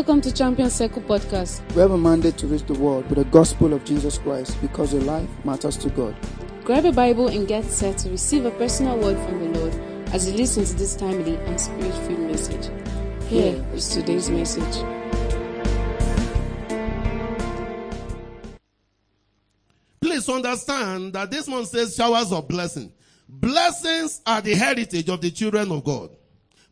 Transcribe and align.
Welcome 0.00 0.22
to 0.22 0.32
Champion 0.32 0.70
Circle 0.70 1.02
Podcast. 1.02 1.60
We 1.74 1.82
have 1.82 1.90
a 1.90 1.98
mandate 1.98 2.38
to 2.38 2.46
reach 2.46 2.64
the 2.64 2.72
world 2.72 3.06
with 3.10 3.18
the 3.18 3.26
gospel 3.26 3.74
of 3.74 3.84
Jesus 3.84 4.16
Christ 4.16 4.58
because 4.62 4.94
your 4.94 5.02
life 5.02 5.28
matters 5.44 5.76
to 5.76 5.90
God. 5.90 6.16
Grab 6.64 6.86
a 6.86 6.90
Bible 6.90 7.28
and 7.28 7.46
get 7.46 7.66
set 7.66 7.98
to 7.98 8.08
receive 8.08 8.46
a 8.46 8.50
personal 8.52 8.96
word 8.96 9.18
from 9.18 9.52
the 9.52 9.58
Lord 9.60 9.74
as 10.14 10.26
you 10.26 10.38
listen 10.38 10.64
to 10.64 10.74
this 10.74 10.96
timely 10.96 11.36
and 11.36 11.60
spirit 11.60 11.92
filled 12.06 12.20
message. 12.20 12.70
Here 13.28 13.62
is 13.74 13.90
today's 13.90 14.30
message. 14.30 14.82
Please 20.00 20.26
understand 20.30 21.12
that 21.12 21.30
this 21.30 21.46
one 21.46 21.66
says 21.66 21.94
showers 21.94 22.32
of 22.32 22.48
blessing. 22.48 22.90
Blessings 23.28 24.22
are 24.24 24.40
the 24.40 24.54
heritage 24.54 25.10
of 25.10 25.20
the 25.20 25.30
children 25.30 25.70
of 25.70 25.84
God. 25.84 26.08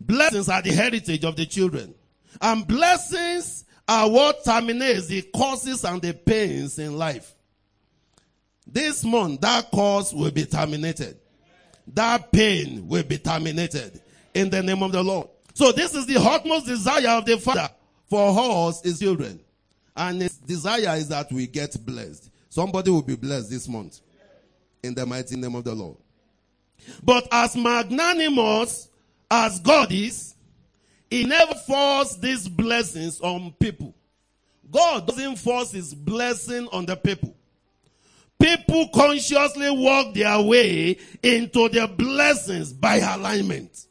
Blessings 0.00 0.48
are 0.48 0.62
the 0.62 0.72
heritage 0.72 1.24
of 1.24 1.36
the 1.36 1.44
children. 1.44 1.94
And 2.40 2.66
blessings 2.66 3.64
are 3.88 4.08
what 4.08 4.44
terminates 4.44 5.06
the 5.06 5.22
causes 5.22 5.84
and 5.84 6.00
the 6.00 6.12
pains 6.12 6.78
in 6.78 6.96
life. 6.96 7.34
This 8.66 9.02
month, 9.04 9.40
that 9.40 9.70
cause 9.70 10.12
will 10.12 10.30
be 10.30 10.44
terminated. 10.44 11.18
That 11.94 12.30
pain 12.30 12.86
will 12.86 13.02
be 13.02 13.16
terminated 13.18 14.00
in 14.34 14.50
the 14.50 14.62
name 14.62 14.82
of 14.82 14.92
the 14.92 15.02
Lord. 15.02 15.28
So 15.54 15.72
this 15.72 15.94
is 15.94 16.06
the 16.06 16.20
utmost 16.20 16.66
desire 16.66 17.08
of 17.08 17.24
the 17.24 17.38
Father 17.38 17.70
for 18.06 18.68
us, 18.68 18.82
his 18.82 19.00
children. 19.00 19.40
And 19.96 20.22
his 20.22 20.36
desire 20.36 20.96
is 20.96 21.08
that 21.08 21.32
we 21.32 21.46
get 21.46 21.76
blessed. 21.84 22.30
Somebody 22.50 22.90
will 22.90 23.02
be 23.02 23.16
blessed 23.16 23.50
this 23.50 23.66
month 23.66 24.00
in 24.82 24.94
the 24.94 25.04
mighty 25.04 25.36
name 25.36 25.54
of 25.54 25.64
the 25.64 25.74
Lord. 25.74 25.96
But 27.02 27.26
as 27.32 27.56
magnanimous 27.56 28.88
as 29.30 29.58
God 29.60 29.90
is, 29.90 30.34
he 31.10 31.24
never 31.24 31.54
forces 31.54 32.18
these 32.18 32.48
blessings 32.48 33.20
on 33.20 33.54
people. 33.58 33.94
God 34.70 35.06
doesn't 35.06 35.36
force 35.36 35.72
his 35.72 35.94
blessing 35.94 36.68
on 36.72 36.86
the 36.86 36.96
people. 36.96 37.34
People 38.40 38.88
consciously 38.94 39.70
walk 39.70 40.14
their 40.14 40.40
way 40.42 40.98
into 41.22 41.68
their 41.70 41.88
blessings 41.88 42.72
by 42.72 42.96
alignment. 42.96 43.86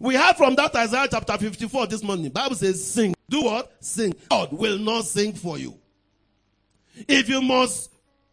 We 0.00 0.14
heard 0.14 0.36
from 0.36 0.54
that 0.54 0.74
Isaiah 0.74 1.08
chapter 1.10 1.36
54 1.36 1.88
this 1.88 2.02
morning. 2.02 2.30
Bible 2.30 2.54
says 2.54 2.84
sing. 2.84 3.14
Do 3.28 3.42
what? 3.42 3.72
Sing. 3.80 4.14
God 4.30 4.52
will 4.52 4.78
not 4.78 5.04
sing 5.04 5.32
for 5.32 5.58
you. 5.58 5.76
If 7.08 7.28
you 7.28 7.42
must 7.42 7.90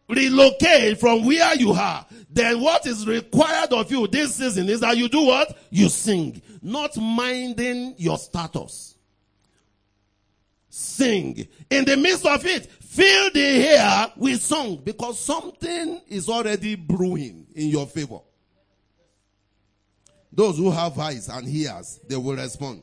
relocate 0.08 0.98
from 1.00 1.24
where 1.24 1.54
you 1.56 1.72
are, 1.72 2.06
then 2.30 2.60
what 2.60 2.86
is 2.86 3.06
required 3.06 3.72
of 3.72 3.90
you 3.90 4.06
this 4.06 4.36
season 4.36 4.68
is 4.68 4.80
that 4.80 4.96
you 4.96 5.08
do 5.08 5.22
what? 5.26 5.58
You 5.70 5.88
sing. 5.88 6.40
Not 6.62 6.96
minding 6.96 7.94
your 7.98 8.18
status. 8.18 8.96
Sing. 10.68 11.48
In 11.70 11.84
the 11.84 11.96
midst 11.96 12.26
of 12.26 12.44
it, 12.44 12.66
fill 12.66 13.30
the 13.32 13.40
air 13.40 14.12
with 14.16 14.42
song 14.42 14.80
because 14.84 15.18
something 15.18 16.00
is 16.08 16.28
already 16.28 16.74
brewing 16.74 17.46
in 17.54 17.68
your 17.68 17.86
favor. 17.86 18.18
Those 20.32 20.58
who 20.58 20.70
have 20.70 20.98
eyes 20.98 21.28
and 21.28 21.48
ears, 21.48 21.98
they 22.06 22.16
will 22.16 22.36
respond. 22.36 22.82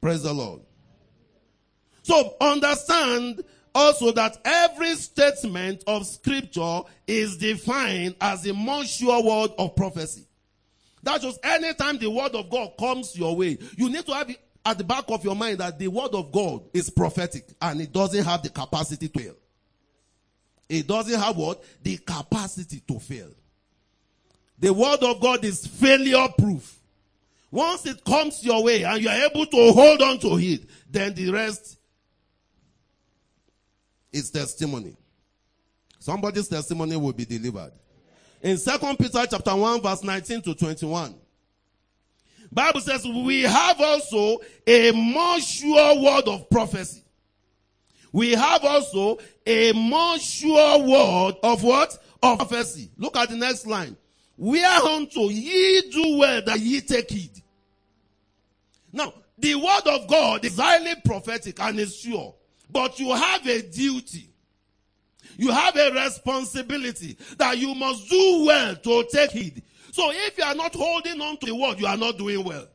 Praise 0.00 0.22
the 0.22 0.32
Lord. 0.32 0.60
So 2.02 2.36
understand 2.40 3.42
also 3.74 4.12
that 4.12 4.38
every 4.44 4.94
statement 4.94 5.82
of 5.88 6.06
scripture 6.06 6.82
is 7.08 7.36
defined 7.36 8.14
as 8.20 8.46
a 8.46 8.54
more 8.54 8.84
sure 8.84 9.22
word 9.22 9.50
of 9.58 9.74
prophecy. 9.74 10.25
That 11.06 11.22
just 11.22 11.38
anytime 11.46 11.98
the 11.98 12.10
word 12.10 12.34
of 12.34 12.50
God 12.50 12.72
comes 12.76 13.16
your 13.16 13.36
way, 13.36 13.58
you 13.76 13.88
need 13.88 14.04
to 14.06 14.12
have 14.12 14.28
it 14.28 14.40
at 14.64 14.76
the 14.76 14.82
back 14.82 15.04
of 15.06 15.24
your 15.24 15.36
mind 15.36 15.58
that 15.58 15.78
the 15.78 15.86
word 15.86 16.10
of 16.14 16.32
God 16.32 16.64
is 16.74 16.90
prophetic 16.90 17.44
and 17.62 17.80
it 17.80 17.92
doesn't 17.92 18.24
have 18.24 18.42
the 18.42 18.48
capacity 18.48 19.08
to 19.08 19.20
fail. 19.20 19.34
It 20.68 20.88
doesn't 20.88 21.20
have 21.20 21.36
what? 21.36 21.62
The 21.84 21.98
capacity 21.98 22.82
to 22.88 22.98
fail. 22.98 23.30
The 24.58 24.72
word 24.72 24.98
of 25.02 25.20
God 25.20 25.44
is 25.44 25.64
failure 25.64 26.26
proof. 26.36 26.76
Once 27.52 27.86
it 27.86 28.04
comes 28.04 28.44
your 28.44 28.64
way 28.64 28.82
and 28.82 29.00
you 29.00 29.08
are 29.08 29.26
able 29.30 29.46
to 29.46 29.72
hold 29.72 30.02
on 30.02 30.18
to 30.18 30.36
it, 30.40 30.62
then 30.90 31.14
the 31.14 31.30
rest 31.30 31.78
is 34.12 34.28
testimony. 34.32 34.96
Somebody's 36.00 36.48
testimony 36.48 36.96
will 36.96 37.12
be 37.12 37.24
delivered. 37.24 37.70
In 38.42 38.56
2 38.56 38.78
Peter 38.96 39.26
chapter 39.30 39.56
1 39.56 39.82
verse 39.82 40.02
19 40.02 40.42
to 40.42 40.54
21. 40.54 41.14
Bible 42.52 42.80
says 42.80 43.04
we 43.04 43.42
have 43.42 43.80
also 43.80 44.38
a 44.66 44.92
more 44.92 45.40
sure 45.40 46.02
word 46.02 46.28
of 46.28 46.48
prophecy. 46.48 47.02
We 48.12 48.32
have 48.32 48.64
also 48.64 49.18
a 49.44 49.72
more 49.72 50.18
sure 50.18 50.78
word 50.78 51.34
of 51.42 51.62
what? 51.62 51.98
Of 52.22 52.38
prophecy. 52.38 52.90
Look 52.96 53.16
at 53.16 53.28
the 53.28 53.36
next 53.36 53.66
line. 53.66 53.96
Whereunto 54.38 55.28
ye 55.28 55.90
do 55.90 56.18
well 56.18 56.42
that 56.42 56.60
ye 56.60 56.80
take 56.80 57.10
heed. 57.10 57.42
Now, 58.92 59.12
the 59.38 59.54
word 59.54 59.86
of 59.86 60.08
God 60.08 60.44
is 60.44 60.56
highly 60.58 60.94
prophetic 61.04 61.60
and 61.60 61.78
is 61.78 61.96
sure. 61.96 62.34
But 62.70 62.98
you 62.98 63.14
have 63.14 63.46
a 63.46 63.62
duty. 63.62 64.30
You 65.36 65.50
have 65.52 65.76
a 65.76 65.90
responsibility 65.92 67.16
that 67.38 67.58
you 67.58 67.74
must 67.74 68.08
do 68.08 68.44
well 68.46 68.76
to 68.76 69.04
take 69.10 69.30
heed. 69.30 69.62
So 69.92 70.10
if 70.12 70.36
you 70.38 70.44
are 70.44 70.54
not 70.54 70.74
holding 70.74 71.20
on 71.20 71.36
to 71.38 71.46
the 71.46 71.54
word, 71.54 71.78
you 71.80 71.86
are 71.86 71.96
not 71.96 72.18
doing 72.18 72.44
well. 72.44 72.66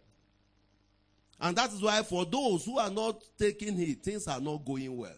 And 1.40 1.58
that 1.58 1.74
is 1.74 1.82
why 1.82 2.04
for 2.04 2.26
those 2.26 2.66
who 2.66 2.78
are 2.78 2.90
not 2.90 3.24
taking 3.38 3.76
heed, 3.76 4.04
things 4.04 4.28
are 4.28 4.40
not 4.40 4.64
going 4.64 4.96
well. 4.96 5.12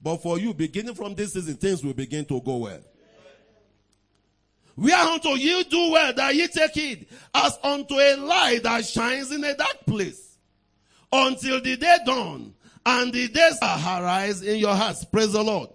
But 0.00 0.22
for 0.22 0.38
you, 0.38 0.54
beginning 0.54 0.94
from 0.94 1.14
this 1.14 1.32
season, 1.32 1.54
things 1.54 1.84
will 1.84 1.92
begin 1.92 2.24
to 2.26 2.40
go 2.40 2.56
well. 2.56 2.80
We 4.74 4.92
are 4.92 5.08
unto 5.08 5.30
you 5.30 5.64
do 5.64 5.92
well 5.92 6.12
that 6.14 6.34
ye 6.34 6.48
take 6.48 6.72
heed, 6.72 7.06
as 7.34 7.58
unto 7.62 7.94
a 7.94 8.16
light 8.16 8.62
that 8.62 8.84
shines 8.84 9.30
in 9.30 9.44
a 9.44 9.54
dark 9.54 9.84
place, 9.86 10.38
until 11.12 11.60
the 11.60 11.76
day 11.76 11.98
dawn, 12.06 12.54
and 12.84 13.12
the 13.12 13.28
days 13.28 13.58
arise 13.62 14.42
in 14.42 14.56
your 14.56 14.74
hearts. 14.74 15.04
Praise 15.04 15.32
the 15.32 15.42
Lord. 15.42 15.68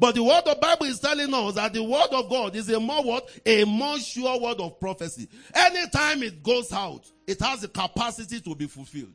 But 0.00 0.14
the 0.14 0.22
word 0.24 0.44
of 0.46 0.58
Bible 0.58 0.86
is 0.86 0.98
telling 0.98 1.32
us 1.34 1.56
that 1.56 1.74
the 1.74 1.84
word 1.84 2.08
of 2.12 2.30
God 2.30 2.56
is 2.56 2.70
a 2.70 2.80
more 2.80 3.04
what? 3.04 3.28
A 3.44 3.64
more 3.64 3.98
sure 3.98 4.40
word 4.40 4.58
of 4.58 4.80
prophecy. 4.80 5.28
Anytime 5.54 6.22
it 6.22 6.42
goes 6.42 6.72
out, 6.72 7.04
it 7.26 7.38
has 7.42 7.60
the 7.60 7.68
capacity 7.68 8.40
to 8.40 8.54
be 8.54 8.66
fulfilled. 8.66 9.12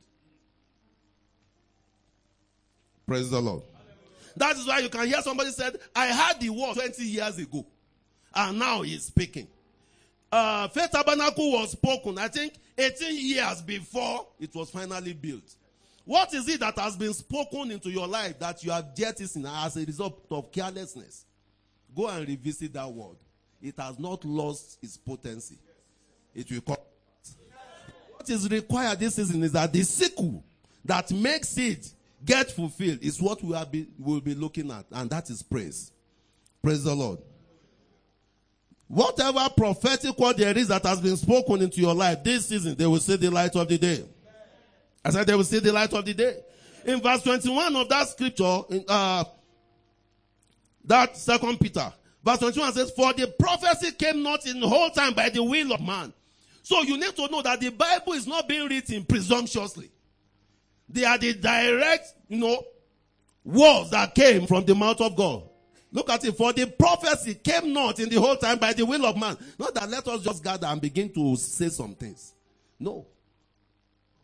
Praise 3.08 3.32
the 3.32 3.42
Lord. 3.42 3.64
That 4.38 4.58
is 4.58 4.68
why 4.68 4.80
you 4.80 4.90
can 4.90 5.08
hear 5.08 5.22
somebody 5.22 5.50
said, 5.50 5.80
I 5.96 6.06
had 6.06 6.40
the 6.40 6.52
word 6.52 6.76
20 6.76 7.04
years 7.04 7.40
ago. 7.40 7.66
And 8.36 8.60
now 8.60 8.84
he's 8.84 9.06
speaking. 9.06 9.48
Uh, 10.32 10.68
Faith 10.68 10.92
Tabernacle 10.92 11.52
was 11.52 11.72
spoken, 11.72 12.20
I 12.20 12.28
think, 12.28 12.54
18 12.78 13.18
years 13.18 13.62
before 13.64 14.28
it 14.40 14.54
was 14.54 14.70
finally 14.70 15.14
built. 15.14 15.56
What 16.06 16.34
is 16.36 16.48
it 16.48 16.60
that 16.60 16.78
has 16.78 16.96
been 16.96 17.14
spoken 17.14 17.72
into 17.72 17.90
your 17.90 18.08
life 18.08 18.38
that 18.40 18.64
you 18.64 18.72
have 18.72 18.96
jettisoned 18.96 19.48
as 19.48 19.76
a 19.76 19.84
result 19.84 20.26
of 20.30 20.52
carelessness? 20.52 21.26
Go 21.96 22.08
and 22.08 22.28
revisit 22.28 22.74
that 22.74 22.92
word. 22.92 23.18
It 23.62 23.74
has 23.80 23.98
not 23.98 24.24
lost 24.24 24.78
its 24.84 24.98
potency. 24.98 25.58
It 26.36 26.52
will 26.52 26.62
come. 26.62 26.78
What 28.12 28.30
is 28.30 28.50
required 28.50 29.00
this 29.00 29.16
season 29.16 29.44
is 29.44 29.54
that 29.54 29.74
the 29.74 29.82
sickle 29.82 30.44
that 30.84 31.12
makes 31.12 31.58
it 31.58 31.92
get 32.24 32.52
fulfilled 32.52 33.00
is 33.02 33.20
what 33.20 33.42
we 33.42 33.50
will 33.50 33.66
be, 33.66 33.88
will 33.98 34.22
be 34.22 34.36
looking 34.36 34.70
at, 34.72 34.86
and 34.92 35.10
that 35.10 35.30
is 35.30 35.42
praise. 35.42 35.92
Praise 36.62 36.84
the 36.84 36.94
Lord. 36.94 37.20
Whatever 38.88 39.48
prophetic 39.58 40.18
word 40.20 40.38
there 40.38 40.56
is 40.56 40.68
that 40.68 40.84
has 40.84 41.02
been 41.02 41.18
spoken 41.18 41.64
into 41.64 41.82
your 41.82 41.96
life 41.96 42.24
this 42.24 42.48
season, 42.48 42.76
they 42.76 42.86
will 42.86 43.00
see 43.00 43.16
the 43.16 43.32
light 43.32 43.56
of 43.56 43.68
the 43.68 43.78
day. 43.80 44.04
I 45.06 45.12
said 45.12 45.28
they 45.28 45.36
will 45.36 45.44
see 45.44 45.60
the 45.60 45.72
light 45.72 45.94
of 45.94 46.04
the 46.04 46.16
day. 46.16 46.40
In 46.84 47.00
verse 47.00 47.22
21 47.22 47.76
of 47.76 47.88
that 47.90 48.10
scripture, 48.10 48.62
in, 48.72 48.84
uh, 48.88 49.24
that 50.84 51.16
second 51.16 51.60
Peter, 51.60 51.94
verse 52.24 52.40
21 52.40 52.74
says, 52.74 52.92
For 52.92 53.14
the 53.14 53.28
prophecy 53.40 53.92
came 53.92 54.24
not 54.24 54.48
in 54.48 54.60
whole 54.64 54.90
time 54.90 55.14
by 55.14 55.30
the 55.30 55.44
will 55.44 55.74
of 55.74 55.82
man. 55.82 56.12
So 56.64 56.82
you 56.82 56.98
need 56.98 57.16
to 57.18 57.28
know 57.28 57.44
that 57.44 57.60
the 57.60 57.70
Bible 57.70 58.14
is 58.14 58.26
not 58.26 58.48
being 58.48 58.68
written 58.68 59.06
presumptuously. 59.06 59.92
They 60.90 61.06
are 61.06 61.20
the 61.20 61.34
direct, 61.34 62.08
you 62.28 62.40
know, 62.40 62.64
words 63.44 63.92
that 63.92 64.16
came 64.16 64.48
from 64.48 64.66
the 64.66 64.74
mouth 64.74 65.02
of 65.02 65.16
God. 65.16 65.44
Look 65.92 66.10
at 66.10 66.26
it. 66.26 66.36
For 66.36 66.52
the 66.52 66.66
prophecy 66.66 67.36
came 67.36 67.74
not 67.74 68.00
in 68.00 68.10
the 68.10 68.20
whole 68.20 68.38
time 68.38 68.58
by 68.58 68.74
the 68.74 68.86
will 68.86 69.06
of 69.06 69.18
man. 69.18 69.38
Not 69.60 69.76
that 69.76 69.88
let 69.88 70.08
us 70.08 70.24
just 70.24 70.44
gather 70.44 70.66
and 70.66 70.82
begin 70.82 71.14
to 71.14 71.36
say 71.36 71.70
some 71.70 71.94
things. 71.94 72.34
No. 72.80 73.06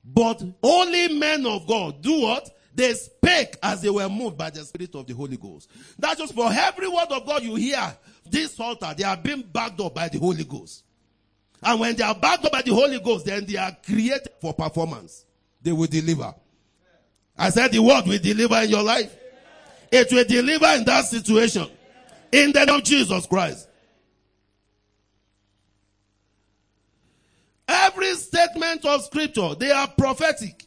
But 0.04 0.42
only 0.64 1.18
men 1.18 1.46
of 1.46 1.68
God 1.68 2.02
do 2.02 2.22
what? 2.22 2.50
They 2.74 2.94
spake 2.94 3.58
as 3.62 3.82
they 3.82 3.90
were 3.90 4.08
moved 4.10 4.38
by 4.38 4.50
the 4.50 4.64
Spirit 4.64 4.96
of 4.96 5.06
the 5.06 5.14
Holy 5.14 5.38
Ghost. 5.38 5.70
That's 6.00 6.20
just 6.20 6.34
for 6.34 6.50
every 6.52 6.88
word 6.88 7.08
of 7.10 7.26
God 7.26 7.44
you 7.44 7.56
hear, 7.56 7.96
this 8.30 8.60
altar, 8.60 8.94
they 8.98 9.04
are 9.04 9.18
being 9.18 9.42
backed 9.42 9.80
up 9.82 9.94
by 9.94 10.08
the 10.08 10.20
Holy 10.20 10.46
Ghost. 10.46 10.84
And 11.62 11.80
when 11.80 11.96
they 11.96 12.04
are 12.04 12.16
backed 12.16 12.46
up 12.46 12.52
by 12.52 12.62
the 12.62 12.74
Holy 12.74 13.00
Ghost, 13.00 13.26
then 13.26 13.46
they 13.46 13.58
are 13.58 13.76
created 13.86 14.30
for 14.40 14.54
performance. 14.54 15.26
they 15.62 15.72
will 15.72 15.88
deliver. 15.88 16.34
I 17.38 17.50
said 17.50 17.72
the 17.72 17.80
word 17.80 18.06
will 18.08 18.20
deliver 18.20 18.56
in 18.62 18.70
your 18.70 18.84
life. 18.84 19.16
It 19.92 20.12
will 20.12 20.24
deliver 20.26 20.66
in 20.68 20.86
that 20.86 21.06
situation. 21.06 21.68
In 22.32 22.52
the 22.52 22.66
name 22.66 22.76
of 22.76 22.84
Jesus 22.84 23.26
Christ. 23.28 23.68
Every 28.34 28.48
statement 28.48 28.86
of 28.86 29.04
scripture, 29.04 29.56
they 29.56 29.72
are 29.72 29.88
prophetic. 29.88 30.66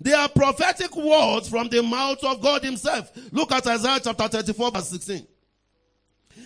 They 0.00 0.12
are 0.12 0.28
prophetic 0.28 0.94
words 0.96 1.48
from 1.48 1.68
the 1.68 1.82
mouth 1.82 2.22
of 2.24 2.40
God 2.40 2.64
himself. 2.64 3.12
Look 3.32 3.52
at 3.52 3.66
Isaiah 3.66 4.00
chapter 4.02 4.28
34 4.28 4.70
verse 4.72 4.88
16. 4.88 5.26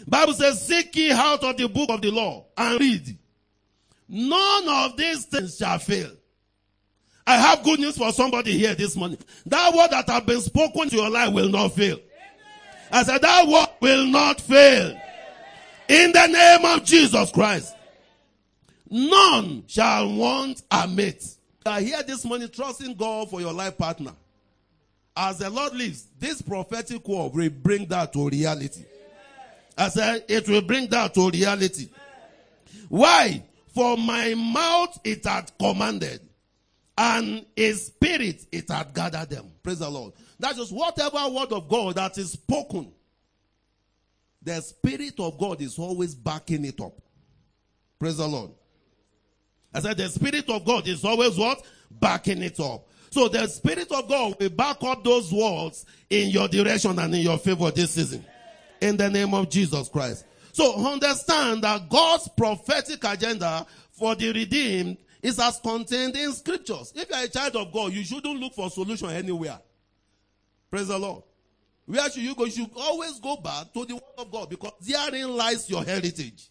Bible 0.06 0.34
says, 0.34 0.64
seek 0.64 0.94
ye 0.94 1.10
out 1.10 1.42
of 1.42 1.56
the 1.56 1.68
book 1.68 1.90
of 1.90 2.00
the 2.02 2.10
law 2.10 2.46
and 2.56 2.78
read. 2.78 3.18
None 4.08 4.68
of 4.68 4.96
these 4.96 5.24
things 5.24 5.56
shall 5.56 5.78
fail. 5.78 6.10
I 7.26 7.36
have 7.36 7.64
good 7.64 7.80
news 7.80 7.96
for 7.96 8.12
somebody 8.12 8.52
here 8.56 8.74
this 8.74 8.94
morning. 8.94 9.18
That 9.46 9.74
word 9.74 9.90
that 9.90 10.08
have 10.08 10.26
been 10.26 10.40
spoken 10.40 10.88
to 10.90 10.96
your 10.96 11.10
life 11.10 11.32
will 11.32 11.48
not 11.48 11.72
fail. 11.72 11.98
I 12.92 13.02
said 13.02 13.22
that 13.22 13.48
word 13.48 13.68
will 13.80 14.06
not 14.06 14.40
fail. 14.40 15.00
In 15.88 16.12
the 16.12 16.26
name 16.26 16.64
of 16.64 16.84
Jesus 16.84 17.32
Christ. 17.32 17.75
None 18.91 19.65
shall 19.67 20.12
want 20.12 20.62
a 20.71 20.87
mate. 20.87 21.25
Are 21.65 21.81
here 21.81 22.03
this 22.05 22.25
morning 22.25 22.49
trusting 22.49 22.94
God 22.94 23.29
for 23.29 23.41
your 23.41 23.53
life 23.53 23.77
partner. 23.77 24.12
As 25.17 25.38
the 25.38 25.50
Lord 25.50 25.75
lives, 25.75 26.06
this 26.19 26.41
prophetic 26.43 27.06
word 27.09 27.33
will 27.33 27.50
bring 27.50 27.87
that 27.87 28.12
to 28.12 28.29
reality. 28.29 28.85
I 29.77 29.88
said 29.88 30.25
it 30.29 30.49
will 30.49 30.62
bring 30.62 30.88
that 30.88 31.15
to 31.15 31.31
reality. 31.31 31.88
Why? 32.88 33.43
For 33.75 33.97
my 33.97 34.35
mouth 34.35 34.99
it 35.05 35.25
had 35.25 35.50
commanded, 35.59 36.21
and 36.97 37.44
his 37.56 37.88
spirit 37.88 38.47
it 38.53 38.71
had 38.71 38.94
gathered 38.94 39.31
them. 39.31 39.50
Praise 39.62 39.81
the 39.81 39.91
Lord. 39.91 40.12
That 40.38 40.56
is 40.59 40.71
whatever 40.71 41.29
word 41.29 41.53
of 41.53 41.69
God 41.69 41.97
that 41.97 42.17
is 42.19 42.33
spoken. 42.33 42.93
The 44.43 44.61
spirit 44.61 45.19
of 45.19 45.37
God 45.38 45.61
is 45.61 45.79
always 45.79 46.15
backing 46.15 46.65
it 46.65 46.81
up. 46.81 46.94
Praise 47.99 48.19
the 48.19 48.29
Lord. 48.29 48.53
I 49.76 49.81
said 49.81 49.99
the 49.99 50.08
Spirit 50.08 50.49
of 50.49 50.64
God 50.64 50.88
is 50.88 51.05
always 51.05 51.37
what? 51.37 51.62
Backing 51.90 52.40
it 52.40 52.58
up. 52.61 52.88
So 53.11 53.28
the 53.28 53.46
Spirit 53.46 53.93
of 53.93 54.08
God 54.08 54.34
will 54.40 54.49
back 54.49 54.82
up 54.82 55.05
those 55.05 55.31
words 55.31 55.84
in 56.08 56.31
your 56.31 56.49
direction 56.49 56.99
and 56.99 57.14
in 57.14 57.20
your 57.20 57.37
favor 57.37 57.70
this 57.70 57.90
season. 57.90 58.25
In 58.81 58.96
the 58.96 59.11
name 59.11 59.34
of 59.34 59.50
Jesus 59.50 59.90
Christ. 59.90 60.25
So 60.52 60.76
understand 60.76 61.62
that 61.64 61.90
God's 61.90 62.26
prophetic 62.38 63.05
agenda 63.05 63.67
for 63.93 64.14
the 64.14 64.32
redeemed 64.32 64.96
is 65.20 65.38
as 65.38 65.61
contained 65.61 66.17
in 66.17 66.32
scriptures. 66.32 66.94
If 66.96 67.11
you 67.11 67.14
are 67.14 67.25
a 67.25 67.28
child 67.28 67.56
of 67.56 67.70
God, 67.70 67.93
you 67.93 68.02
shouldn't 68.02 68.40
look 68.40 68.55
for 68.55 68.70
solution 68.70 69.11
anywhere. 69.11 69.58
Praise 70.70 70.88
the 70.88 70.99
Lord. 70.99 71.23
Where 71.84 72.11
should 72.11 72.23
you 72.23 72.34
go? 72.34 72.46
You 72.46 72.50
should 72.50 72.70
always 72.75 73.20
go 73.20 73.37
back 73.37 73.75
to 73.75 73.84
the 73.84 73.94
word 73.94 74.02
of 74.17 74.32
God 74.32 74.49
because 74.49 74.73
therein 74.81 75.37
lies 75.37 75.69
your 75.69 75.84
heritage. 75.84 76.49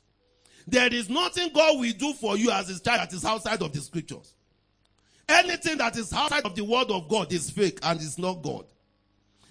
There 0.67 0.91
is 0.93 1.09
nothing 1.09 1.49
God 1.53 1.79
will 1.79 1.93
do 1.93 2.13
for 2.13 2.37
you 2.37 2.51
as 2.51 2.67
his 2.67 2.81
child 2.81 3.01
that 3.01 3.13
is 3.13 3.23
outside 3.23 3.61
of 3.61 3.71
the 3.71 3.79
scriptures. 3.79 4.33
Anything 5.27 5.77
that 5.77 5.97
is 5.97 6.11
outside 6.13 6.45
of 6.45 6.55
the 6.55 6.63
word 6.63 6.89
of 6.89 7.07
God 7.07 7.31
is 7.31 7.49
fake 7.49 7.79
and 7.83 7.99
is 7.99 8.17
not 8.17 8.41
God. 8.41 8.65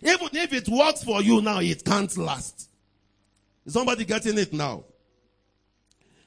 Even 0.03 0.29
if 0.33 0.53
it 0.53 0.69
works 0.69 1.03
for 1.03 1.23
you 1.23 1.41
now, 1.41 1.61
it 1.61 1.85
can't 1.85 2.17
last. 2.17 2.69
Is 3.65 3.73
somebody 3.73 4.05
getting 4.05 4.39
it 4.39 4.53
now? 4.53 4.85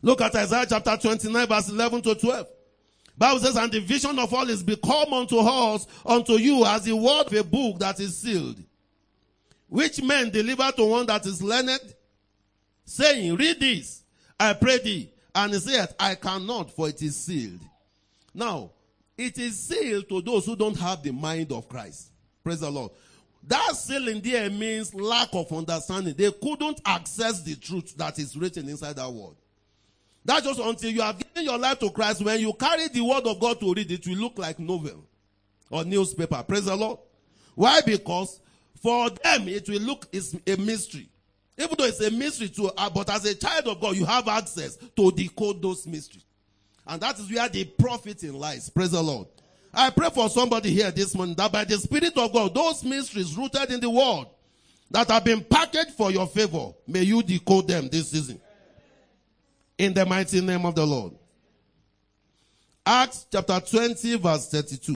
Look 0.02 0.22
at 0.22 0.36
Isaiah 0.36 0.66
chapter 0.68 0.98
29 0.98 1.48
verse 1.48 1.70
11 1.70 2.02
to 2.04 2.16
12. 2.16 2.48
Bible 3.18 3.40
says, 3.40 3.56
and 3.56 3.72
the 3.72 3.80
vision 3.80 4.20
of 4.20 4.32
all 4.34 4.48
is 4.48 4.62
become 4.62 5.12
unto 5.12 5.40
us, 5.40 5.88
unto 6.06 6.34
you 6.34 6.64
as 6.66 6.84
the 6.84 6.96
word 6.96 7.28
of 7.28 7.34
a 7.34 7.44
book 7.44 7.80
that 7.80 8.00
is 8.00 8.18
sealed. 8.18 8.64
Which 9.70 10.02
men 10.04 10.30
deliver 10.30 10.72
to 10.74 10.86
one 10.86 11.08
that 11.08 11.26
is 11.26 11.42
learned, 11.42 11.80
saying, 12.86 13.36
read 13.36 13.60
this, 13.60 14.04
I 14.40 14.54
pray 14.54 14.80
thee. 14.80 15.10
And 15.34 15.54
he 15.54 15.60
said, 15.60 15.94
I 16.00 16.16
cannot, 16.16 16.72
for 16.72 16.90
it 16.90 17.02
is 17.02 17.16
sealed. 17.16 17.60
Now, 18.34 18.72
it 19.18 19.38
is 19.38 19.60
sealed 19.60 20.10
to 20.10 20.22
those 20.22 20.46
who 20.46 20.56
don't 20.56 20.78
have 20.80 21.04
the 21.04 21.12
mind 21.12 21.52
of 21.52 21.68
Christ. 21.70 22.10
Praise 22.44 22.60
the 22.60 22.70
Lord. 22.70 22.92
That 23.48 23.76
sealing 23.76 24.22
there 24.22 24.50
means 24.50 24.94
lack 24.94 25.30
of 25.34 25.52
understanding. 25.54 26.16
They 26.18 26.32
couldn't 26.32 26.82
access 26.86 27.42
the 27.44 27.56
truth 27.56 27.96
that 27.98 28.20
is 28.20 28.36
written 28.36 28.68
inside 28.68 28.98
that 28.98 29.10
word. 29.10 29.36
That's 30.26 30.46
just 30.46 30.60
until 30.60 30.92
you 30.92 31.02
have 31.02 31.18
given 31.18 31.46
your 31.46 31.58
life 31.58 31.80
to 31.80 31.90
Christ. 31.90 32.22
When 32.22 32.40
you 32.40 32.52
carry 32.54 32.90
the 32.90 33.02
word 33.02 33.26
of 33.26 33.40
God 33.40 33.60
to 33.62 33.74
read, 33.74 33.90
it 33.90 34.06
will 34.06 34.18
look 34.18 34.38
like 34.38 34.60
novel 34.60 35.06
or 35.70 35.86
newspaper. 35.86 36.44
Praise 36.46 36.66
the 36.66 36.76
Lord. 36.76 37.00
Why? 37.56 37.80
Because 37.82 38.42
for 38.82 39.10
them 39.10 39.48
it 39.48 39.70
will 39.70 39.82
look 39.82 40.08
is 40.12 40.38
a 40.46 40.58
mystery. 40.58 41.08
Even 41.58 41.76
though 41.78 41.86
it's 41.86 42.02
a 42.02 42.12
mystery 42.12 42.50
to, 42.50 42.72
uh, 42.78 42.90
but 42.90 43.10
as 43.10 43.26
a 43.26 43.34
child 43.34 43.68
of 43.68 43.82
God, 43.82 43.96
you 43.96 44.06
have 44.06 44.28
access 44.28 44.76
to 44.76 45.12
decode 45.12 45.62
those 45.62 45.88
mysteries. 45.88 46.24
And 46.86 47.02
that 47.02 47.20
is 47.20 47.32
where 47.32 47.50
the 47.50 47.66
profit 47.66 48.24
in 48.24 48.34
lies. 48.34 48.70
Praise 48.70 48.92
the 48.92 49.02
Lord. 49.02 49.28
I 49.74 49.90
pray 49.90 50.10
for 50.10 50.30
somebody 50.30 50.70
here 50.70 50.92
this 50.92 51.16
morning 51.16 51.36
that 51.36 51.52
by 51.52 51.64
the 51.64 51.78
Spirit 51.78 52.18
of 52.18 52.32
God, 52.32 52.54
those 52.54 52.84
mysteries 52.84 53.36
rooted 53.36 53.72
in 53.72 53.80
the 53.80 53.90
Word 53.90 54.26
that 54.92 55.10
have 55.10 55.24
been 55.24 55.44
packaged 55.44 55.92
for 55.92 56.12
your 56.12 56.28
favor, 56.28 56.72
may 56.88 57.02
you 57.02 57.22
decode 57.22 57.68
them 57.68 57.90
this 57.90 58.12
season. 58.12 58.40
In 59.78 59.94
the 59.94 60.06
mighty 60.06 60.42
name 60.42 60.66
of 60.66 60.76
the 60.76 60.86
Lord. 60.86 61.14
Acts 62.86 63.28
chapter 63.32 63.60
20 63.60 64.18
verse 64.18 64.50
32. 64.50 64.96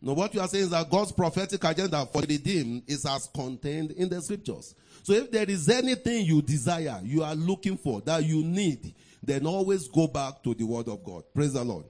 Now 0.00 0.14
what 0.14 0.34
you 0.34 0.40
are 0.40 0.48
saying 0.48 0.64
is 0.64 0.70
that 0.70 0.90
God's 0.90 1.12
prophetic 1.12 1.62
agenda 1.64 2.06
for 2.06 2.22
the 2.22 2.26
redeemed 2.26 2.84
is 2.86 3.04
as 3.04 3.28
contained 3.34 3.90
in 3.92 4.08
the 4.08 4.20
scriptures. 4.22 4.74
So 5.04 5.12
if 5.12 5.30
there 5.30 5.44
is 5.44 5.68
anything 5.68 6.24
you 6.24 6.40
desire, 6.40 6.98
you 7.04 7.22
are 7.22 7.34
looking 7.34 7.76
for, 7.76 8.00
that 8.00 8.24
you 8.24 8.42
need, 8.42 8.94
then 9.22 9.46
always 9.46 9.86
go 9.86 10.06
back 10.06 10.42
to 10.42 10.54
the 10.54 10.64
word 10.64 10.88
of 10.88 11.04
God. 11.04 11.24
Praise 11.34 11.52
the 11.52 11.62
Lord. 11.62 11.84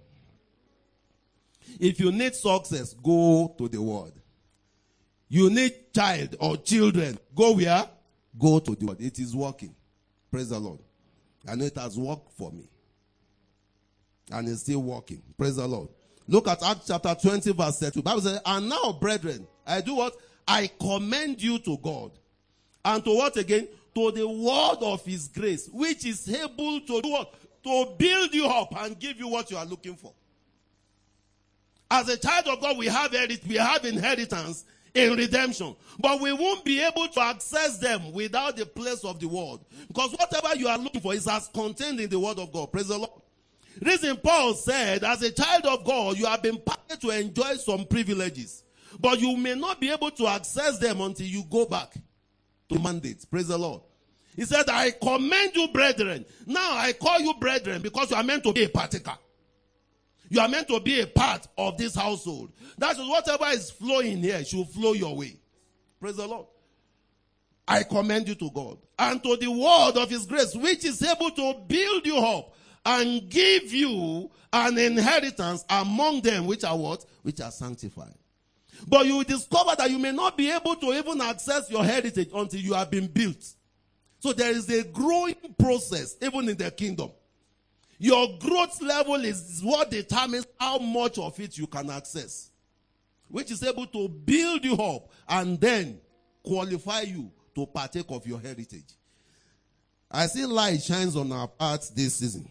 If 1.78 2.00
you 2.00 2.10
need 2.10 2.34
success, 2.34 2.92
go 2.92 3.54
to 3.56 3.68
the 3.68 3.80
word. 3.80 4.14
You 5.28 5.48
need 5.48 5.94
child 5.94 6.34
or 6.40 6.56
children, 6.56 7.16
go 7.36 7.52
where? 7.52 7.88
Go 8.36 8.58
to 8.58 8.74
the 8.74 8.84
word. 8.84 9.00
It 9.00 9.20
is 9.20 9.34
working. 9.34 9.76
Praise 10.32 10.48
the 10.48 10.58
Lord. 10.58 10.80
And 11.46 11.62
it 11.62 11.76
has 11.76 11.96
worked 11.96 12.32
for 12.32 12.50
me. 12.50 12.68
And 14.32 14.48
it's 14.48 14.62
still 14.62 14.82
working. 14.82 15.22
Praise 15.38 15.54
the 15.54 15.68
Lord. 15.68 15.88
Look 16.26 16.48
at 16.48 16.64
Acts 16.64 16.88
chapter 16.88 17.14
20 17.14 17.52
verse 17.52 17.78
32. 17.78 18.02
Bible 18.02 18.22
says, 18.22 18.40
and 18.44 18.68
now 18.68 18.90
brethren, 19.00 19.46
I 19.64 19.82
do 19.82 19.94
what? 19.94 20.16
I 20.48 20.68
commend 20.80 21.40
you 21.40 21.60
to 21.60 21.78
God 21.78 22.10
and 22.84 23.04
to 23.04 23.10
what 23.14 23.36
again? 23.36 23.68
To 23.94 24.10
the 24.10 24.26
word 24.28 24.78
of 24.82 25.04
his 25.04 25.28
grace, 25.28 25.68
which 25.72 26.04
is 26.04 26.28
able 26.28 26.80
to 26.80 27.00
do 27.00 27.08
what? 27.08 27.34
To 27.64 27.94
build 27.96 28.34
you 28.34 28.46
up 28.46 28.74
and 28.76 28.98
give 28.98 29.18
you 29.18 29.28
what 29.28 29.50
you 29.50 29.56
are 29.56 29.64
looking 29.64 29.94
for. 29.94 30.12
As 31.90 32.08
a 32.08 32.16
child 32.16 32.48
of 32.48 32.60
God, 32.60 32.76
we 32.76 32.86
have 32.86 33.14
we 33.46 33.56
have 33.56 33.84
inheritance 33.84 34.64
in 34.94 35.16
redemption. 35.16 35.74
But 35.98 36.20
we 36.20 36.32
won't 36.32 36.64
be 36.64 36.82
able 36.82 37.08
to 37.08 37.20
access 37.20 37.78
them 37.78 38.12
without 38.12 38.56
the 38.56 38.66
place 38.66 39.04
of 39.04 39.20
the 39.20 39.28
word. 39.28 39.60
Because 39.88 40.12
whatever 40.12 40.56
you 40.56 40.68
are 40.68 40.78
looking 40.78 41.00
for 41.00 41.14
is 41.14 41.28
as 41.28 41.48
contained 41.48 42.00
in 42.00 42.10
the 42.10 42.18
word 42.18 42.38
of 42.38 42.52
God. 42.52 42.72
Praise 42.72 42.88
the 42.88 42.98
Lord. 42.98 43.10
Reason 43.80 44.16
Paul 44.16 44.54
said, 44.54 45.02
as 45.02 45.22
a 45.22 45.32
child 45.32 45.66
of 45.66 45.84
God, 45.84 46.16
you 46.16 46.26
have 46.26 46.42
been 46.42 46.58
permitted 46.58 47.00
to 47.00 47.10
enjoy 47.10 47.54
some 47.54 47.84
privileges. 47.86 48.62
But 49.00 49.20
you 49.20 49.36
may 49.36 49.54
not 49.54 49.80
be 49.80 49.90
able 49.90 50.12
to 50.12 50.28
access 50.28 50.78
them 50.78 51.00
until 51.00 51.26
you 51.26 51.44
go 51.50 51.66
back 51.66 51.94
to 52.74 52.80
mandate. 52.80 53.24
Praise 53.30 53.48
the 53.48 53.58
Lord. 53.58 53.82
He 54.36 54.44
said, 54.44 54.68
I 54.68 54.90
commend 54.90 55.54
you, 55.54 55.68
brethren. 55.68 56.24
Now 56.46 56.76
I 56.76 56.92
call 56.92 57.20
you 57.20 57.34
brethren 57.34 57.82
because 57.82 58.10
you 58.10 58.16
are 58.16 58.22
meant 58.22 58.42
to 58.44 58.52
be 58.52 58.64
a 58.64 58.68
partaker. 58.68 59.16
You 60.28 60.40
are 60.40 60.48
meant 60.48 60.66
to 60.68 60.80
be 60.80 61.00
a 61.00 61.06
part 61.06 61.46
of 61.56 61.78
this 61.78 61.94
household. 61.94 62.52
That 62.78 62.98
is 62.98 63.08
whatever 63.08 63.46
is 63.50 63.70
flowing 63.70 64.18
here 64.18 64.44
should 64.44 64.68
flow 64.68 64.92
your 64.92 65.16
way. 65.16 65.36
Praise 66.00 66.16
the 66.16 66.26
Lord. 66.26 66.46
I 67.66 67.84
commend 67.84 68.28
you 68.28 68.34
to 68.34 68.50
God 68.50 68.78
and 68.98 69.22
to 69.22 69.36
the 69.36 69.50
word 69.50 70.02
of 70.02 70.10
his 70.10 70.26
grace, 70.26 70.54
which 70.54 70.84
is 70.84 71.02
able 71.02 71.30
to 71.30 71.54
build 71.66 72.04
you 72.04 72.18
up 72.18 72.54
and 72.84 73.28
give 73.30 73.72
you 73.72 74.30
an 74.52 74.76
inheritance 74.78 75.64
among 75.70 76.20
them 76.22 76.46
which 76.46 76.64
are 76.64 76.76
what? 76.76 77.04
Which 77.22 77.40
are 77.40 77.50
sanctified. 77.50 78.14
But 78.86 79.06
you 79.06 79.16
will 79.16 79.24
discover 79.24 79.74
that 79.76 79.90
you 79.90 79.98
may 79.98 80.12
not 80.12 80.36
be 80.36 80.50
able 80.50 80.76
to 80.76 80.92
even 80.92 81.20
access 81.20 81.70
your 81.70 81.84
heritage 81.84 82.30
until 82.34 82.60
you 82.60 82.74
have 82.74 82.90
been 82.90 83.06
built. 83.06 83.44
So 84.20 84.32
there 84.32 84.50
is 84.50 84.68
a 84.70 84.84
growing 84.84 85.36
process 85.58 86.16
even 86.20 86.48
in 86.48 86.56
the 86.56 86.70
kingdom. 86.70 87.10
Your 87.98 88.38
growth 88.38 88.82
level 88.82 89.16
is 89.16 89.60
what 89.62 89.90
determines 89.90 90.46
how 90.58 90.78
much 90.78 91.18
of 91.18 91.38
it 91.40 91.56
you 91.56 91.66
can 91.66 91.90
access, 91.90 92.50
which 93.28 93.50
is 93.50 93.62
able 93.62 93.86
to 93.86 94.08
build 94.08 94.64
you 94.64 94.74
up 94.74 95.08
and 95.28 95.60
then 95.60 96.00
qualify 96.42 97.02
you 97.02 97.30
to 97.54 97.66
partake 97.66 98.06
of 98.08 98.26
your 98.26 98.40
heritage. 98.40 98.94
I 100.10 100.26
see 100.26 100.44
light 100.44 100.82
shines 100.82 101.16
on 101.16 101.32
our 101.32 101.48
paths 101.48 101.90
this 101.90 102.16
season. 102.16 102.48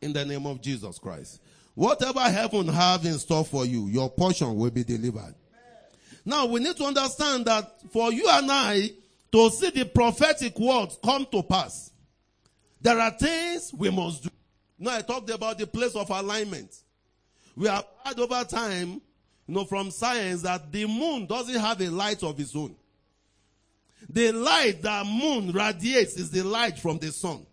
In 0.00 0.12
the 0.12 0.24
name 0.24 0.46
of 0.46 0.60
Jesus 0.60 0.98
Christ. 0.98 1.40
Whatever 1.78 2.22
heaven 2.22 2.66
have 2.66 3.06
in 3.06 3.16
store 3.20 3.44
for 3.44 3.64
you, 3.64 3.86
your 3.86 4.10
portion 4.10 4.56
will 4.56 4.72
be 4.72 4.82
delivered. 4.82 5.32
Now 6.24 6.44
we 6.46 6.58
need 6.58 6.76
to 6.76 6.82
understand 6.82 7.44
that 7.44 7.72
for 7.92 8.12
you 8.12 8.26
and 8.28 8.50
I 8.50 8.90
to 9.30 9.48
see 9.50 9.70
the 9.70 9.84
prophetic 9.84 10.58
words 10.58 10.98
come 11.04 11.24
to 11.30 11.40
pass, 11.40 11.92
there 12.80 12.98
are 12.98 13.12
things 13.12 13.72
we 13.72 13.90
must 13.90 14.24
do. 14.24 14.30
Now 14.76 14.96
I 14.96 15.02
talked 15.02 15.30
about 15.30 15.56
the 15.58 15.68
place 15.68 15.94
of 15.94 16.10
alignment. 16.10 16.74
We 17.54 17.68
have 17.68 17.86
had 18.04 18.18
over 18.18 18.42
time, 18.42 19.00
you 19.46 19.54
know, 19.54 19.64
from 19.64 19.92
science 19.92 20.42
that 20.42 20.72
the 20.72 20.84
moon 20.84 21.26
doesn't 21.26 21.60
have 21.60 21.80
a 21.80 21.90
light 21.90 22.24
of 22.24 22.40
its 22.40 22.56
own. 22.56 22.74
The 24.08 24.32
light 24.32 24.82
that 24.82 25.06
moon 25.06 25.52
radiates 25.52 26.16
is 26.16 26.32
the 26.32 26.42
light 26.42 26.76
from 26.76 26.98
the 26.98 27.12
sun. 27.12 27.46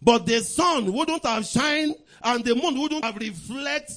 But 0.00 0.26
the 0.26 0.40
sun 0.40 0.92
wouldn't 0.92 1.24
have 1.24 1.44
shined 1.46 1.96
and 2.22 2.44
the 2.44 2.54
moon 2.54 2.78
wouldn't 2.78 3.04
have 3.04 3.16
reflect, 3.16 3.92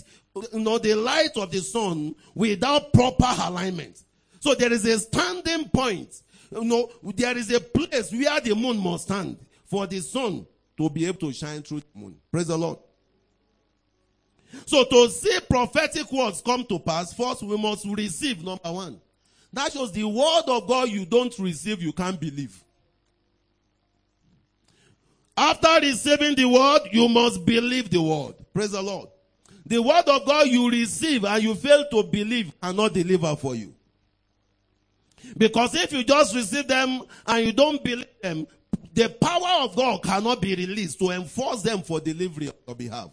you 0.54 0.60
know, 0.60 0.78
the 0.78 0.96
light 0.96 1.36
of 1.36 1.52
the 1.52 1.60
sun 1.60 2.16
without 2.34 2.94
proper 2.94 3.34
alignment. 3.42 4.04
So 4.40 4.56
there 4.56 4.74
is 4.74 4.86
a 4.86 5.00
standing 5.00 5.70
point. 5.70 6.22
You 6.52 6.64
know, 6.64 6.92
there 7.16 7.38
is 7.38 7.52
a 7.52 7.62
place 7.62 8.12
where 8.12 8.42
the 8.42 8.56
moon 8.56 8.78
must 8.78 9.06
stand 9.06 9.38
for 9.66 9.88
the 9.88 10.00
sun 10.00 10.46
to 10.78 10.90
be 10.90 11.06
able 11.06 11.20
to 11.20 11.34
shine 11.34 11.62
through 11.62 11.82
the 11.82 12.00
moon. 12.00 12.18
Praise 12.32 12.48
the 12.48 12.58
Lord. 12.58 12.80
So 14.66 14.84
to 14.84 15.10
see 15.10 15.40
prophetic 15.50 16.12
words 16.12 16.42
come 16.46 16.66
to 16.66 16.80
pass, 16.80 17.14
first 17.14 17.44
we 17.44 17.58
must 17.58 17.86
receive 17.86 18.44
number 18.44 18.72
one. 18.72 19.00
That 19.54 19.72
shows 19.72 19.92
the 19.92 20.04
word 20.04 20.44
of 20.48 20.68
God 20.68 20.90
you 20.90 21.06
don't 21.06 21.38
receive, 21.40 21.82
you 21.82 21.94
can't 21.94 22.20
believe. 22.20 22.62
After 25.42 25.80
receiving 25.82 26.36
the 26.36 26.46
word, 26.46 26.82
you 26.92 27.10
must 27.10 27.44
believe 27.44 27.90
the 27.90 28.00
word. 28.00 28.36
Praise 28.54 28.70
the 28.72 28.82
Lord. 28.82 29.10
The 29.66 29.82
word 29.82 30.04
of 30.06 30.24
God 30.24 30.46
you 30.46 30.70
receive 30.70 31.26
and 31.26 31.42
you 31.42 31.56
fail 31.56 31.84
to 31.90 32.04
believe 32.04 32.54
cannot 32.62 32.94
deliver 32.94 33.36
for 33.36 33.56
you. 33.56 33.74
Because 35.36 35.74
if 35.74 35.94
you 35.94 36.04
just 36.04 36.36
receive 36.36 36.68
them 36.68 37.02
and 37.26 37.44
you 37.44 37.54
don't 37.54 37.84
believe 37.84 38.06
them, 38.22 38.46
the 38.94 39.10
power 39.10 39.64
of 39.64 39.76
God 39.76 40.04
cannot 40.04 40.42
be 40.42 40.54
released 40.54 41.00
to 41.00 41.10
enforce 41.10 41.64
them 41.64 41.82
for 41.82 42.00
delivery 42.00 42.50
on 42.50 42.54
your 42.68 42.76
behalf. 42.76 43.10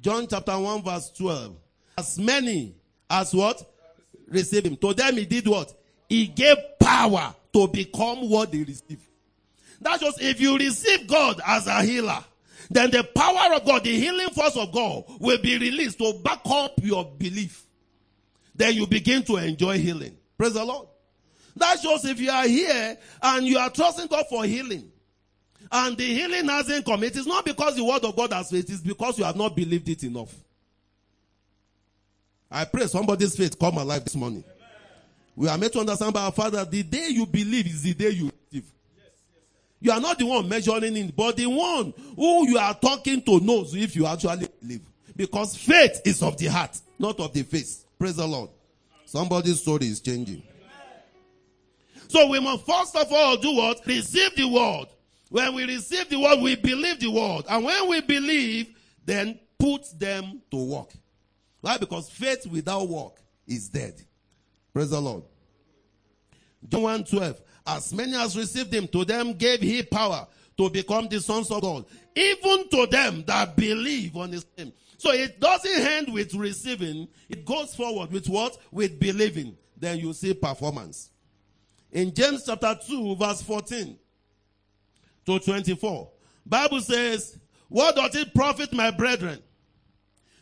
John 0.00 0.26
chapter 0.26 0.58
1 0.58 0.82
verse 0.84 1.10
12. 1.10 1.54
As 1.98 2.18
many 2.18 2.74
as 3.10 3.34
what? 3.34 3.62
Receive 4.28 4.64
him. 4.64 4.76
To 4.76 4.94
them 4.94 5.18
he 5.18 5.26
did 5.26 5.46
what? 5.46 5.70
He 6.08 6.28
gave 6.28 6.56
power 6.80 7.34
to 7.52 7.68
become 7.68 8.30
what 8.30 8.52
they 8.52 8.62
receive. 8.62 9.06
That 9.80 10.00
just 10.00 10.20
if 10.20 10.40
you 10.40 10.56
receive 10.56 11.06
God 11.06 11.40
as 11.46 11.66
a 11.66 11.82
healer, 11.82 12.24
then 12.70 12.90
the 12.90 13.04
power 13.04 13.54
of 13.54 13.64
God, 13.64 13.84
the 13.84 13.94
healing 13.94 14.30
force 14.30 14.56
of 14.56 14.72
God 14.72 15.04
will 15.20 15.40
be 15.40 15.58
released 15.58 15.98
to 15.98 16.14
back 16.24 16.40
up 16.46 16.72
your 16.82 17.04
belief. 17.04 17.64
Then 18.54 18.74
you 18.74 18.86
begin 18.86 19.22
to 19.24 19.36
enjoy 19.36 19.78
healing. 19.78 20.16
Praise 20.36 20.54
the 20.54 20.64
Lord. 20.64 20.88
That 21.56 21.78
shows 21.80 22.04
if 22.04 22.20
you 22.20 22.30
are 22.30 22.46
here 22.46 22.98
and 23.22 23.46
you 23.46 23.58
are 23.58 23.70
trusting 23.70 24.08
God 24.08 24.26
for 24.28 24.44
healing, 24.44 24.90
and 25.72 25.96
the 25.96 26.04
healing 26.04 26.48
hasn't 26.48 26.84
come, 26.84 27.02
it 27.02 27.16
is 27.16 27.26
not 27.26 27.44
because 27.44 27.76
the 27.76 27.84
word 27.84 28.04
of 28.04 28.14
God 28.14 28.32
has 28.32 28.50
faith, 28.50 28.68
it 28.68 28.72
is 28.72 28.80
because 28.82 29.18
you 29.18 29.24
have 29.24 29.36
not 29.36 29.56
believed 29.56 29.88
it 29.88 30.02
enough. 30.04 30.34
I 32.50 32.64
pray 32.64 32.86
somebody's 32.86 33.36
faith 33.36 33.58
come 33.58 33.78
alive 33.78 34.04
this 34.04 34.14
morning. 34.14 34.44
We 35.34 35.48
are 35.48 35.58
made 35.58 35.72
to 35.72 35.80
understand 35.80 36.14
by 36.14 36.22
our 36.22 36.32
Father, 36.32 36.64
the 36.64 36.82
day 36.82 37.08
you 37.08 37.26
believe 37.26 37.66
is 37.66 37.82
the 37.82 37.94
day 37.94 38.10
you. 38.10 38.30
You 39.86 39.92
are 39.92 40.00
not 40.00 40.18
the 40.18 40.26
one 40.26 40.48
measuring 40.48 40.96
it, 40.96 41.14
but 41.14 41.36
the 41.36 41.46
one 41.46 41.94
who 42.16 42.48
you 42.48 42.58
are 42.58 42.74
talking 42.74 43.22
to 43.22 43.38
knows 43.38 43.72
if 43.72 43.94
you 43.94 44.04
actually 44.04 44.48
believe. 44.60 44.80
Because 45.14 45.56
faith 45.56 46.00
is 46.04 46.24
of 46.24 46.36
the 46.38 46.46
heart, 46.46 46.76
not 46.98 47.20
of 47.20 47.32
the 47.32 47.44
face. 47.44 47.84
Praise 47.96 48.16
the 48.16 48.26
Lord. 48.26 48.50
Somebody's 49.04 49.60
story 49.60 49.86
is 49.86 50.00
changing. 50.00 50.42
So 52.08 52.26
we 52.26 52.40
must 52.40 52.66
first 52.66 52.96
of 52.96 53.12
all 53.12 53.36
do 53.36 53.54
what? 53.54 53.86
Receive 53.86 54.34
the 54.34 54.48
word. 54.48 54.86
When 55.28 55.54
we 55.54 55.64
receive 55.66 56.08
the 56.08 56.18
word, 56.18 56.40
we 56.40 56.56
believe 56.56 56.98
the 56.98 57.12
word. 57.12 57.44
And 57.48 57.64
when 57.64 57.88
we 57.88 58.00
believe, 58.00 58.74
then 59.04 59.38
put 59.56 59.84
them 59.96 60.42
to 60.50 60.56
work. 60.56 60.90
Why? 61.60 61.78
Because 61.78 62.10
faith 62.10 62.44
without 62.46 62.88
work 62.88 63.20
is 63.46 63.68
dead. 63.68 64.02
Praise 64.74 64.90
the 64.90 65.00
Lord. 65.00 65.22
John 66.68 66.82
1 66.82 67.04
12. 67.04 67.40
As 67.66 67.92
many 67.92 68.14
as 68.14 68.36
received 68.36 68.72
him, 68.72 68.86
to 68.88 69.04
them 69.04 69.32
gave 69.32 69.60
he 69.60 69.82
power 69.82 70.26
to 70.56 70.70
become 70.70 71.08
the 71.08 71.20
sons 71.20 71.50
of 71.50 71.62
God. 71.62 71.84
Even 72.14 72.68
to 72.70 72.86
them 72.86 73.24
that 73.26 73.56
believe 73.56 74.16
on 74.16 74.32
his 74.32 74.46
name. 74.56 74.72
So 74.98 75.10
it 75.12 75.40
doesn't 75.40 75.70
end 75.70 76.12
with 76.12 76.34
receiving. 76.34 77.08
It 77.28 77.44
goes 77.44 77.74
forward 77.74 78.10
with 78.12 78.28
what? 78.28 78.56
With 78.70 78.98
believing. 78.98 79.56
Then 79.76 79.98
you 79.98 80.12
see 80.12 80.32
performance. 80.32 81.10
In 81.92 82.14
James 82.14 82.44
chapter 82.46 82.78
2 82.86 83.16
verse 83.16 83.42
14 83.42 83.98
to 85.26 85.38
24. 85.38 86.10
Bible 86.46 86.80
says, 86.80 87.38
what 87.68 87.96
does 87.96 88.14
it 88.14 88.32
profit 88.34 88.72
my 88.72 88.90
brethren? 88.90 89.42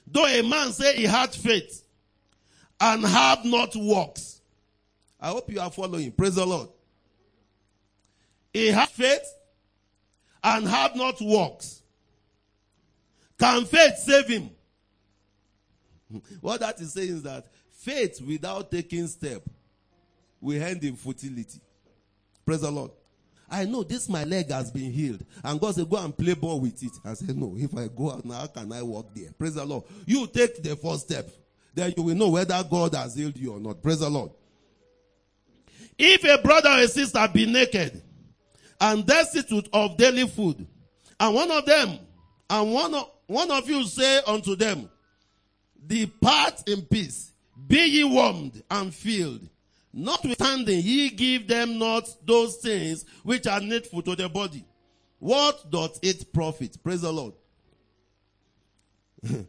Though 0.06 0.26
a 0.26 0.42
man 0.42 0.72
say 0.72 0.96
he 0.96 1.04
had 1.04 1.34
faith 1.34 1.82
and 2.80 3.04
have 3.04 3.44
not 3.44 3.74
works. 3.74 4.42
I 5.18 5.28
hope 5.28 5.50
you 5.50 5.58
are 5.60 5.70
following. 5.70 6.12
Praise 6.12 6.34
the 6.34 6.44
Lord. 6.44 6.68
He 8.54 8.68
has 8.68 8.88
faith 8.88 9.34
and 10.42 10.66
have 10.68 10.94
not 10.94 11.20
works. 11.20 11.82
Can 13.38 13.64
faith 13.64 13.98
save 13.98 14.28
him? 14.28 14.50
What 16.40 16.60
that 16.60 16.80
is 16.80 16.92
saying 16.92 17.08
is 17.08 17.22
that 17.24 17.46
faith 17.72 18.20
without 18.20 18.70
taking 18.70 19.08
step 19.08 19.42
will 20.40 20.62
end 20.62 20.84
in 20.84 20.94
futility. 20.94 21.60
Praise 22.46 22.60
the 22.60 22.70
Lord. 22.70 22.92
I 23.50 23.64
know 23.64 23.82
this 23.82 24.08
my 24.08 24.22
leg 24.22 24.50
has 24.50 24.70
been 24.70 24.92
healed. 24.92 25.24
And 25.42 25.60
God 25.60 25.74
said, 25.74 25.90
go 25.90 25.96
and 25.96 26.16
play 26.16 26.34
ball 26.34 26.60
with 26.60 26.80
it. 26.82 26.92
I 27.04 27.14
said, 27.14 27.36
no, 27.36 27.54
if 27.58 27.76
I 27.76 27.88
go 27.88 28.12
out 28.12 28.24
now, 28.24 28.34
how 28.34 28.46
can 28.46 28.72
I 28.72 28.82
walk 28.82 29.12
there? 29.14 29.32
Praise 29.36 29.54
the 29.54 29.64
Lord. 29.64 29.84
You 30.06 30.26
take 30.28 30.62
the 30.62 30.76
first 30.76 31.06
step. 31.06 31.28
Then 31.74 31.92
you 31.96 32.04
will 32.04 32.14
know 32.14 32.28
whether 32.28 32.62
God 32.62 32.94
has 32.94 33.16
healed 33.16 33.36
you 33.36 33.54
or 33.54 33.60
not. 33.60 33.82
Praise 33.82 33.98
the 33.98 34.08
Lord. 34.08 34.30
If 35.98 36.24
a 36.24 36.40
brother 36.40 36.68
or 36.70 36.78
a 36.80 36.88
sister 36.88 37.26
be 37.32 37.46
naked 37.46 38.02
and 38.80 39.06
destitute 39.06 39.68
of 39.72 39.96
daily 39.96 40.26
food, 40.26 40.66
and 41.20 41.34
one 41.34 41.50
of 41.50 41.64
them, 41.66 41.98
and 42.50 42.72
one 42.72 42.94
of, 42.94 43.10
one 43.26 43.50
of 43.50 43.68
you 43.68 43.84
say 43.84 44.20
unto 44.26 44.56
them, 44.56 44.90
depart 45.86 46.68
in 46.68 46.82
peace, 46.82 47.32
be 47.66 47.78
ye 47.78 48.04
warmed 48.04 48.62
and 48.70 48.94
filled. 48.94 49.48
Notwithstanding, 49.92 50.80
ye 50.82 51.08
give 51.10 51.46
them 51.46 51.78
not 51.78 52.08
those 52.26 52.56
things 52.56 53.04
which 53.22 53.46
are 53.46 53.60
needful 53.60 54.02
to 54.02 54.16
the 54.16 54.28
body. 54.28 54.64
What 55.20 55.70
doth 55.70 56.00
it 56.02 56.32
profit? 56.32 56.76
Praise 56.82 57.02
the 57.02 57.12
Lord. 57.12 57.34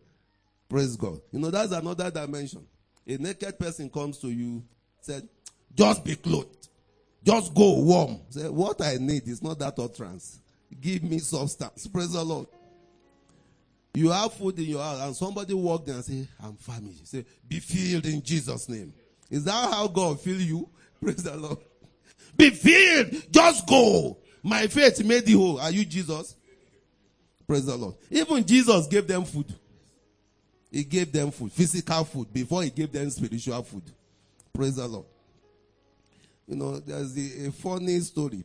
Praise 0.69 0.95
God. 0.95 1.19
You 1.31 1.39
know, 1.39 1.49
that's 1.49 1.71
another 1.71 2.11
dimension. 2.11 2.65
A 3.07 3.17
naked 3.17 3.57
person 3.59 3.89
comes 3.89 4.19
to 4.19 4.29
you, 4.29 4.63
said, 5.01 5.27
just 5.75 6.03
be 6.03 6.15
clothed. 6.15 6.64
Just 7.25 7.55
go 7.55 7.79
warm. 7.79 8.19
Say, 8.29 8.47
what 8.49 8.79
I 8.81 8.97
need 8.99 9.27
is 9.27 9.41
not 9.41 9.57
that 9.59 9.79
utterance. 9.79 10.39
Give 10.79 11.03
me 11.03 11.17
substance. 11.17 11.87
Praise 11.87 12.13
the 12.13 12.23
Lord. 12.23 12.47
You 13.95 14.11
have 14.11 14.33
food 14.33 14.59
in 14.59 14.65
your 14.65 14.83
house 14.83 15.01
and 15.01 15.15
somebody 15.15 15.53
walked 15.53 15.87
in 15.87 15.95
and 15.95 16.05
say, 16.05 16.27
I'm 16.43 16.55
famished. 16.55 17.07
Say, 17.07 17.25
be 17.47 17.59
filled 17.59 18.05
in 18.05 18.21
Jesus' 18.21 18.69
name. 18.69 18.93
Is 19.31 19.43
that 19.45 19.73
how 19.73 19.87
God 19.87 20.19
fill 20.19 20.39
you? 20.39 20.69
Praise 21.01 21.23
the 21.23 21.35
Lord. 21.35 21.57
Be 22.37 22.51
filled. 22.51 23.31
Just 23.31 23.65
go. 23.65 24.17
My 24.43 24.67
faith 24.67 25.03
made 25.03 25.27
you 25.27 25.39
whole. 25.39 25.59
Are 25.59 25.71
you 25.71 25.83
Jesus? 25.85 26.35
Praise 27.47 27.65
the 27.65 27.75
Lord. 27.75 27.95
Even 28.11 28.45
Jesus 28.45 28.85
gave 28.87 29.07
them 29.07 29.23
food. 29.23 29.51
He 30.69 30.83
gave 30.83 31.11
them 31.11 31.31
food, 31.31 31.51
physical 31.51 32.03
food, 32.03 32.33
before 32.33 32.61
he 32.63 32.69
gave 32.69 32.91
them 32.91 33.09
spiritual 33.09 33.63
food. 33.63 33.83
Praise 34.53 34.75
the 34.75 34.87
Lord. 34.87 35.05
You 36.47 36.55
know, 36.55 36.79
there's 36.79 37.17
a, 37.17 37.51
funny 37.51 37.99
story. 37.99 38.43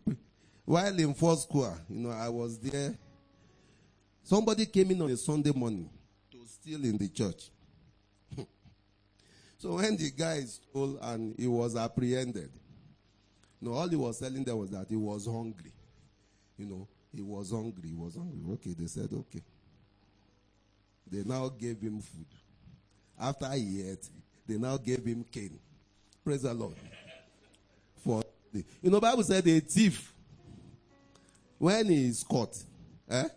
While 0.65 0.99
in 0.99 1.13
first 1.15 1.43
school, 1.43 1.77
you 1.89 2.01
know, 2.01 2.11
I 2.11 2.29
was 2.29 2.59
there. 2.59 2.97
Somebody 4.23 4.67
came 4.67 4.91
in 4.91 5.03
on 5.03 5.11
a 5.11 5.17
Sunday 5.17 5.53
morning 5.55 5.91
to 6.31 6.39
steal 6.47 6.83
in 6.85 6.97
the 6.97 7.09
church. 7.09 7.51
so 9.59 9.75
when 9.75 9.97
the 9.97 10.11
guy 10.17 10.41
stole 10.43 10.99
and 11.03 11.35
he 11.39 11.47
was 11.47 11.77
apprehended, 11.77 12.51
you 13.61 13.69
know, 13.69 13.75
all 13.75 13.89
he 13.89 13.97
was 13.97 14.19
telling 14.19 14.45
them 14.45 14.59
was 14.59 14.71
that 14.71 14.87
he 14.89 14.97
was 14.97 15.27
hungry. 15.27 15.73
You 16.57 16.67
know, 16.67 16.89
he 17.15 17.23
was 17.23 17.51
hungry. 17.51 17.89
He 17.89 17.95
was 17.95 18.15
hungry. 18.15 18.41
Okay, 18.55 18.75
they 18.79 18.87
said, 18.87 19.09
okay. 19.13 19.43
They 21.11 21.25
now 21.25 21.49
gave 21.49 21.81
him 21.81 22.01
food. 22.01 22.27
After 23.21 23.51
he 23.53 23.83
ate, 23.91 24.09
they 24.47 24.57
now 24.57 24.77
gave 24.79 25.05
him 25.05 25.25
cane. 25.31 25.59
Praise 26.25 26.43
the 26.43 26.55
Lord. 26.55 26.77
For 28.05 28.23
you 28.53 28.91
know, 28.91 29.01
Bible 29.01 29.23
said 29.23 29.47
a 29.47 29.61
thief, 29.61 30.13
when 31.59 31.87
he 31.87 32.09
is 32.09 32.23
caught, 32.23 32.57
eh? 33.09 33.29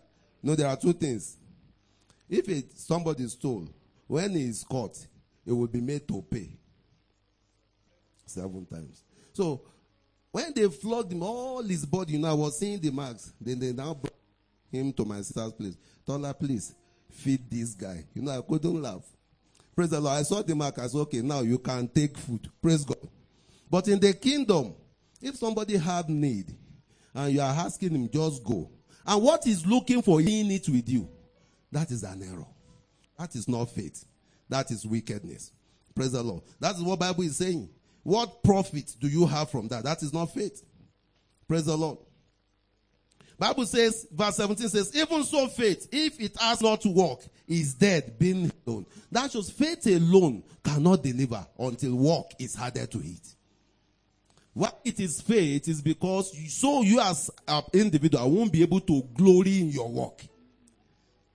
No, 0.42 0.54
there 0.54 0.66
are 0.66 0.76
two 0.76 0.92
things. 0.92 1.36
If 2.28 2.48
it, 2.48 2.72
somebody 2.78 3.26
stole, 3.28 3.68
when 4.06 4.30
he 4.30 4.44
is 4.48 4.64
caught, 4.64 4.96
it 5.46 5.52
will 5.52 5.66
be 5.66 5.80
made 5.80 6.08
to 6.08 6.22
pay. 6.22 6.56
Seven 8.26 8.66
times. 8.66 9.02
So, 9.32 9.62
when 10.32 10.52
they 10.54 10.68
flogged 10.68 11.12
him, 11.12 11.22
all 11.22 11.62
his 11.62 11.86
body, 11.86 12.14
you 12.14 12.18
know, 12.18 12.30
I 12.30 12.32
was 12.32 12.58
seeing 12.58 12.80
the 12.80 12.90
marks. 12.90 13.32
Then 13.40 13.58
they 13.60 13.72
now 13.72 13.94
brought 13.94 14.14
him 14.72 14.92
to 14.94 15.04
my 15.04 15.18
sister's 15.18 15.52
place. 15.52 15.76
Tola, 16.04 16.34
please, 16.34 16.74
feed 17.10 17.48
this 17.50 17.74
guy. 17.74 18.04
You 18.14 18.22
know, 18.22 18.36
I 18.36 18.40
couldn't 18.40 18.82
laugh. 18.82 19.04
Praise 19.76 19.90
the 19.90 20.00
Lord. 20.00 20.18
I 20.18 20.22
saw 20.22 20.42
the 20.42 20.54
mark. 20.54 20.78
I 20.78 20.86
said, 20.86 20.98
okay, 20.98 21.20
now 21.20 21.40
you 21.40 21.58
can 21.58 21.86
take 21.88 22.16
food. 22.16 22.48
Praise 22.60 22.84
God. 22.84 22.96
But 23.74 23.88
in 23.88 23.98
the 23.98 24.12
kingdom, 24.12 24.72
if 25.20 25.34
somebody 25.34 25.76
have 25.76 26.08
need 26.08 26.56
and 27.12 27.34
you 27.34 27.40
are 27.40 27.52
asking 27.52 27.90
him, 27.90 28.08
just 28.08 28.44
go. 28.44 28.70
And 29.04 29.20
what 29.20 29.42
he's 29.42 29.66
looking 29.66 30.00
for, 30.00 30.20
in 30.20 30.48
it 30.52 30.68
with 30.68 30.88
you. 30.88 31.08
That 31.72 31.90
is 31.90 32.04
an 32.04 32.22
error. 32.22 32.46
That 33.18 33.34
is 33.34 33.48
not 33.48 33.64
faith. 33.68 34.04
That 34.48 34.70
is 34.70 34.86
wickedness. 34.86 35.50
Praise 35.92 36.12
the 36.12 36.22
Lord. 36.22 36.44
That 36.60 36.76
is 36.76 36.82
what 36.82 37.00
Bible 37.00 37.24
is 37.24 37.36
saying. 37.36 37.68
What 38.04 38.44
profit 38.44 38.94
do 39.00 39.08
you 39.08 39.26
have 39.26 39.50
from 39.50 39.66
that? 39.66 39.82
That 39.82 40.04
is 40.04 40.12
not 40.12 40.26
faith. 40.26 40.62
Praise 41.48 41.64
the 41.64 41.76
Lord. 41.76 41.98
Bible 43.40 43.66
says, 43.66 44.06
verse 44.12 44.36
17 44.36 44.68
says, 44.68 44.94
even 44.94 45.24
so 45.24 45.48
faith, 45.48 45.88
if 45.90 46.20
it 46.20 46.36
has 46.40 46.62
not 46.62 46.80
to 46.82 46.90
work, 46.90 47.22
is 47.48 47.74
dead, 47.74 48.20
being 48.20 48.52
alone. 48.68 48.86
That 49.10 49.32
shows 49.32 49.50
faith 49.50 49.84
alone 49.88 50.44
cannot 50.62 51.02
deliver 51.02 51.44
until 51.58 51.96
work 51.96 52.26
is 52.38 52.56
added 52.56 52.92
to 52.92 52.98
it. 52.98 53.33
Why 54.54 54.70
it 54.84 55.00
is 55.00 55.20
faith 55.20 55.68
is 55.68 55.82
because 55.82 56.32
so 56.52 56.82
you 56.82 57.00
as 57.00 57.28
an 57.46 57.64
individual 57.72 58.30
won't 58.30 58.52
be 58.52 58.62
able 58.62 58.80
to 58.80 59.02
glory 59.14 59.60
in 59.60 59.70
your 59.70 59.90
work. 59.90 60.24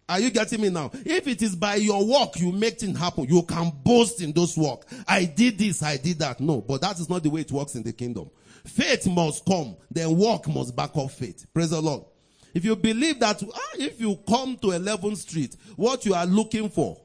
Are 0.08 0.20
you 0.20 0.32
getting 0.32 0.62
me 0.62 0.70
now? 0.70 0.90
If 1.06 1.28
it 1.28 1.42
is 1.42 1.56
by 1.56 1.76
your 1.76 2.04
work 2.04 2.40
you 2.40 2.52
make 2.52 2.80
things 2.80 2.98
happen, 2.98 3.26
you 3.26 3.44
can 3.44 3.72
boast 3.84 4.22
in 4.22 4.32
those 4.32 4.58
work. 4.58 4.86
I 5.08 5.26
did 5.26 5.58
this, 5.58 5.84
I 5.84 5.98
did 5.98 6.18
that. 6.20 6.40
No, 6.40 6.62
but 6.62 6.82
that 6.82 6.98
is 7.00 7.10
not 7.10 7.22
the 7.22 7.30
way 7.30 7.42
it 7.42 7.52
works 7.52 7.76
in 7.76 7.84
the 7.84 7.94
kingdom. 7.94 8.32
Faith 8.66 9.06
must 9.08 9.46
come, 9.46 9.76
then 9.92 10.18
work 10.18 10.48
must 10.48 10.76
back 10.76 10.96
up 10.96 11.12
faith. 11.12 11.46
Praise 11.54 11.70
the 11.72 11.82
Lord. 11.82 12.06
If 12.54 12.66
you 12.66 12.76
believe 12.76 13.20
that, 13.20 13.44
ah, 13.44 13.60
if 13.76 14.02
you 14.02 14.18
come 14.28 14.58
to 14.58 14.68
11th 14.68 15.18
Street, 15.18 15.56
what 15.76 16.06
you 16.06 16.14
are 16.14 16.26
looking 16.26 16.70
for, 16.70 17.00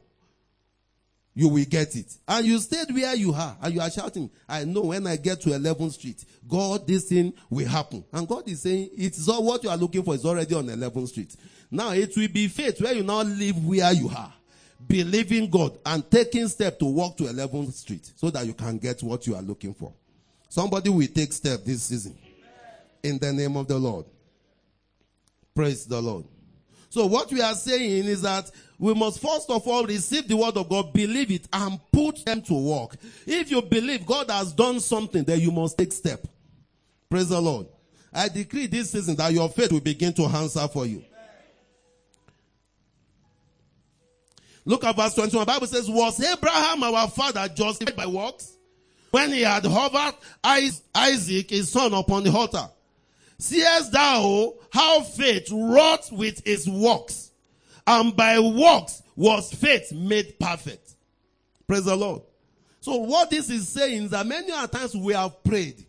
you 1.34 1.48
will 1.48 1.64
get 1.64 1.96
it. 1.96 2.16
And 2.28 2.46
you 2.46 2.58
stayed 2.58 2.94
where 2.94 3.14
you 3.14 3.32
are 3.32 3.56
and 3.60 3.74
you 3.74 3.80
are 3.80 3.90
shouting, 3.90 4.30
I 4.48 4.64
know 4.64 4.82
when 4.82 5.06
I 5.06 5.16
get 5.16 5.40
to 5.42 5.50
11th 5.50 5.92
Street, 5.92 6.24
God, 6.48 6.86
this 6.86 7.08
thing 7.08 7.32
will 7.50 7.66
happen. 7.66 8.04
And 8.12 8.28
God 8.28 8.48
is 8.48 8.62
saying, 8.62 8.90
it's 8.96 9.28
all 9.28 9.44
what 9.44 9.64
you 9.64 9.70
are 9.70 9.76
looking 9.76 10.02
for 10.02 10.14
is 10.14 10.24
already 10.24 10.54
on 10.54 10.66
11th 10.66 11.08
Street. 11.08 11.34
Now 11.70 11.90
it 11.90 12.16
will 12.16 12.28
be 12.28 12.46
faith 12.48 12.80
where 12.80 12.94
you 12.94 13.02
now 13.02 13.22
live 13.22 13.64
where 13.64 13.92
you 13.92 14.10
are. 14.16 14.32
Believing 14.86 15.50
God 15.50 15.78
and 15.84 16.08
taking 16.10 16.46
step 16.46 16.78
to 16.78 16.84
walk 16.84 17.16
to 17.16 17.24
11th 17.24 17.72
Street 17.72 18.12
so 18.14 18.30
that 18.30 18.46
you 18.46 18.54
can 18.54 18.78
get 18.78 19.02
what 19.02 19.26
you 19.26 19.34
are 19.34 19.42
looking 19.42 19.74
for. 19.74 19.92
Somebody 20.48 20.90
will 20.90 21.06
take 21.08 21.32
step 21.32 21.64
this 21.64 21.82
season. 21.82 22.16
In 23.02 23.18
the 23.18 23.32
name 23.32 23.56
of 23.56 23.66
the 23.66 23.76
Lord. 23.76 24.06
Praise 25.54 25.84
the 25.86 26.00
Lord. 26.00 26.26
So 26.94 27.06
what 27.06 27.32
we 27.32 27.42
are 27.42 27.56
saying 27.56 28.04
is 28.04 28.22
that 28.22 28.48
we 28.78 28.94
must 28.94 29.20
first 29.20 29.50
of 29.50 29.66
all 29.66 29.84
receive 29.84 30.28
the 30.28 30.36
word 30.36 30.56
of 30.56 30.68
God, 30.68 30.92
believe 30.92 31.32
it, 31.32 31.48
and 31.52 31.80
put 31.90 32.24
them 32.24 32.40
to 32.42 32.54
work. 32.54 32.94
If 33.26 33.50
you 33.50 33.60
believe 33.62 34.06
God 34.06 34.30
has 34.30 34.52
done 34.52 34.78
something, 34.78 35.24
then 35.24 35.40
you 35.40 35.50
must 35.50 35.76
take 35.76 35.92
step. 35.92 36.24
Praise 37.10 37.30
the 37.30 37.40
Lord. 37.40 37.66
I 38.12 38.28
decree 38.28 38.68
this 38.68 38.92
season 38.92 39.16
that 39.16 39.32
your 39.32 39.48
faith 39.48 39.72
will 39.72 39.80
begin 39.80 40.12
to 40.12 40.22
answer 40.26 40.68
for 40.68 40.86
you. 40.86 41.02
Look 44.64 44.84
at 44.84 44.94
verse 44.94 45.14
21. 45.14 45.46
The 45.46 45.52
Bible 45.52 45.66
says, 45.66 45.90
Was 45.90 46.22
Abraham 46.22 46.84
our 46.84 47.08
father 47.08 47.48
justified 47.52 47.96
by 47.96 48.06
works? 48.06 48.56
When 49.10 49.32
he 49.32 49.40
had 49.40 49.66
hovered 49.66 50.14
Isaac, 50.44 51.50
his 51.50 51.72
son, 51.72 51.92
upon 51.92 52.22
the 52.22 52.30
altar. 52.30 52.68
Seest 53.38 53.92
thou 53.92 54.20
oh, 54.22 54.58
how 54.70 55.02
faith 55.02 55.48
wrought 55.50 56.08
with 56.12 56.44
his 56.44 56.68
works? 56.68 57.32
And 57.86 58.16
by 58.16 58.38
works 58.38 59.02
was 59.16 59.52
faith 59.52 59.92
made 59.92 60.38
perfect. 60.38 60.94
Praise 61.66 61.84
the 61.84 61.96
Lord. 61.96 62.22
So 62.80 62.96
what 62.96 63.30
this 63.30 63.50
is 63.50 63.68
saying 63.68 64.04
is 64.04 64.10
that 64.10 64.26
many 64.26 64.50
times 64.68 64.94
we 64.94 65.14
have 65.14 65.42
prayed. 65.42 65.84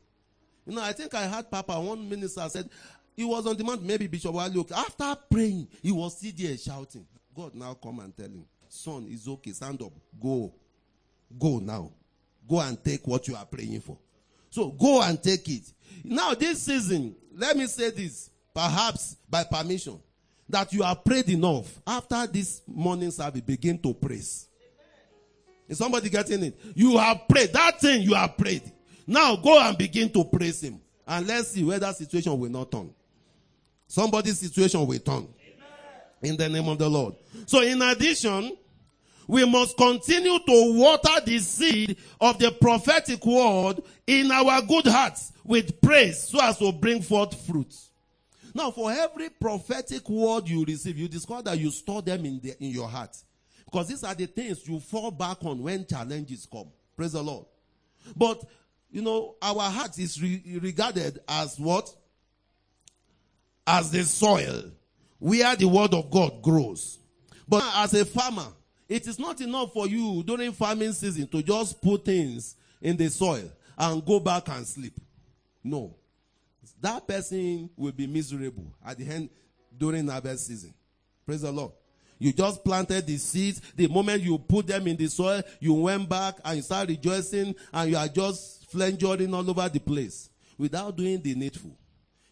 You 0.65 0.75
know, 0.75 0.81
I 0.81 0.93
think 0.93 1.13
I 1.13 1.27
heard 1.27 1.49
Papa, 1.51 1.79
one 1.79 2.08
minister 2.10 2.47
said, 2.49 2.69
he 3.15 3.23
was 3.23 3.45
on 3.47 3.55
demand, 3.55 3.84
maybe 3.84 4.08
Bishop 4.08 4.34
Wale. 4.34 4.65
After 4.75 5.15
praying, 5.29 5.67
he 5.81 5.91
was 5.91 6.17
still 6.17 6.31
there 6.36 6.58
shouting. 6.58 7.05
God 7.36 7.55
now 7.55 7.73
come 7.75 7.99
and 7.99 8.15
tell 8.15 8.27
him, 8.27 8.45
son, 8.67 9.08
it's 9.10 9.27
okay, 9.27 9.51
stand 9.51 9.81
up, 9.81 9.93
go. 10.21 10.53
Go 11.38 11.60
now. 11.60 11.91
Go 12.47 12.60
and 12.60 12.81
take 12.84 13.08
what 13.08 13.27
you 13.27 13.36
are 13.36 13.45
praying 13.45 13.81
for. 13.81 13.97
So 14.49 14.69
go 14.69 15.01
and 15.01 15.21
take 15.21 15.47
it. 15.49 15.71
Now 16.03 16.33
this 16.33 16.63
season, 16.63 17.15
let 17.35 17.57
me 17.57 17.67
say 17.67 17.89
this, 17.89 18.29
perhaps 18.53 19.17
by 19.29 19.43
permission, 19.43 19.99
that 20.47 20.71
you 20.71 20.83
have 20.83 21.03
prayed 21.03 21.29
enough. 21.29 21.79
After 21.85 22.27
this 22.27 22.61
morning 22.67 23.11
service, 23.11 23.41
begin 23.41 23.77
to 23.79 23.93
praise. 23.93 24.47
Is 25.67 25.79
somebody 25.79 26.09
getting 26.09 26.43
it? 26.43 26.59
You 26.75 26.97
have 26.97 27.27
prayed. 27.27 27.51
That 27.53 27.81
thing 27.81 28.03
you 28.03 28.13
have 28.13 28.37
prayed. 28.37 28.71
Now 29.07 29.35
go 29.35 29.59
and 29.59 29.77
begin 29.77 30.11
to 30.11 30.23
praise 30.23 30.61
him. 30.61 30.79
And 31.07 31.27
let's 31.27 31.49
see 31.49 31.63
whether 31.63 31.91
situation 31.93 32.37
will 32.37 32.49
not 32.49 32.71
turn. 32.71 32.93
Somebody's 33.87 34.39
situation 34.39 34.85
will 34.85 34.99
turn. 34.99 35.27
In 36.21 36.37
the 36.37 36.49
name 36.49 36.67
of 36.67 36.77
the 36.77 36.89
Lord. 36.89 37.15
So 37.45 37.61
in 37.61 37.81
addition, 37.81 38.55
we 39.27 39.45
must 39.45 39.75
continue 39.77 40.39
to 40.39 40.77
water 40.77 41.21
the 41.25 41.39
seed 41.39 41.97
of 42.21 42.37
the 42.39 42.51
prophetic 42.51 43.25
word 43.25 43.81
in 44.07 44.31
our 44.31 44.61
good 44.61 44.87
hearts 44.87 45.31
with 45.45 45.79
praise 45.81 46.27
so 46.27 46.41
as 46.41 46.58
to 46.58 46.71
bring 46.71 47.01
forth 47.01 47.45
fruits. 47.45 47.91
Now, 48.53 48.71
for 48.71 48.91
every 48.91 49.29
prophetic 49.29 50.10
word 50.10 50.47
you 50.47 50.63
receive, 50.65 50.97
you 50.97 51.08
discover 51.08 51.43
that 51.43 51.60
you 51.60 51.69
store 51.71 52.01
them 52.01 52.25
in, 52.25 52.39
the, 52.39 52.55
in 52.63 52.71
your 52.71 52.88
heart. 52.88 53.15
Because 53.65 53.89
these 53.89 54.03
are 54.03 54.15
the 54.15 54.27
things 54.27 54.67
you 54.67 54.79
fall 54.79 55.12
back 55.12 55.43
on 55.43 55.62
when 55.62 55.86
challenges 55.86 56.47
come. 56.49 56.67
Praise 56.95 57.12
the 57.12 57.21
Lord. 57.21 57.45
But, 58.15 58.41
you 58.89 59.01
know, 59.01 59.36
our 59.41 59.69
heart 59.69 59.99
is 59.99 60.21
re- 60.21 60.60
regarded 60.62 61.19
as 61.27 61.60
what? 61.60 61.93
As 63.67 63.91
the 63.91 64.03
soil 64.03 64.71
where 65.19 65.55
the 65.55 65.67
word 65.67 65.93
of 65.93 66.10
God 66.12 66.41
grows. 66.41 66.99
But 67.47 67.63
as 67.75 67.93
a 67.93 68.05
farmer, 68.05 68.47
it 68.88 69.08
is 69.08 69.19
not 69.19 69.41
enough 69.41 69.73
for 69.73 69.88
you 69.88 70.23
during 70.23 70.51
farming 70.51 70.93
season 70.93 71.27
to 71.27 71.41
just 71.41 71.81
put 71.81 72.05
things 72.05 72.55
in 72.81 72.95
the 72.95 73.10
soil 73.10 73.51
and 73.77 74.05
go 74.05 74.19
back 74.19 74.47
and 74.49 74.65
sleep. 74.65 74.99
No. 75.65 75.95
That 76.80 77.08
person 77.08 77.69
will 77.75 77.91
be 77.91 78.06
miserable 78.08 78.71
at 78.86 78.97
the 78.97 79.06
end 79.06 79.30
during 79.75 80.08
harvest 80.08 80.47
season. 80.47 80.73
Praise 81.25 81.41
the 81.41 81.51
Lord. 81.51 81.71
You 82.19 82.32
just 82.32 82.63
planted 82.63 83.06
the 83.06 83.17
seeds. 83.17 83.62
The 83.75 83.88
moment 83.88 84.23
you 84.23 84.38
put 84.38 84.67
them 84.67 84.88
in 84.88 84.95
the 84.95 85.08
soil, 85.08 85.41
you 85.60 85.73
went 85.73 86.08
back 86.08 86.36
and 86.45 86.58
you 86.58 86.62
start 86.62 86.88
rejoicing 86.88 87.56
and 87.73 87.91
you 87.91 87.97
are 87.97 88.08
just 88.08 88.69
flanging 88.69 89.34
all 89.34 89.49
over 89.49 89.67
the 89.67 89.80
place 89.80 90.30
without 90.58 90.95
doing 90.95 91.21
the 91.21 91.36
needful. 91.36 91.75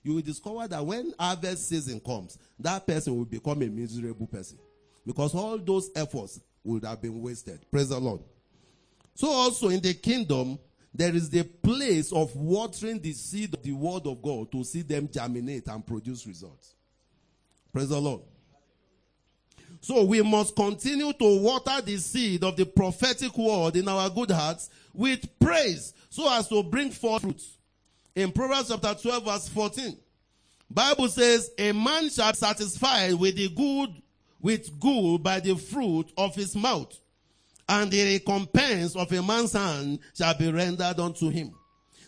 You 0.04 0.16
will 0.16 0.22
discover 0.22 0.68
that 0.68 0.86
when 0.86 1.14
harvest 1.20 1.70
season 1.70 2.00
comes, 2.00 2.38
that 2.60 2.86
person 2.86 3.18
will 3.18 3.26
become 3.26 3.62
a 3.62 3.68
miserable 3.68 4.28
person. 4.28 4.60
Because 5.06 5.34
all 5.34 5.58
those 5.58 5.90
efforts 5.96 6.40
would 6.64 6.86
have 6.86 7.02
been 7.02 7.22
wasted. 7.22 7.60
Praise 7.72 7.90
the 7.90 8.00
Lord. 8.00 8.22
So 9.16 9.28
also 9.28 9.70
in 9.70 9.82
the 9.82 9.94
kingdom, 9.94 10.60
there 10.94 11.16
is 11.16 11.30
the 11.30 11.44
place 11.44 12.12
of 12.12 12.36
watering 12.36 13.00
the 13.00 13.14
seed 13.14 13.54
of 13.54 13.64
the 13.64 13.72
word 13.72 14.06
of 14.06 14.22
God 14.22 14.52
to 14.52 14.64
see 14.64 14.84
them 14.84 15.10
germinate 15.12 15.68
and 15.68 15.86
produce 15.86 16.28
results. 16.28 16.76
Praise 17.72 17.90
the 17.90 18.00
Lord. 18.00 18.22
So 19.82 20.04
we 20.04 20.22
must 20.22 20.56
continue 20.56 21.12
to 21.12 21.40
water 21.42 21.82
the 21.82 21.98
seed 21.98 22.44
of 22.44 22.56
the 22.56 22.66
prophetic 22.66 23.36
word 23.38 23.76
in 23.76 23.88
our 23.88 24.10
good 24.10 24.32
hearts 24.32 24.70
with 24.94 25.28
praise 25.40 25.94
so 26.10 26.32
as 26.32 26.48
to 26.50 26.62
bring 26.62 26.92
forth 26.92 27.24
fruits. 27.24 27.58
In 28.16 28.32
Proverbs 28.32 28.70
chapter 28.70 28.94
12 28.94 29.26
verse 29.26 29.50
14, 29.50 29.98
Bible 30.70 31.10
says, 31.10 31.52
a 31.58 31.72
man 31.72 32.10
shall 32.10 32.32
be 32.32 32.38
satisfied 32.38 33.16
with 33.16 33.36
the 33.36 33.50
good, 33.50 33.90
with 34.40 34.80
good 34.80 35.24
by 35.24 35.40
the 35.40 35.56
fruit 35.56 36.12
of 36.18 36.36
his 36.36 36.56
mouth 36.56 36.98
and 37.68 37.92
the 37.92 38.14
recompense 38.14 38.96
of 38.96 39.12
a 39.12 39.22
man's 39.22 39.54
hand 39.54 40.00
shall 40.16 40.38
be 40.38 40.52
rendered 40.52 41.00
unto 41.00 41.30
him. 41.30 41.54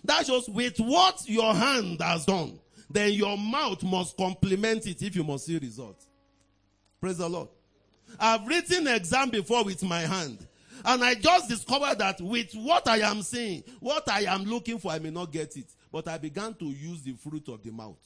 That 0.04 0.26
shows 0.26 0.48
with 0.50 0.78
what 0.78 1.22
your 1.28 1.54
hand 1.54 2.02
has 2.02 2.26
done, 2.26 2.60
then 2.90 3.14
your 3.14 3.38
mouth 3.38 3.84
must 3.84 4.18
complement 4.18 4.86
it 4.86 5.02
if 5.02 5.16
you 5.16 5.24
must 5.24 5.46
see 5.46 5.58
results. 5.58 6.08
Praise 7.02 7.18
the 7.18 7.30
Lord. 7.30 7.50
I've 8.20 8.46
written 8.48 8.88
exam 8.88 9.30
before 9.30 9.64
with 9.64 9.84
my 9.84 10.02
hand. 10.02 10.46
And 10.84 11.04
I 11.04 11.16
just 11.16 11.50
discovered 11.50 11.98
that 12.00 12.22
with 12.22 12.54
what 12.54 12.88
I 12.88 12.98
am 13.00 13.24
saying, 13.24 13.64
what 13.80 14.10
I 14.10 14.22
am 14.22 14.44
looking 14.44 14.78
for, 14.78 14.92
I 14.92 15.00
may 15.00 15.10
not 15.10 15.32
get 15.32 15.56
it. 15.58 15.66
But 15.92 16.08
I 16.08 16.18
began 16.18 16.54
to 16.56 16.66
use 16.66 17.02
the 17.02 17.14
fruit 17.14 17.48
of 17.48 17.64
the 17.64 17.72
mouth. 17.72 17.98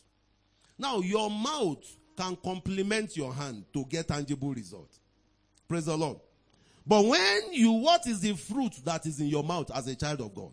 Now, 0.78 1.00
your 1.00 1.30
mouth 1.30 1.84
can 2.16 2.38
complement 2.38 3.18
your 3.18 3.34
hand 3.34 3.66
to 3.74 3.84
get 3.86 4.08
tangible 4.08 4.54
results. 4.54 5.00
Praise 5.68 5.86
the 5.86 5.98
Lord. 5.98 6.20
But 6.90 7.06
when 7.06 7.54
you, 7.54 7.74
what 7.74 8.08
is 8.08 8.20
the 8.20 8.34
fruit 8.34 8.74
that 8.84 9.06
is 9.06 9.20
in 9.20 9.28
your 9.28 9.44
mouth 9.44 9.70
as 9.76 9.86
a 9.86 9.96
child 9.96 10.22
of 10.22 10.34
God? 10.34 10.52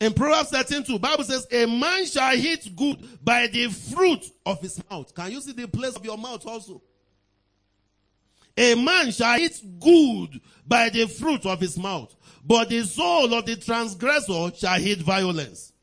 In 0.00 0.14
Proverbs 0.14 0.48
13 0.48 0.82
2, 0.84 0.98
Bible 0.98 1.22
says, 1.24 1.46
a 1.52 1.66
man 1.66 2.06
shall 2.06 2.34
eat 2.34 2.74
good 2.74 3.06
by 3.22 3.48
the 3.48 3.68
fruit 3.68 4.24
of 4.46 4.62
his 4.62 4.82
mouth. 4.90 5.14
Can 5.14 5.30
you 5.30 5.42
see 5.42 5.52
the 5.52 5.68
place 5.68 5.94
of 5.94 6.02
your 6.02 6.16
mouth 6.16 6.46
also? 6.46 6.80
A 8.56 8.74
man 8.76 9.12
shall 9.12 9.38
eat 9.38 9.62
good 9.78 10.40
by 10.66 10.88
the 10.88 11.06
fruit 11.06 11.44
of 11.44 11.60
his 11.60 11.76
mouth, 11.76 12.16
but 12.42 12.70
the 12.70 12.82
soul 12.82 13.34
of 13.34 13.44
the 13.44 13.56
transgressor 13.56 14.52
shall 14.56 14.80
eat 14.80 15.00
violence. 15.00 15.74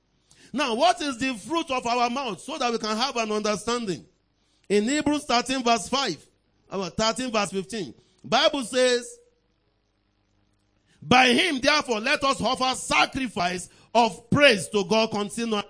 Now, 0.52 0.74
what 0.74 1.00
is 1.00 1.20
the 1.20 1.36
fruit 1.36 1.70
of 1.70 1.86
our 1.86 2.10
mouth 2.10 2.42
so 2.42 2.58
that 2.58 2.72
we 2.72 2.80
can 2.80 2.98
have 2.98 3.16
an 3.18 3.32
understanding? 3.32 4.04
In 4.68 4.86
Hebrews 4.86 5.26
13 5.26 5.64
verse 5.64 5.88
5, 5.88 6.10
uh, 6.10 6.29
13 6.70 7.32
verse 7.32 7.52
15, 7.52 7.94
Bible 8.24 8.64
says, 8.64 9.18
by 11.02 11.28
him 11.28 11.60
therefore 11.60 12.00
let 12.00 12.24
us 12.24 12.42
offer 12.42 12.76
sacrifice 12.76 13.70
of 13.94 14.30
praise 14.30 14.68
to 14.70 14.84
God 14.86 15.12
continually. 15.12 15.64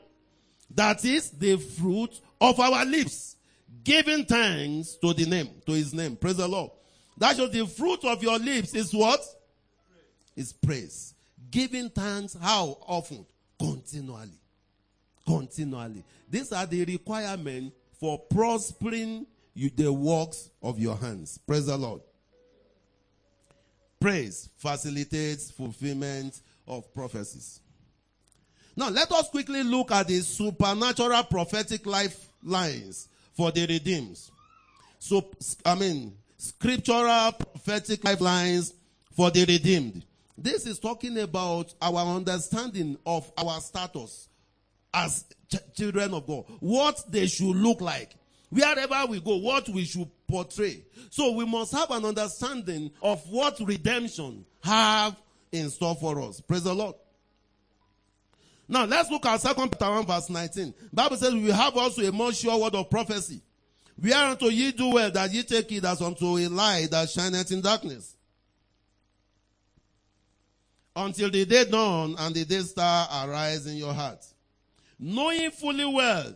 That 0.76 1.04
is 1.06 1.32
the 1.32 1.58
fruit 1.58 2.20
of 2.40 2.60
our 2.60 2.86
lips, 2.86 3.36
giving 3.84 4.26
thanks 4.26 4.96
to 4.96 5.14
the 5.14 5.26
name, 5.26 5.50
to 5.66 5.72
his 5.74 5.94
name. 5.94 6.16
Praise 6.16 6.38
the 6.38 6.48
Lord. 6.48 6.72
That 7.18 7.36
shows 7.36 7.52
the 7.52 7.66
fruit 7.66 8.04
of 8.06 8.22
your 8.24 8.38
lips 8.40 8.74
is 8.74 8.94
what? 8.94 9.22
Is 10.36 10.54
praise. 10.54 11.14
Giving 11.52 11.90
thanks 11.90 12.38
how 12.40 12.78
often? 12.88 13.26
Continually. 13.60 14.40
Continually. 15.26 16.04
These 16.30 16.52
are 16.54 16.66
the 16.66 16.86
requirements 16.86 17.76
for 18.00 18.20
prospering 18.20 19.26
you, 19.54 19.70
the 19.70 19.92
works 19.92 20.50
of 20.62 20.80
your 20.80 20.96
hands. 20.96 21.40
Praise 21.46 21.66
the 21.66 21.78
Lord. 21.78 22.02
Praise 24.00 24.50
facilitates 24.58 25.52
fulfillment 25.52 26.42
of 26.68 26.94
prophecies. 26.94 27.60
Now 28.76 28.90
let 28.90 29.12
us 29.12 29.30
quickly 29.30 29.64
look 29.64 29.92
at 29.92 30.08
the 30.08 30.20
supernatural 30.20 31.24
prophetic 31.24 31.86
lifelines 31.86 33.10
for 33.34 33.52
the 33.52 33.66
redeemed. 33.68 34.20
So, 35.00 35.30
I 35.66 35.76
mean, 35.76 36.14
scriptural 36.38 37.34
prophetic 37.34 38.04
lifelines 38.04 38.74
for 39.12 39.32
the 39.32 39.46
redeemed. 39.46 40.06
This 40.38 40.66
is 40.66 40.80
talking 40.80 41.20
about 41.20 41.74
our 41.82 42.16
understanding 42.16 42.98
of 43.06 43.30
our 43.38 43.60
status 43.60 44.30
as 44.94 45.26
ch- 45.52 45.76
children 45.76 46.14
of 46.14 46.26
God. 46.26 46.46
What 46.62 47.04
they 47.10 47.28
should 47.28 47.56
look 47.56 47.82
like. 47.82 48.16
Wherever 48.50 49.06
we 49.08 49.20
go, 49.20 49.38
what 49.38 49.70
we 49.70 49.86
should 49.86 50.10
portray. 50.28 50.84
So 51.10 51.32
we 51.32 51.46
must 51.46 51.72
have 51.74 51.92
an 51.92 52.06
understanding 52.06 52.92
of 53.02 53.22
what 53.30 53.60
redemption 53.60 54.46
have 54.64 55.16
in 55.52 55.70
store 55.70 55.96
for 55.96 56.20
us. 56.22 56.42
Praise 56.42 56.64
the 56.64 56.74
Lord. 56.74 56.96
Now 58.68 58.86
let's 58.86 59.10
look 59.10 59.26
at 59.26 59.42
Second 59.42 59.72
Peter 59.72 59.90
1 59.90 60.06
verse 60.06 60.30
19. 60.30 60.74
Bible 60.94 61.18
says 61.18 61.34
we 61.34 61.50
have 61.52 61.76
also 61.76 62.04
a 62.04 62.12
more 62.12 62.32
sure 62.32 62.58
word 62.60 62.76
of 62.76 62.90
prophecy. 62.90 63.42
Whereunto 64.02 64.48
ye 64.48 64.72
do 64.72 64.90
well 64.90 65.12
that 65.12 65.32
ye 65.34 65.44
take 65.44 65.72
it 65.72 65.86
as 65.86 66.02
unto 66.02 66.38
a 66.38 66.48
light 66.48 66.92
that 66.92 67.10
shineth 67.10 67.52
in 67.52 67.62
darkness. 67.62 68.16
Until 70.96 71.30
the 71.30 71.46
day 71.46 71.66
dawn 71.66 72.16
and 72.18 72.36
the 72.36 72.46
day 72.46 72.60
star 72.60 73.08
arise 73.12 73.66
in 73.66 73.78
your 73.78 73.94
heart. 73.94 74.24
Knowing 75.00 75.52
fully 75.52 75.86
well, 75.86 76.34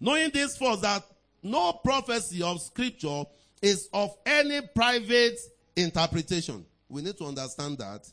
knowing 0.00 0.30
this 0.32 0.56
first 0.56 0.82
that 0.82 1.02
no 1.42 1.72
prophecy 1.72 2.42
of 2.42 2.60
scripture 2.60 3.24
is 3.62 3.88
of 3.92 4.16
any 4.24 4.60
private 4.74 5.38
interpretation. 5.76 6.64
We 6.88 7.02
need 7.02 7.16
to 7.18 7.24
understand 7.24 7.78
that. 7.78 8.08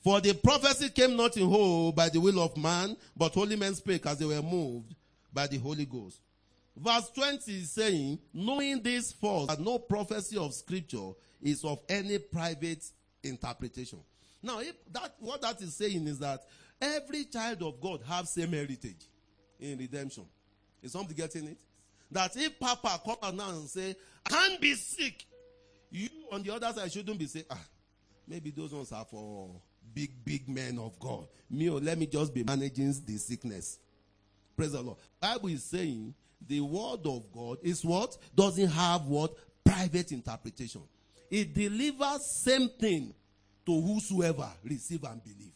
For 0.00 0.20
the 0.20 0.34
prophecy 0.34 0.90
came 0.90 1.16
not 1.16 1.36
in 1.36 1.48
whole 1.48 1.92
by 1.92 2.08
the 2.08 2.20
will 2.20 2.40
of 2.40 2.56
man, 2.56 2.96
but 3.16 3.34
holy 3.34 3.56
men 3.56 3.74
spake 3.74 4.06
as 4.06 4.18
they 4.18 4.24
were 4.24 4.42
moved 4.42 4.94
by 5.32 5.46
the 5.46 5.58
Holy 5.58 5.84
Ghost. 5.84 6.20
Verse 6.76 7.10
20 7.10 7.52
is 7.52 7.72
saying, 7.72 8.18
knowing 8.32 8.80
this 8.82 9.12
first, 9.12 9.48
that 9.48 9.60
no 9.60 9.78
prophecy 9.78 10.36
of 10.36 10.54
scripture 10.54 11.10
is 11.42 11.64
of 11.64 11.80
any 11.88 12.18
private 12.18 12.84
interpretation. 13.24 13.98
Now, 14.42 14.60
that, 14.92 15.14
what 15.18 15.42
that 15.42 15.60
is 15.60 15.74
saying 15.74 16.06
is 16.06 16.20
that 16.20 16.40
every 16.80 17.24
child 17.24 17.62
of 17.62 17.80
God 17.80 18.02
have 18.08 18.28
same 18.28 18.52
heritage 18.52 19.06
in 19.58 19.76
redemption. 19.78 20.24
Is 20.82 20.92
somebody 20.92 21.14
getting 21.14 21.48
it? 21.48 21.58
That 22.10 22.36
if 22.36 22.58
Papa 22.58 23.00
come 23.04 23.16
out 23.22 23.34
now 23.34 23.50
and 23.50 23.68
say, 23.68 23.94
I 24.26 24.30
can't 24.30 24.60
be 24.60 24.74
sick, 24.74 25.26
you 25.90 26.08
on 26.32 26.42
the 26.42 26.54
other 26.54 26.72
side 26.72 26.92
shouldn't 26.92 27.18
be 27.18 27.26
saying, 27.26 27.46
ah, 27.50 27.60
maybe 28.26 28.50
those 28.50 28.72
ones 28.72 28.92
are 28.92 29.04
for 29.04 29.50
big, 29.94 30.24
big 30.24 30.48
men 30.48 30.78
of 30.78 30.98
God. 30.98 31.26
Me, 31.50 31.68
oh, 31.70 31.76
let 31.76 31.98
me 31.98 32.06
just 32.06 32.34
be 32.34 32.44
managing 32.44 32.94
the 33.06 33.16
sickness. 33.16 33.78
Praise 34.56 34.72
the 34.72 34.82
Lord. 34.82 34.98
Bible 35.20 35.48
is 35.48 35.64
saying 35.64 36.14
the 36.46 36.60
word 36.60 37.00
of 37.06 37.30
God 37.32 37.58
is 37.62 37.84
what? 37.84 38.16
Doesn't 38.34 38.68
have 38.68 39.06
what? 39.06 39.32
Private 39.64 40.12
interpretation. 40.12 40.82
It 41.30 41.54
delivers 41.54 42.24
same 42.26 42.68
thing 42.68 43.14
to 43.66 43.80
whosoever 43.80 44.48
receive 44.64 45.04
and 45.04 45.22
believe. 45.22 45.52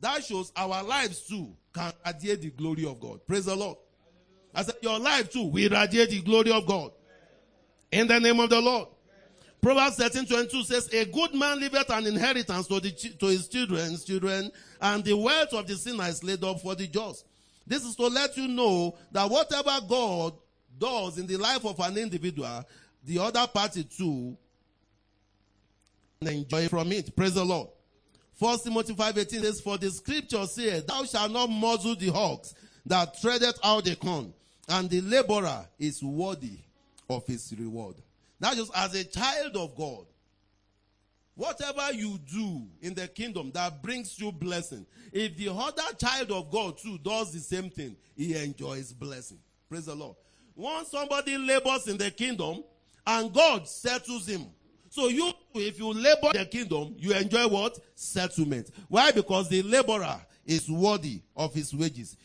That 0.00 0.24
shows 0.24 0.52
our 0.56 0.82
lives 0.82 1.22
too 1.22 1.56
can 1.72 1.92
radiate 2.04 2.42
the 2.42 2.50
glory 2.50 2.86
of 2.86 3.00
God. 3.00 3.26
Praise 3.26 3.46
the 3.46 3.54
Lord. 3.54 3.78
I 4.58 4.62
said, 4.62 4.74
your 4.82 4.98
life 4.98 5.30
too 5.30 5.44
will 5.44 5.70
radiate 5.70 6.10
the 6.10 6.20
glory 6.20 6.50
of 6.50 6.66
God. 6.66 6.90
In 7.92 8.08
the 8.08 8.18
name 8.18 8.40
of 8.40 8.50
the 8.50 8.60
Lord. 8.60 8.88
Proverbs 9.60 9.94
13, 9.94 10.26
22 10.26 10.64
says, 10.64 10.92
A 10.92 11.04
good 11.04 11.32
man 11.32 11.60
leaveth 11.60 11.88
an 11.90 12.08
inheritance 12.08 12.66
to, 12.66 12.80
the, 12.80 12.90
to 12.90 13.26
his 13.26 13.46
children's 13.46 14.04
children, 14.04 14.50
and 14.80 15.04
the 15.04 15.16
wealth 15.16 15.52
of 15.52 15.64
the 15.68 15.76
sinner 15.76 16.06
is 16.06 16.24
laid 16.24 16.42
up 16.42 16.60
for 16.60 16.74
the 16.74 16.88
just. 16.88 17.24
This 17.68 17.84
is 17.84 17.94
to 17.96 18.08
let 18.08 18.36
you 18.36 18.48
know 18.48 18.96
that 19.12 19.30
whatever 19.30 19.78
God 19.88 20.34
does 20.76 21.18
in 21.18 21.28
the 21.28 21.36
life 21.36 21.64
of 21.64 21.78
an 21.78 21.96
individual, 21.96 22.64
the 23.04 23.20
other 23.20 23.46
party 23.46 23.84
too 23.84 24.36
enjoy 26.20 26.66
from 26.66 26.90
it. 26.90 27.14
Praise 27.14 27.34
the 27.34 27.44
Lord. 27.44 27.68
First 28.34 28.64
Timothy 28.64 28.94
5:18 28.94 29.40
says, 29.40 29.60
For 29.60 29.78
the 29.78 29.92
scripture 29.92 30.46
says, 30.46 30.84
Thou 30.84 31.04
shalt 31.04 31.30
not 31.30 31.48
muzzle 31.48 31.94
the 31.94 32.08
hawks 32.08 32.54
that 32.86 33.20
treadeth 33.20 33.60
out 33.62 33.84
the 33.84 33.94
corn, 33.94 34.34
and 34.68 34.90
the 34.90 35.00
laborer 35.00 35.66
is 35.78 36.02
worthy 36.02 36.58
of 37.08 37.26
his 37.26 37.54
reward. 37.58 37.96
That 38.40 38.56
just 38.56 38.70
as 38.76 38.94
a 38.94 39.04
child 39.04 39.56
of 39.56 39.74
God, 39.74 40.06
whatever 41.34 41.92
you 41.92 42.18
do 42.18 42.62
in 42.82 42.94
the 42.94 43.08
kingdom 43.08 43.50
that 43.54 43.82
brings 43.82 44.18
you 44.18 44.30
blessing, 44.30 44.86
if 45.12 45.36
the 45.36 45.48
other 45.48 45.94
child 45.98 46.30
of 46.30 46.50
God 46.50 46.78
too 46.78 46.98
does 46.98 47.32
the 47.32 47.40
same 47.40 47.70
thing, 47.70 47.96
he 48.16 48.36
enjoys 48.36 48.92
blessing. 48.92 49.38
Praise 49.68 49.86
the 49.86 49.94
Lord. 49.94 50.16
Once 50.54 50.90
somebody 50.90 51.38
labors 51.38 51.86
in 51.86 51.96
the 51.96 52.10
kingdom 52.10 52.62
and 53.06 53.32
God 53.32 53.68
settles 53.68 54.26
him. 54.26 54.46
So 54.90 55.08
you, 55.08 55.32
if 55.54 55.78
you 55.78 55.92
labor 55.92 56.32
the 56.32 56.46
kingdom, 56.46 56.94
you 56.98 57.12
enjoy 57.12 57.46
what? 57.46 57.78
Settlement. 57.94 58.70
Why? 58.88 59.12
Because 59.12 59.48
the 59.48 59.62
laborer 59.62 60.20
is 60.46 60.68
worthy 60.70 61.20
of 61.36 61.54
his 61.54 61.74
wages. 61.74 62.16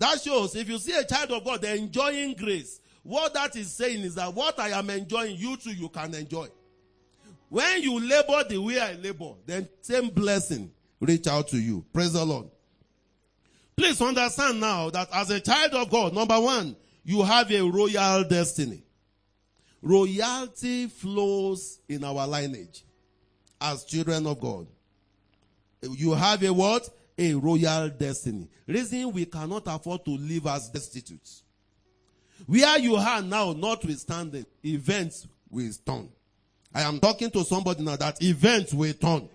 That 0.00 0.18
shows 0.22 0.56
if 0.56 0.66
you 0.66 0.78
see 0.78 0.96
a 0.96 1.04
child 1.04 1.30
of 1.30 1.44
God 1.44 1.62
enjoying 1.62 2.34
grace, 2.34 2.80
what 3.02 3.34
that 3.34 3.54
is 3.54 3.70
saying 3.70 4.00
is 4.00 4.14
that 4.14 4.32
what 4.34 4.58
I 4.58 4.70
am 4.70 4.88
enjoying, 4.88 5.36
you 5.36 5.58
too, 5.58 5.72
you 5.72 5.90
can 5.90 6.14
enjoy. 6.14 6.48
When 7.50 7.82
you 7.82 8.00
labor 8.00 8.42
the 8.48 8.56
way 8.58 8.80
I 8.80 8.94
labor, 8.94 9.34
then 9.44 9.68
same 9.82 10.08
blessing 10.08 10.70
reach 11.00 11.26
out 11.26 11.48
to 11.48 11.58
you. 11.58 11.84
Praise 11.92 12.14
the 12.14 12.24
Lord. 12.24 12.46
Please 13.76 14.00
understand 14.00 14.60
now 14.60 14.88
that 14.88 15.08
as 15.12 15.28
a 15.30 15.38
child 15.40 15.74
of 15.74 15.90
God, 15.90 16.14
number 16.14 16.40
one, 16.40 16.76
you 17.04 17.22
have 17.22 17.50
a 17.50 17.60
royal 17.60 18.24
destiny. 18.24 18.82
Royalty 19.82 20.86
flows 20.86 21.78
in 21.88 22.04
our 22.04 22.26
lineage 22.26 22.84
as 23.60 23.84
children 23.84 24.26
of 24.26 24.40
God. 24.40 24.66
You 25.82 26.12
have 26.12 26.42
a 26.42 26.52
what? 26.52 26.88
A 27.20 27.34
royal 27.34 27.90
destiny. 27.90 28.48
Reason 28.66 29.12
we 29.12 29.26
cannot 29.26 29.64
afford 29.66 30.04
to 30.06 30.12
live 30.12 30.46
as 30.46 30.70
destitutes. 30.70 31.42
Where 32.46 32.78
you 32.78 32.96
are 32.96 33.20
now, 33.20 33.52
notwithstanding, 33.52 34.46
events 34.64 35.26
will 35.50 35.70
turn. 35.84 36.08
I 36.74 36.82
am 36.82 36.98
talking 36.98 37.30
to 37.32 37.44
somebody 37.44 37.82
now 37.82 37.96
that 37.96 38.22
events 38.22 38.72
will 38.72 38.94
turn. 38.94 39.28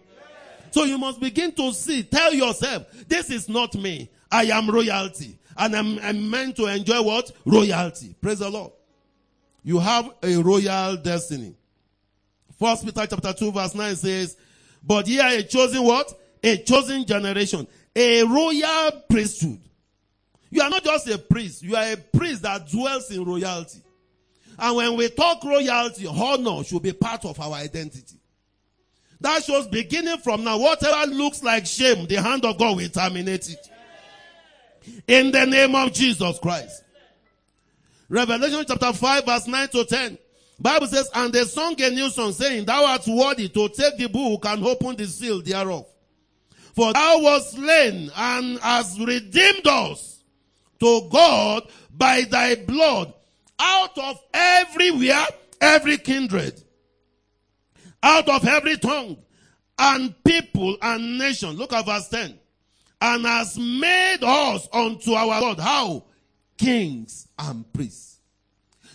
So 0.72 0.84
you 0.84 0.98
must 0.98 1.20
begin 1.20 1.52
to 1.54 1.72
see, 1.74 2.04
tell 2.04 2.34
yourself, 2.34 2.88
this 3.08 3.30
is 3.30 3.48
not 3.48 3.76
me. 3.76 4.10
I 4.32 4.46
am 4.46 4.70
royalty. 4.70 5.38
And 5.56 5.76
I'm, 5.76 6.00
I'm 6.00 6.30
meant 6.30 6.56
to 6.58 6.66
enjoy 6.66 7.02
what? 7.04 7.32
Royalty. 7.46 8.16
Praise 8.20 8.40
the 8.40 8.50
Lord. 8.50 8.72
You 9.64 9.80
have 9.80 10.10
a 10.24 10.36
royal 10.38 10.98
destiny. 10.98 11.56
First 12.60 12.84
Peter 12.86 13.06
chapter 13.06 13.34
2 13.34 13.52
verse 13.52 13.76
9 13.76 13.96
says, 13.96 14.38
but 14.84 15.08
ye 15.08 15.20
are 15.20 15.30
a 15.30 15.44
chosen 15.44 15.84
what? 15.84 16.14
A 16.46 16.58
chosen 16.58 17.06
generation. 17.06 17.68
A 17.96 18.24
royal 18.24 18.92
priesthood. 19.10 19.60
You 20.52 20.62
are 20.62 20.70
not 20.70 20.84
just 20.84 21.10
a 21.10 21.18
priest. 21.18 21.64
You 21.64 21.76
are 21.76 21.92
a 21.92 21.98
priest 21.98 22.44
that 22.44 22.70
dwells 22.70 23.10
in 23.10 23.26
royalty. 23.26 23.82
And 24.58 24.76
when 24.76 24.96
we 24.96 25.10
talk 25.10 25.44
royalty, 25.44 26.08
honor 26.08 26.64
should 26.64 26.84
be 26.84 26.94
part 26.94 27.26
of 27.26 27.40
our 27.40 27.54
identity. 27.54 28.16
That 29.20 29.44
shows 29.44 29.68
beginning 29.68 30.20
from 30.20 30.44
now, 30.44 30.60
whatever 30.60 31.12
looks 31.12 31.44
like 31.44 31.66
shame, 31.66 32.06
the 32.06 32.22
hand 32.22 32.46
of 32.46 32.58
God 32.60 32.78
will 32.78 32.90
terminate 32.90 33.50
it. 33.50 33.70
In 35.08 35.32
the 35.32 35.46
name 35.46 35.74
of 35.74 35.94
Jesus 35.94 36.38
Christ. 36.40 36.84
Revelation 38.08 38.64
chapter 38.68 38.94
5 38.94 39.26
verse 39.26 39.48
9 39.48 39.68
to 39.70 39.86
10. 39.86 40.18
Bible 40.60 40.88
says, 40.88 41.10
and 41.16 41.34
they 41.34 41.44
sung 41.44 41.82
a 41.82 41.90
new 41.90 42.10
song 42.10 42.32
saying, 42.32 42.66
thou 42.66 42.86
art 42.86 43.06
worthy 43.08 43.50
to 43.50 43.68
take 43.70 43.98
the 43.98 44.08
book 44.08 44.46
and 44.46 44.64
open 44.64 44.96
the 44.96 45.08
seal 45.08 45.42
thereof. 45.42 45.86
For 46.76 46.92
thou 46.92 47.20
wast 47.22 47.52
slain 47.52 48.12
and 48.16 48.60
hast 48.60 49.00
redeemed 49.00 49.66
us 49.66 50.22
to 50.82 51.08
God 51.10 51.64
by 51.90 52.24
thy 52.24 52.56
blood 52.56 53.14
out 53.58 53.98
of 53.98 54.22
everywhere, 54.34 55.26
every 55.62 55.98
kindred, 55.98 56.62
out 58.04 58.28
of 58.28 58.46
every 58.46 58.78
tongue 58.78 59.18
and 59.80 60.14
people 60.26 60.78
and 60.82 61.18
nation. 61.18 61.52
Look 61.52 61.72
at 61.72 61.86
verse 61.86 62.10
10. 62.10 62.38
And 63.00 63.26
has 63.26 63.58
made 63.58 64.20
us 64.22 64.68
unto 64.74 65.14
our 65.14 65.40
God. 65.40 65.60
How? 65.60 66.04
Kings 66.58 67.28
and 67.40 67.72
priests. 67.72 68.20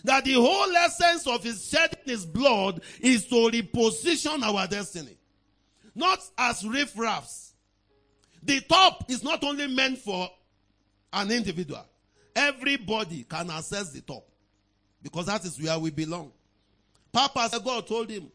That 0.05 0.25
the 0.25 0.35
whole 0.35 0.77
essence 0.77 1.27
of 1.27 1.43
his 1.43 1.67
shedding 1.67 1.99
his 2.05 2.27
blood 2.27 2.83
is 3.01 3.27
to 3.29 3.35
reposition 3.35 4.43
our 4.43 4.67
destiny. 4.67 5.17
Not 5.95 6.21
as 6.37 6.63
riffraffs. 6.63 7.50
The 8.43 8.61
top 8.63 9.11
is 9.11 9.23
not 9.23 9.45
only 9.45 9.67
meant 9.67 9.99
for 9.99 10.29
an 11.13 11.31
individual. 11.31 11.85
Everybody 12.35 13.25
can 13.29 13.51
access 13.51 13.91
the 13.91 14.01
top. 14.01 14.25
Because 15.03 15.27
that 15.27 15.45
is 15.45 15.61
where 15.61 15.79
we 15.79 15.91
belong. 15.91 16.33
Papa 17.13 17.51
God 17.65 17.87
told 17.87 18.11
him 18.11 18.31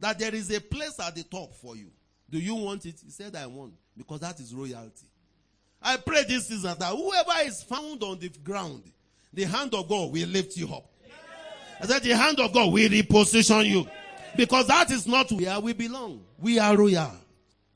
that 0.00 0.18
there 0.18 0.34
is 0.34 0.50
a 0.50 0.60
place 0.60 0.98
at 1.00 1.14
the 1.14 1.22
top 1.22 1.54
for 1.54 1.76
you. 1.76 1.90
Do 2.30 2.38
you 2.38 2.54
want 2.54 2.84
it? 2.86 2.96
He 3.04 3.10
said, 3.10 3.36
I 3.36 3.46
want. 3.46 3.74
Because 3.96 4.20
that 4.20 4.40
is 4.40 4.54
royalty. 4.54 5.06
I 5.80 5.98
pray 5.98 6.24
this 6.24 6.48
season 6.48 6.74
that 6.78 6.92
whoever 6.94 7.46
is 7.46 7.62
found 7.62 8.02
on 8.02 8.18
the 8.18 8.30
ground, 8.42 8.82
the 9.32 9.44
hand 9.44 9.74
of 9.74 9.88
God 9.88 10.12
will 10.12 10.28
lift 10.28 10.56
you 10.56 10.72
up. 10.74 10.86
I 11.80 11.86
said, 11.86 12.02
the 12.02 12.16
hand 12.16 12.40
of 12.40 12.52
God 12.52 12.72
will 12.72 12.88
reposition 12.88 13.66
you. 13.66 13.86
Because 14.36 14.66
that 14.68 14.90
is 14.90 15.06
not 15.06 15.30
where 15.30 15.60
we 15.60 15.72
belong. 15.74 16.24
We 16.38 16.58
are 16.58 16.76
royal. 16.76 17.12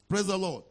Praise 0.09 0.27
the 0.27 0.37
Lord. 0.37 0.65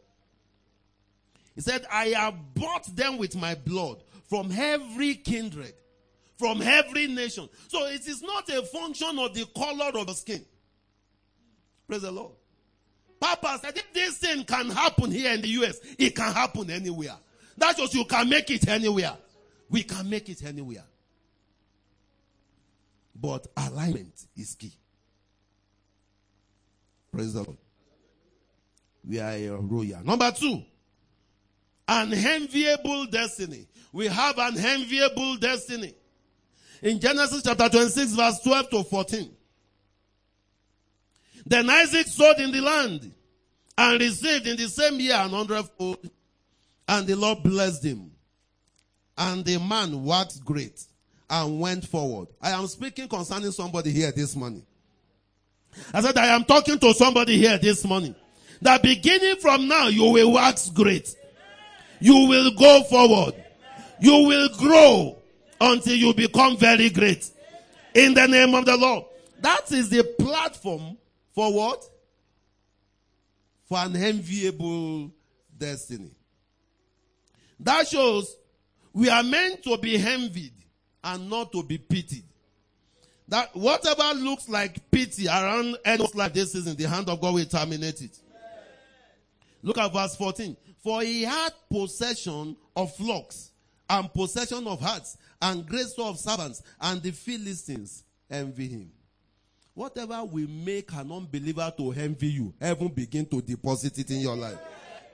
He 1.58 1.62
said, 1.62 1.84
I 1.90 2.10
have 2.10 2.54
bought 2.54 2.86
them 2.94 3.18
with 3.18 3.34
my 3.34 3.56
blood 3.56 4.04
from 4.30 4.52
every 4.52 5.16
kindred, 5.16 5.74
from 6.36 6.62
every 6.62 7.08
nation. 7.08 7.48
So 7.66 7.84
it 7.86 8.06
is 8.06 8.22
not 8.22 8.48
a 8.48 8.62
function 8.62 9.18
of 9.18 9.34
the 9.34 9.44
color 9.46 9.90
of 9.98 10.06
the 10.06 10.12
skin. 10.12 10.44
Praise 11.88 12.02
the 12.02 12.12
Lord. 12.12 12.30
Papa 13.18 13.58
said, 13.60 13.76
if 13.76 13.92
this 13.92 14.18
thing 14.18 14.44
can 14.44 14.70
happen 14.70 15.10
here 15.10 15.32
in 15.32 15.40
the 15.40 15.48
US, 15.48 15.80
it 15.98 16.14
can 16.14 16.32
happen 16.32 16.70
anywhere. 16.70 17.16
That's 17.56 17.80
just 17.80 17.92
you 17.92 18.04
can 18.04 18.28
make 18.28 18.48
it 18.52 18.68
anywhere. 18.68 19.16
We 19.68 19.82
can 19.82 20.08
make 20.08 20.28
it 20.28 20.44
anywhere. 20.44 20.84
But 23.20 23.48
alignment 23.56 24.14
is 24.36 24.54
key. 24.54 24.74
Praise 27.10 27.32
the 27.32 27.42
Lord. 27.42 27.58
We 29.04 29.18
are 29.18 29.32
a 29.32 29.56
royal. 29.56 30.04
Number 30.04 30.30
two, 30.30 30.62
an 31.88 32.12
enviable 32.12 33.06
destiny. 33.06 33.66
We 33.92 34.06
have 34.06 34.38
an 34.38 34.58
enviable 34.58 35.36
destiny. 35.38 35.94
In 36.82 37.00
Genesis 37.00 37.42
chapter 37.42 37.68
26 37.68 38.12
verse 38.12 38.38
12 38.40 38.70
to 38.70 38.84
14. 38.84 39.30
Then 41.46 41.70
Isaac 41.70 42.06
sowed 42.06 42.38
in 42.38 42.52
the 42.52 42.60
land 42.60 43.10
and 43.76 44.00
received 44.00 44.46
in 44.46 44.56
the 44.56 44.68
same 44.68 45.00
year 45.00 45.14
an 45.14 45.30
hundredfold. 45.30 46.10
And 46.86 47.06
the 47.06 47.16
Lord 47.16 47.42
blessed 47.42 47.84
him. 47.84 48.10
And 49.16 49.44
the 49.44 49.58
man 49.58 50.04
waxed 50.04 50.44
great 50.44 50.84
and 51.28 51.58
went 51.58 51.86
forward. 51.86 52.28
I 52.40 52.50
am 52.50 52.66
speaking 52.66 53.08
concerning 53.08 53.50
somebody 53.50 53.90
here 53.90 54.12
this 54.12 54.36
morning. 54.36 54.64
I 55.92 56.00
said, 56.00 56.16
I 56.16 56.28
am 56.28 56.44
talking 56.44 56.78
to 56.78 56.94
somebody 56.94 57.36
here 57.36 57.58
this 57.58 57.84
morning. 57.84 58.14
That 58.62 58.82
beginning 58.82 59.36
from 59.36 59.68
now, 59.68 59.88
you 59.88 60.04
will 60.10 60.32
wax 60.32 60.70
great. 60.70 61.14
You 62.00 62.28
will 62.28 62.52
go 62.52 62.82
forward. 62.84 63.34
You 64.00 64.26
will 64.26 64.48
grow 64.56 65.18
until 65.60 65.94
you 65.94 66.14
become 66.14 66.56
very 66.56 66.90
great. 66.90 67.28
In 67.94 68.14
the 68.14 68.26
name 68.26 68.54
of 68.54 68.64
the 68.64 68.76
Lord. 68.76 69.04
That 69.40 69.70
is 69.72 69.90
the 69.90 70.04
platform 70.18 70.96
for 71.34 71.52
what? 71.52 71.84
For 73.68 73.78
an 73.78 73.96
enviable 73.96 75.12
destiny. 75.56 76.10
That 77.60 77.88
shows 77.88 78.36
we 78.92 79.08
are 79.10 79.22
meant 79.22 79.62
to 79.64 79.76
be 79.78 79.96
envied 79.96 80.52
and 81.02 81.28
not 81.28 81.52
to 81.52 81.62
be 81.62 81.78
pitied. 81.78 82.24
That 83.28 83.54
whatever 83.54 84.14
looks 84.18 84.48
like 84.48 84.90
pity 84.90 85.28
around 85.28 85.76
any 85.84 86.06
like 86.14 86.32
this 86.32 86.54
is 86.54 86.66
in 86.66 86.76
the 86.76 86.88
hand 86.88 87.08
of 87.08 87.20
God 87.20 87.34
will 87.34 87.44
terminate 87.44 88.00
it. 88.00 88.18
Look 89.62 89.76
at 89.76 89.92
verse 89.92 90.16
14. 90.16 90.56
For 90.82 91.02
he 91.02 91.22
had 91.22 91.50
possession 91.70 92.56
of 92.76 92.94
flocks 92.96 93.50
and 93.90 94.12
possession 94.12 94.66
of 94.66 94.80
hearts 94.80 95.16
and 95.40 95.66
great 95.66 95.86
store 95.86 96.08
of 96.08 96.18
servants 96.18 96.62
and 96.80 97.02
the 97.02 97.10
Philistines 97.10 98.04
envy 98.30 98.68
him. 98.68 98.90
Whatever 99.74 100.24
will 100.24 100.48
make 100.48 100.92
an 100.92 101.12
unbeliever 101.12 101.72
to 101.76 101.92
envy 101.92 102.28
you, 102.28 102.54
heaven 102.60 102.88
begin 102.88 103.26
to 103.26 103.40
deposit 103.40 103.98
it 103.98 104.10
in 104.10 104.20
your 104.20 104.36
life. 104.36 104.58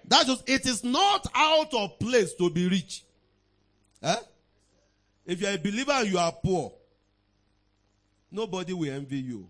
That's 0.06 0.26
just 0.26 0.48
it 0.48 0.66
is 0.66 0.84
not 0.84 1.26
out 1.34 1.72
of 1.74 1.98
place 1.98 2.34
to 2.34 2.50
be 2.50 2.68
rich. 2.68 3.04
Eh? 4.02 4.16
If 5.26 5.40
you're 5.40 5.50
a 5.50 5.58
believer 5.58 6.04
you 6.04 6.18
are 6.18 6.32
poor, 6.32 6.72
nobody 8.30 8.72
will 8.72 8.90
envy 8.92 9.18
you. 9.18 9.48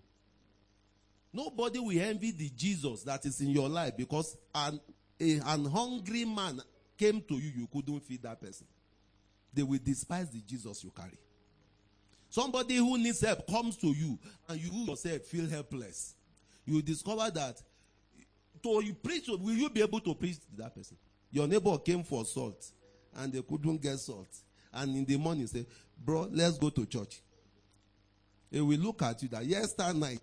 Nobody 1.33 1.81
will 1.81 2.01
envy 2.01 2.31
the 2.31 2.49
Jesus 2.51 3.03
that 3.03 3.27
is 3.27 3.41
in 3.41 3.49
your 3.49 3.69
life 3.69 3.97
because 3.97 4.37
an, 4.55 4.81
a, 5.21 5.41
an 5.47 5.65
hungry 5.67 6.25
man 6.25 6.61
came 6.99 7.21
to 7.23 7.35
you, 7.35 7.51
you 7.57 7.69
couldn't 7.73 8.01
feed 8.01 8.23
that 8.23 8.41
person. 8.41 8.67
They 9.53 9.63
will 9.63 9.79
despise 9.83 10.31
the 10.31 10.41
Jesus 10.41 10.83
you 10.83 10.91
carry. 10.91 11.19
Somebody 12.29 12.77
who 12.77 12.99
needs 12.99 13.21
help 13.21 13.47
comes 13.47 13.77
to 13.77 13.87
you 13.89 14.19
and 14.49 14.61
you 14.61 14.71
yourself 14.85 15.23
feel 15.23 15.49
helpless. 15.49 16.15
You 16.67 16.83
discover 16.83 17.31
that 17.31 17.63
to 18.63 18.85
you 18.85 18.95
preach, 18.95 19.29
will 19.29 19.55
you 19.55 19.71
be 19.71 19.83
able 19.83 20.01
to 20.01 20.15
preach 20.15 20.37
to 20.37 20.57
that 20.57 20.75
person? 20.75 20.97
Your 21.31 21.47
neighbor 21.47 21.77
came 21.79 22.03
for 22.03 22.25
salt 22.25 22.73
and 23.17 23.33
they 23.33 23.43
couldn't 23.43 23.81
get 23.81 23.99
salt. 23.99 24.29
And 24.73 24.97
in 24.97 25.05
the 25.05 25.17
morning 25.17 25.47
say, 25.47 25.67
bro, 26.05 26.29
let's 26.33 26.59
go 26.59 26.71
to 26.71 26.87
church. 26.87 27.21
They 28.51 28.61
will 28.61 28.79
look 28.79 29.03
at 29.03 29.23
you 29.23 29.29
that 29.29 29.45
yesterday 29.45 29.93
night, 29.97 30.23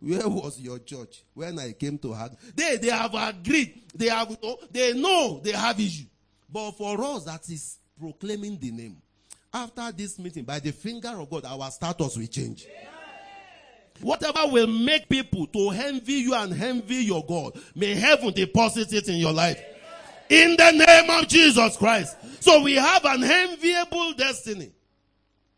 where 0.00 0.28
was 0.28 0.60
your 0.60 0.78
church 0.78 1.24
when 1.34 1.58
I 1.58 1.72
came 1.72 1.98
to 1.98 2.12
her? 2.12 2.30
They, 2.54 2.76
they 2.76 2.90
have 2.90 3.14
agreed. 3.14 3.82
They 3.94 4.08
have, 4.08 4.36
oh, 4.42 4.58
they 4.70 4.92
know 4.92 5.40
they 5.42 5.52
have 5.52 5.80
issue. 5.80 6.04
But 6.52 6.72
for 6.72 7.02
us, 7.02 7.24
that 7.24 7.48
is 7.48 7.78
proclaiming 7.98 8.58
the 8.58 8.70
name. 8.70 8.96
After 9.52 9.90
this 9.92 10.18
meeting, 10.18 10.44
by 10.44 10.60
the 10.60 10.72
finger 10.72 11.08
of 11.08 11.30
God, 11.30 11.46
our 11.46 11.70
status 11.70 12.16
will 12.16 12.26
change. 12.26 12.66
Whatever 14.00 14.40
will 14.52 14.66
make 14.66 15.08
people 15.08 15.46
to 15.46 15.70
envy 15.70 16.14
you 16.14 16.34
and 16.34 16.52
envy 16.60 16.96
your 16.96 17.24
God, 17.24 17.58
may 17.74 17.94
heaven 17.94 18.32
deposit 18.34 18.92
it 18.92 19.08
in 19.08 19.16
your 19.16 19.32
life. 19.32 19.62
In 20.28 20.56
the 20.56 20.72
name 20.72 21.08
of 21.08 21.28
Jesus 21.28 21.76
Christ. 21.76 22.16
So 22.40 22.62
we 22.62 22.74
have 22.74 23.04
an 23.04 23.24
enviable 23.24 24.12
destiny. 24.12 24.72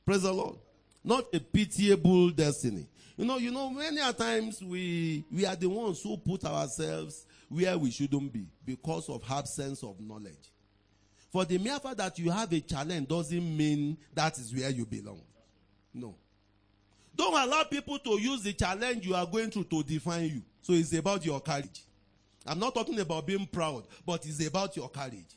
Praise 0.06 0.22
the 0.22 0.32
Lord. 0.32 0.56
Not 1.02 1.24
a 1.32 1.40
pitiable 1.40 2.30
destiny. 2.30 2.86
You 3.18 3.24
know, 3.24 3.36
you 3.36 3.50
know, 3.50 3.68
many 3.68 4.00
a 4.00 4.12
times 4.12 4.62
we, 4.62 5.24
we 5.32 5.44
are 5.44 5.56
the 5.56 5.68
ones 5.68 6.00
who 6.00 6.16
put 6.16 6.44
ourselves 6.44 7.26
where 7.48 7.76
we 7.76 7.90
shouldn't 7.90 8.32
be 8.32 8.46
because 8.64 9.08
of 9.08 9.24
absence 9.28 9.82
of 9.82 10.00
knowledge. 10.00 10.52
For 11.32 11.44
the 11.44 11.58
mere 11.58 11.80
fact 11.80 11.96
that 11.96 12.16
you 12.20 12.30
have 12.30 12.52
a 12.52 12.60
challenge 12.60 13.08
doesn't 13.08 13.56
mean 13.56 13.98
that 14.14 14.38
is 14.38 14.54
where 14.54 14.70
you 14.70 14.86
belong. 14.86 15.20
No. 15.92 16.14
Don't 17.16 17.34
allow 17.34 17.64
people 17.64 17.98
to 17.98 18.10
use 18.20 18.44
the 18.44 18.52
challenge 18.52 19.04
you 19.04 19.16
are 19.16 19.26
going 19.26 19.50
through 19.50 19.64
to 19.64 19.82
define 19.82 20.26
you. 20.26 20.42
So 20.62 20.72
it's 20.72 20.92
about 20.94 21.26
your 21.26 21.40
courage. 21.40 21.82
I'm 22.46 22.60
not 22.60 22.72
talking 22.72 23.00
about 23.00 23.26
being 23.26 23.48
proud, 23.48 23.82
but 24.06 24.24
it's 24.26 24.46
about 24.46 24.76
your 24.76 24.88
courage. 24.88 25.36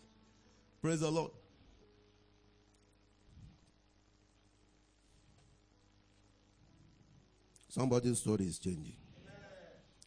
Praise 0.83 0.99
the 0.99 1.09
Lord. 1.09 1.31
Somebody's 7.71 8.19
story 8.19 8.43
is 8.47 8.59
changing. 8.59 8.97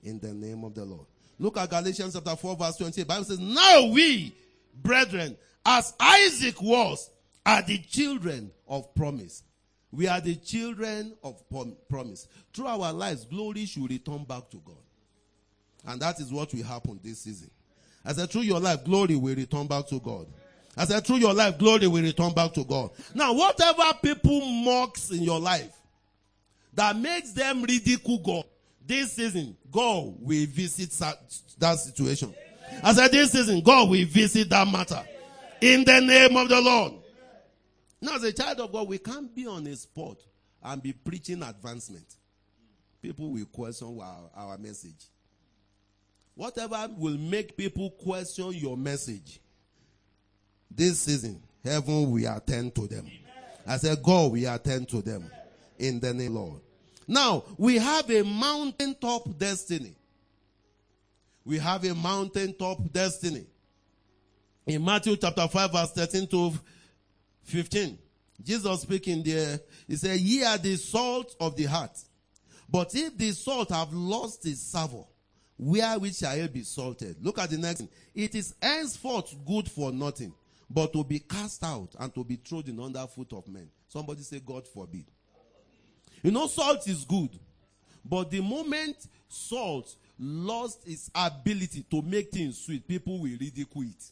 In 0.03 0.20
the 0.20 0.35
name 0.35 0.64
of 0.64 0.74
the 0.74 0.85
Lord. 0.85 1.07
Look 1.38 1.57
at 1.57 1.70
Galatians 1.70 2.12
chapter 2.12 2.37
4 2.37 2.57
verse 2.57 2.77
28. 2.77 3.09
Bible 3.09 3.24
says, 3.24 3.38
Now 3.38 3.87
we, 3.87 4.37
brethren, 4.83 5.35
as 5.64 5.94
Isaac 5.98 6.61
was, 6.61 7.09
are 7.46 7.62
the 7.62 7.79
children 7.79 8.50
of 8.68 8.94
promise. 8.94 9.42
We 9.90 10.09
are 10.09 10.20
the 10.20 10.35
children 10.35 11.14
of 11.22 11.42
promise. 11.88 12.29
Through 12.53 12.66
our 12.66 12.92
lives, 12.92 13.24
glory 13.24 13.64
should 13.64 13.88
return 13.88 14.24
back 14.24 14.50
to 14.50 14.59
God. 14.59 14.77
And 15.87 16.03
that 16.03 16.20
is 16.20 16.31
what 16.31 16.53
will 16.53 16.64
happen 16.64 17.00
this 17.03 17.20
season. 17.22 17.50
I 18.05 18.12
said, 18.12 18.29
through 18.31 18.42
your 18.42 18.61
life, 18.61 18.85
glory 18.85 19.16
will 19.16 19.35
return 19.35 19.68
back 19.68 19.87
to 19.88 20.00
God. 20.00 20.27
I 20.77 20.85
said, 20.85 21.07
through 21.07 21.16
your 21.16 21.33
life, 21.33 21.59
glory 21.59 21.87
will 21.87 22.03
return 22.03 22.35
back 22.35 22.53
to 22.55 22.64
God. 22.64 22.90
Now, 23.14 23.33
whatever 23.33 23.85
people 24.03 24.42
mocks 24.42 25.11
in 25.11 25.22
your 25.22 25.40
life 25.40 25.74
that 26.74 26.96
makes 26.96 27.32
them 27.32 27.62
ridicule 27.62 28.18
God, 28.18 28.44
this 28.87 29.12
season, 29.12 29.56
God 29.70 30.14
will 30.20 30.46
visit 30.46 30.90
that 31.58 31.78
situation. 31.78 32.34
I 32.82 32.92
said, 32.92 33.12
this 33.12 33.32
season, 33.32 33.60
God 33.60 33.88
will 33.88 34.06
visit 34.06 34.50
that 34.50 34.66
matter. 34.68 35.02
In 35.60 35.84
the 35.84 36.00
name 36.00 36.37
of 36.37 36.48
the 36.48 36.60
Lord. 36.60 36.92
Now, 38.00 38.16
as 38.16 38.24
a 38.24 38.32
child 38.32 38.60
of 38.60 38.72
God, 38.72 38.88
we 38.88 38.98
can't 38.98 39.34
be 39.34 39.46
on 39.46 39.66
a 39.66 39.76
spot 39.76 40.18
and 40.62 40.82
be 40.82 40.92
preaching 40.92 41.42
advancement. 41.42 42.04
People 43.00 43.30
will 43.30 43.46
question 43.46 43.98
our, 44.02 44.30
our 44.34 44.58
message. 44.58 45.06
Whatever 46.34 46.88
will 46.96 47.16
make 47.16 47.56
people 47.56 47.90
question 47.90 48.52
your 48.52 48.76
message, 48.76 49.40
this 50.70 51.00
season, 51.00 51.40
heaven 51.62 52.10
will 52.10 52.37
attend 52.37 52.74
to 52.74 52.87
them. 52.87 53.08
I 53.66 53.76
said, 53.76 54.02
God 54.02 54.32
will 54.32 54.52
attend 54.52 54.88
to 54.88 55.00
them 55.00 55.30
in 55.78 56.00
the 56.00 56.12
name 56.12 56.28
of 56.28 56.34
the 56.34 56.40
Lord. 56.40 56.60
Now, 57.06 57.44
we 57.58 57.78
have 57.78 58.10
a 58.10 58.22
mountaintop 58.22 59.38
destiny. 59.38 59.94
We 61.44 61.58
have 61.58 61.84
a 61.84 61.94
mountaintop 61.94 62.90
destiny. 62.92 63.46
In 64.66 64.82
Matthew 64.82 65.16
chapter 65.16 65.46
5 65.46 65.72
verse 65.72 65.92
13 65.92 66.26
to 66.28 66.52
15, 67.42 67.98
Jesus 68.42 68.80
speaking 68.80 69.22
there, 69.22 69.60
he 69.87 69.96
said, 69.96 70.18
ye 70.18 70.42
are 70.42 70.56
the 70.56 70.76
salt 70.76 71.37
of 71.38 71.54
the 71.56 71.64
heart. 71.64 71.98
But 72.68 72.94
if 72.94 73.16
the 73.16 73.30
salt 73.32 73.70
have 73.70 73.92
lost 73.92 74.46
its 74.46 74.62
savor, 74.62 75.04
wherewith 75.58 76.16
shall 76.16 76.37
it 76.37 76.52
be 76.52 76.62
salted? 76.62 77.16
Look 77.22 77.38
at 77.38 77.50
the 77.50 77.58
next 77.58 77.80
thing. 77.80 77.90
It 78.14 78.34
is 78.34 78.54
henceforth 78.60 79.34
good 79.46 79.70
for 79.70 79.92
nothing, 79.92 80.32
but 80.70 80.92
to 80.94 81.04
be 81.04 81.18
cast 81.20 81.62
out 81.62 81.94
and 82.00 82.12
to 82.14 82.24
be 82.24 82.38
trodden 82.38 82.80
under 82.80 83.06
foot 83.06 83.32
of 83.34 83.46
men. 83.46 83.68
Somebody 83.87 84.22
say, 84.22 84.40
God 84.40 84.66
forbid. 84.66 85.04
You 86.24 86.32
know, 86.32 86.46
salt 86.46 86.88
is 86.88 87.04
good. 87.04 87.38
But 88.02 88.30
the 88.30 88.40
moment 88.40 88.96
salt 89.28 89.94
lost 90.18 90.80
its 90.88 91.10
ability 91.14 91.84
to 91.90 92.00
make 92.00 92.30
things 92.30 92.58
sweet, 92.58 92.88
people 92.88 93.18
will 93.18 93.37
ridicule 93.38 93.84
it. 93.84 94.10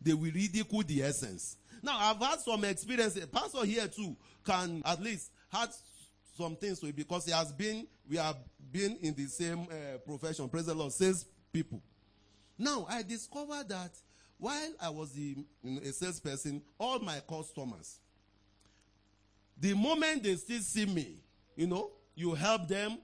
They 0.00 0.14
will 0.14 0.32
ridicule 0.32 0.82
the 0.86 1.02
essence. 1.02 1.58
Now, 1.82 1.98
I've 1.98 2.18
had 2.18 2.40
some 2.40 2.64
experience. 2.64 3.16
A 3.16 3.26
pastor 3.26 3.64
here 3.66 3.86
too 3.88 4.16
can 4.44 4.80
at 4.86 5.02
least 5.02 5.30
had 5.52 5.68
some 6.34 6.56
things 6.56 6.82
it 6.82 6.96
because 6.96 7.26
he 7.26 7.32
has 7.32 7.52
been, 7.52 7.86
we 8.08 8.16
have 8.16 8.36
been 8.72 8.96
in 9.02 9.14
the 9.14 9.26
same 9.26 9.66
uh, 9.70 9.98
profession. 9.98 10.48
Praise 10.48 10.64
the 10.64 10.74
Lord, 10.74 10.92
sales 10.92 11.26
people. 11.52 11.82
Now, 12.56 12.86
I 12.88 13.02
discovered 13.02 13.68
that 13.68 13.90
while 14.38 14.72
I 14.80 14.88
was 14.88 15.12
the, 15.12 15.44
you 15.62 15.70
know, 15.72 15.80
a 15.82 15.92
salesperson, 15.92 16.62
all 16.78 17.00
my 17.00 17.20
customers, 17.28 17.98
the 19.58 19.74
moment 19.74 20.22
they 20.22 20.36
still 20.36 20.60
see 20.60 20.86
me, 20.86 21.18
you 21.56 21.66
know, 21.66 21.90
you 22.14 22.34
help 22.34 22.68
them, 22.68 22.98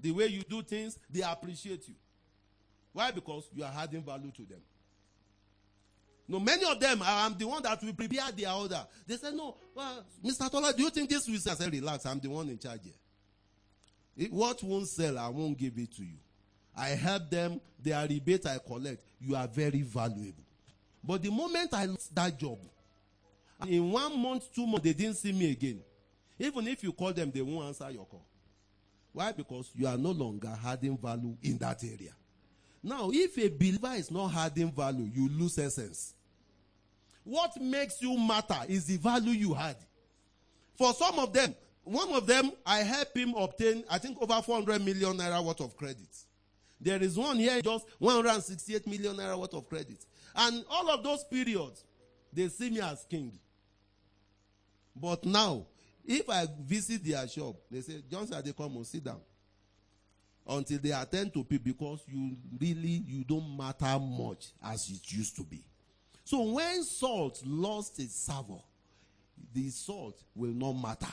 the 0.00 0.10
way 0.12 0.26
you 0.26 0.42
do 0.42 0.62
things, 0.62 0.98
they 1.10 1.22
appreciate 1.22 1.88
you. 1.88 1.94
Why? 2.92 3.10
Because 3.10 3.48
you 3.54 3.64
are 3.64 3.72
adding 3.76 4.02
value 4.02 4.30
to 4.32 4.42
them. 4.42 4.60
No, 6.28 6.38
many 6.38 6.64
of 6.70 6.78
them, 6.78 7.02
I 7.02 7.24
am 7.24 7.36
the 7.38 7.46
one 7.46 7.62
that 7.62 7.82
will 7.82 7.94
prepare 7.94 8.30
the 8.34 8.46
order. 8.52 8.86
They 9.06 9.16
say, 9.16 9.30
no, 9.32 9.56
well, 9.74 10.04
Mr. 10.22 10.50
Tola, 10.50 10.74
do 10.74 10.82
you 10.82 10.90
think 10.90 11.08
this 11.08 11.26
will 11.26 11.38
sell? 11.38 11.56
Relax, 11.70 12.04
I'm 12.04 12.20
the 12.20 12.28
one 12.28 12.48
in 12.50 12.58
charge 12.58 12.82
here. 12.84 12.92
It, 14.26 14.32
what 14.32 14.62
won't 14.62 14.88
sell, 14.88 15.18
I 15.18 15.28
won't 15.28 15.56
give 15.56 15.78
it 15.78 15.92
to 15.96 16.02
you. 16.02 16.18
I 16.76 16.88
help 16.90 17.30
them, 17.30 17.60
their 17.82 18.06
rebate 18.06 18.46
I 18.46 18.58
collect, 18.58 19.02
you 19.20 19.34
are 19.34 19.48
very 19.48 19.82
valuable. 19.82 20.44
But 21.02 21.22
the 21.22 21.30
moment 21.30 21.72
I 21.72 21.86
lost 21.86 22.14
that 22.14 22.38
job, 22.38 22.58
in 23.66 23.90
one 23.90 24.20
month, 24.20 24.54
two 24.54 24.66
months, 24.66 24.84
they 24.84 24.92
didn't 24.92 25.16
see 25.16 25.32
me 25.32 25.50
again. 25.50 25.80
Even 26.38 26.68
if 26.68 26.82
you 26.82 26.92
call 26.92 27.12
them, 27.12 27.30
they 27.30 27.42
won't 27.42 27.66
answer 27.68 27.90
your 27.90 28.06
call. 28.06 28.24
Why? 29.12 29.32
Because 29.32 29.70
you 29.74 29.86
are 29.86 29.96
no 29.96 30.10
longer 30.10 30.56
adding 30.64 30.96
value 30.96 31.36
in 31.42 31.58
that 31.58 31.82
area. 31.82 32.12
Now, 32.82 33.10
if 33.12 33.36
a 33.38 33.48
believer 33.48 33.94
is 33.96 34.10
not 34.10 34.34
adding 34.34 34.70
value, 34.70 35.10
you 35.12 35.28
lose 35.28 35.58
essence. 35.58 36.14
What 37.24 37.60
makes 37.60 38.00
you 38.00 38.16
matter 38.16 38.60
is 38.68 38.86
the 38.86 38.96
value 38.96 39.32
you 39.32 39.54
had. 39.54 39.76
For 40.76 40.94
some 40.94 41.18
of 41.18 41.32
them, 41.32 41.54
one 41.82 42.12
of 42.12 42.26
them, 42.26 42.52
I 42.64 42.78
helped 42.78 43.16
him 43.16 43.34
obtain, 43.34 43.82
I 43.90 43.98
think, 43.98 44.20
over 44.20 44.40
400 44.40 44.84
million 44.84 45.16
naira 45.16 45.44
worth 45.44 45.60
of 45.60 45.76
credit. 45.76 46.08
There 46.80 47.02
is 47.02 47.18
one 47.18 47.38
here, 47.38 47.60
just 47.60 47.86
168 47.98 48.86
million 48.86 49.16
naira 49.16 49.38
worth 49.38 49.54
of 49.54 49.68
credit. 49.68 50.04
And 50.36 50.64
all 50.70 50.88
of 50.90 51.02
those 51.02 51.24
periods, 51.24 51.84
they 52.32 52.48
see 52.48 52.70
me 52.70 52.80
as 52.80 53.04
king. 53.08 53.38
But 54.94 55.24
now, 55.24 55.66
if 56.08 56.30
I 56.30 56.46
visit 56.62 57.04
their 57.04 57.28
shop, 57.28 57.56
they 57.70 57.82
say, 57.82 58.02
Johnson, 58.10 58.40
they 58.42 58.52
come 58.52 58.74
and 58.76 58.86
sit 58.86 59.04
down. 59.04 59.20
Until 60.48 60.78
they 60.78 60.90
attend 60.90 61.34
to 61.34 61.44
people 61.44 61.64
because 61.66 62.00
you 62.08 62.34
really, 62.58 63.04
you 63.06 63.22
don't 63.24 63.54
matter 63.54 63.98
much 63.98 64.46
as 64.64 64.88
it 64.88 65.12
used 65.12 65.36
to 65.36 65.42
be. 65.42 65.62
So 66.24 66.42
when 66.44 66.82
salt 66.82 67.42
lost 67.44 68.00
its 68.00 68.14
savor, 68.14 68.62
the 69.52 69.68
salt 69.68 70.22
will 70.34 70.54
not 70.54 70.72
matter. 70.72 71.12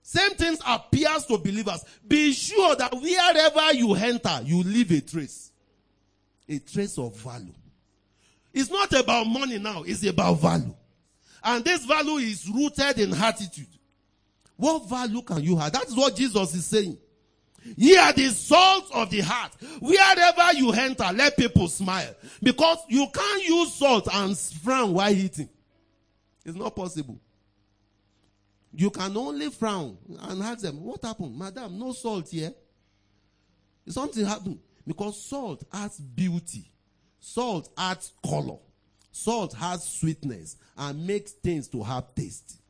Same 0.00 0.30
things 0.36 0.60
appears 0.64 1.26
to 1.26 1.38
believers. 1.38 1.84
Be 2.06 2.32
sure 2.32 2.76
that 2.76 2.94
wherever 2.94 3.72
you 3.74 3.94
enter, 3.96 4.40
you 4.44 4.62
leave 4.62 4.92
a 4.92 5.00
trace. 5.00 5.50
A 6.48 6.60
trace 6.60 6.96
of 6.98 7.16
value. 7.16 7.52
It's 8.54 8.70
not 8.70 8.92
about 8.92 9.26
money 9.26 9.58
now, 9.58 9.82
it's 9.84 10.06
about 10.06 10.34
value. 10.34 10.74
And 11.42 11.64
this 11.64 11.84
value 11.84 12.16
is 12.16 12.48
rooted 12.48 12.98
in 12.98 13.14
attitude. 13.14 13.66
What 14.56 14.88
value 14.88 15.22
can 15.22 15.42
you 15.42 15.56
have? 15.56 15.72
That's 15.72 15.96
what 15.96 16.16
Jesus 16.16 16.54
is 16.54 16.66
saying. 16.66 16.98
Ye 17.76 17.96
are 17.96 18.12
the 18.12 18.28
salt 18.28 18.90
of 18.94 19.10
the 19.10 19.20
heart. 19.20 19.52
Wherever 19.80 20.52
you 20.54 20.72
enter, 20.72 21.08
let 21.12 21.36
people 21.36 21.68
smile. 21.68 22.14
Because 22.42 22.78
you 22.88 23.06
can't 23.12 23.44
use 23.44 23.74
salt 23.74 24.08
and 24.12 24.36
frown 24.36 24.94
while 24.94 25.12
eating. 25.12 25.48
It's 26.44 26.56
not 26.56 26.74
possible. 26.74 27.20
You 28.72 28.90
can 28.90 29.16
only 29.16 29.50
frown 29.50 29.98
and 30.20 30.42
ask 30.42 30.60
them, 30.60 30.82
what 30.82 31.02
happened? 31.04 31.36
Madam, 31.38 31.78
no 31.78 31.92
salt 31.92 32.28
here. 32.28 32.52
Something 33.88 34.24
happened. 34.24 34.58
Because 34.86 35.22
salt 35.22 35.64
has 35.72 35.98
beauty. 35.98 36.70
Salt 37.20 37.68
adds 37.76 38.12
color. 38.24 38.58
Salt 39.18 39.52
has 39.54 39.82
sweetness 39.82 40.56
and 40.76 41.04
makes 41.04 41.32
things 41.32 41.66
to 41.66 41.82
have 41.82 42.14
taste. 42.14 42.60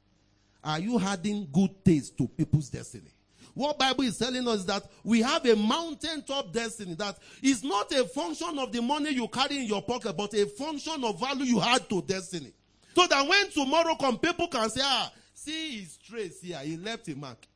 Are 0.65 0.79
you 0.79 0.99
adding 0.99 1.47
good 1.53 1.85
taste 1.85 2.17
to 2.17 2.27
people's 2.27 2.71
destiny? 2.71 3.11
What 3.53 3.79
Bible 3.79 4.05
is 4.05 4.17
telling 4.19 4.49
us 4.49 4.61
is 4.61 4.67
that 4.67 4.85
we 5.05 5.21
have 5.21 5.45
a 5.45 5.55
mountaintop 5.55 6.53
destiny 6.53 6.95
that 6.95 7.19
is 7.43 7.63
not 7.63 7.93
a 7.93 8.05
function 8.05 8.59
of 8.59 8.73
the 8.73 8.81
money 8.81 9.11
you 9.11 9.29
carry 9.29 9.59
in 9.59 9.65
your 9.65 9.83
pocket, 9.83 10.17
but 10.17 10.33
a 10.33 10.47
function 10.47 11.05
of 11.05 11.21
value 11.21 11.45
you 11.45 11.61
add 11.61 11.87
to 11.91 12.01
destiny. 12.01 12.53
So 12.95 13.07
that 13.07 13.29
when 13.29 13.51
tomorrow 13.51 13.95
come, 13.97 14.19
people 14.19 14.49
can 14.49 14.71
say, 14.71 14.81
ah, 14.83 15.13
see 15.35 15.81
his 15.81 15.99
trace 15.99 16.41
here, 16.41 16.61
he 16.61 16.79
left 16.79 17.09
a 17.09 17.17
mark. 17.17 17.47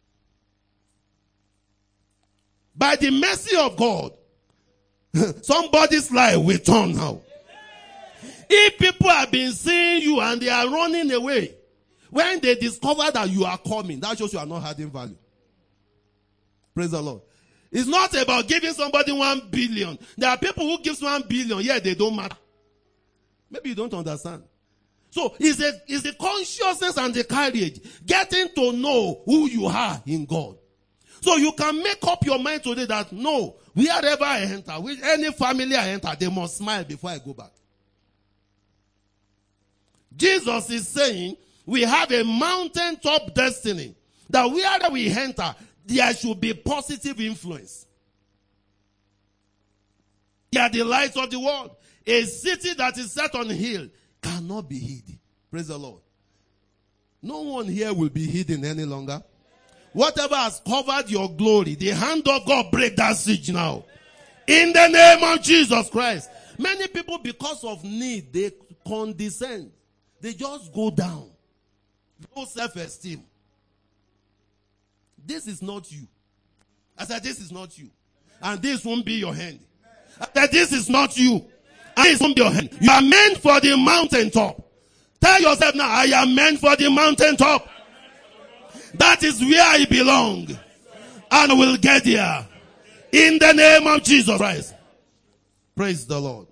By 2.77 2.97
the 2.97 3.11
mercy 3.11 3.57
of 3.57 3.75
God, 3.77 4.13
somebody's 5.43 6.13
life 6.13 6.39
will 6.39 6.59
turn 6.59 6.95
now. 6.95 7.21
If 8.49 8.79
people 8.79 9.09
have 9.09 9.31
been 9.31 9.53
seeing 9.53 10.03
you 10.03 10.21
and 10.21 10.41
they 10.41 10.49
are 10.49 10.69
running 10.69 11.11
away, 11.13 11.55
when 12.11 12.41
they 12.41 12.55
discover 12.57 13.11
that 13.11 13.31
you 13.31 13.45
are 13.45 13.59
coming, 13.59 14.01
that 14.01 14.19
shows 14.19 14.33
you 14.33 14.39
are 14.39 14.47
not 14.47 14.65
adding 14.65 14.91
value. 14.91 15.17
Praise 16.75 16.91
the 16.91 17.01
Lord. 17.01 17.23
It's 17.71 17.89
not 17.89 18.15
about 18.15 18.49
giving 18.49 18.73
somebody 18.73 19.13
one 19.13 19.49
billion. 19.51 19.99
There 20.19 20.29
are 20.29 20.37
people 20.37 20.67
who 20.67 20.83
gives 20.83 21.01
one 21.01 21.23
billion, 21.27 21.61
yeah, 21.61 21.79
they 21.79 21.95
don't 21.95 22.15
matter. 22.15 22.37
Maybe 23.51 23.71
you 23.71 23.75
don't 23.75 23.95
understand. 23.95 24.43
So 25.11 25.35
it's 25.39 25.61
a 25.61 25.73
it's 25.87 26.03
the 26.03 26.15
consciousness 26.15 26.97
and 26.97 27.13
the 27.13 27.25
courage, 27.25 27.81
getting 28.05 28.49
to 28.55 28.73
know 28.73 29.23
who 29.27 29.47
you 29.47 29.67
are 29.67 30.03
in 30.07 30.25
God. 30.25 30.57
So 31.21 31.37
you 31.37 31.53
can 31.53 31.83
make 31.83 32.05
up 32.05 32.25
your 32.25 32.39
mind 32.39 32.63
today 32.65 32.87
that 32.87 33.13
no, 33.13 33.57
wherever 33.75 34.25
I 34.25 34.41
enter, 34.41 34.81
with 34.81 35.03
any 35.05 35.31
family 35.33 35.77
I 35.77 35.91
enter, 35.91 36.11
they 36.19 36.29
must 36.29 36.57
smile 36.57 36.85
before 36.85 37.11
I 37.11 37.19
go 37.19 37.33
back. 37.33 37.52
Jesus 40.17 40.71
is 40.71 40.89
saying 40.89 41.37
we 41.67 41.83
have 41.83 42.11
a 42.11 42.25
mountaintop 42.25 43.35
destiny 43.35 43.95
that 44.31 44.45
wherever 44.51 44.91
we 44.93 45.11
enter, 45.11 45.55
there 45.87 46.13
should 46.15 46.41
be 46.41 46.55
positive 46.55 47.21
influence. 47.21 47.87
They 50.51 50.61
are 50.61 50.69
the 50.69 50.83
lights 50.85 51.17
of 51.17 51.31
the 51.31 51.41
world. 51.41 51.77
A 52.07 52.25
city 52.25 52.75
that 52.75 52.99
is 52.99 53.13
set 53.13 53.35
on 53.35 53.51
a 53.51 53.55
hill 53.55 53.89
cannot 54.21 54.69
be 54.69 54.79
hid. 54.79 55.19
Praise 55.51 55.69
the 55.69 55.79
Lord. 55.79 56.01
No 57.23 57.41
one 57.43 57.67
here 57.67 57.93
will 57.95 58.09
be 58.09 58.27
hidden 58.27 58.65
any 58.65 58.85
longer. 58.85 59.23
Whatever 59.93 60.35
has 60.35 60.61
covered 60.67 61.11
your 61.11 61.31
glory, 61.31 61.75
the 61.75 61.91
hand 61.91 62.27
of 62.27 62.47
God 62.47 62.71
break 62.73 62.97
that 62.97 63.17
siege 63.17 63.51
now. 63.51 63.85
In 64.47 64.73
the 64.73 64.89
name 64.89 65.23
of 65.23 65.43
Jesus 65.43 65.89
Christ. 65.91 66.31
Many 66.59 66.89
people, 66.89 67.19
because 67.19 67.63
of 67.65 67.85
need, 67.85 68.33
they 68.33 68.53
condescend. 68.87 69.71
They 70.23 70.33
just 70.33 70.73
go 70.73 70.91
down. 70.91 71.29
No 72.37 72.45
self-esteem. 72.45 73.25
This 75.27 75.49
is 75.49 75.61
not 75.61 75.91
you. 75.91 76.07
I 76.97 77.05
said, 77.05 77.25
this 77.25 77.41
is 77.41 77.51
not 77.51 77.77
you. 77.77 77.91
And 78.41 78.63
this 78.63 78.85
won't 78.85 79.05
be 79.05 79.15
your 79.15 79.35
hand. 79.35 79.59
I 80.21 80.29
said, 80.33 80.53
this 80.53 80.73
is 80.73 80.89
not 80.89 81.19
you. 81.19 81.45
And 81.97 82.07
this 82.07 82.21
won't 82.21 82.37
be 82.37 82.43
your 82.43 82.53
hand. 82.53 82.71
You 82.81 82.91
are 82.91 83.03
meant 83.03 83.39
for 83.39 83.61
the 83.61 83.77
mountaintop. 83.77 84.65
Tell 85.21 85.41
yourself 85.41 85.75
now, 85.75 85.89
I 85.89 86.05
am 86.05 86.35
meant 86.35 86.61
for 86.61 86.77
the 86.77 86.89
mountaintop. 86.89 87.69
That 88.95 89.25
is 89.25 89.41
where 89.41 89.63
I 89.65 89.85
belong. 89.87 90.57
And 91.33 91.59
will 91.59 91.77
get 91.77 92.05
there. 92.05 92.47
In 93.11 93.39
the 93.39 93.53
name 93.53 93.89
of 93.89 94.05
Jesus 94.05 94.37
Christ. 94.37 94.75
Praise 95.75 96.07
the 96.07 96.21
Lord. 96.21 96.47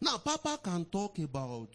Now, 0.00 0.16
Papa 0.16 0.58
can 0.62 0.86
talk 0.86 1.18
about 1.18 1.68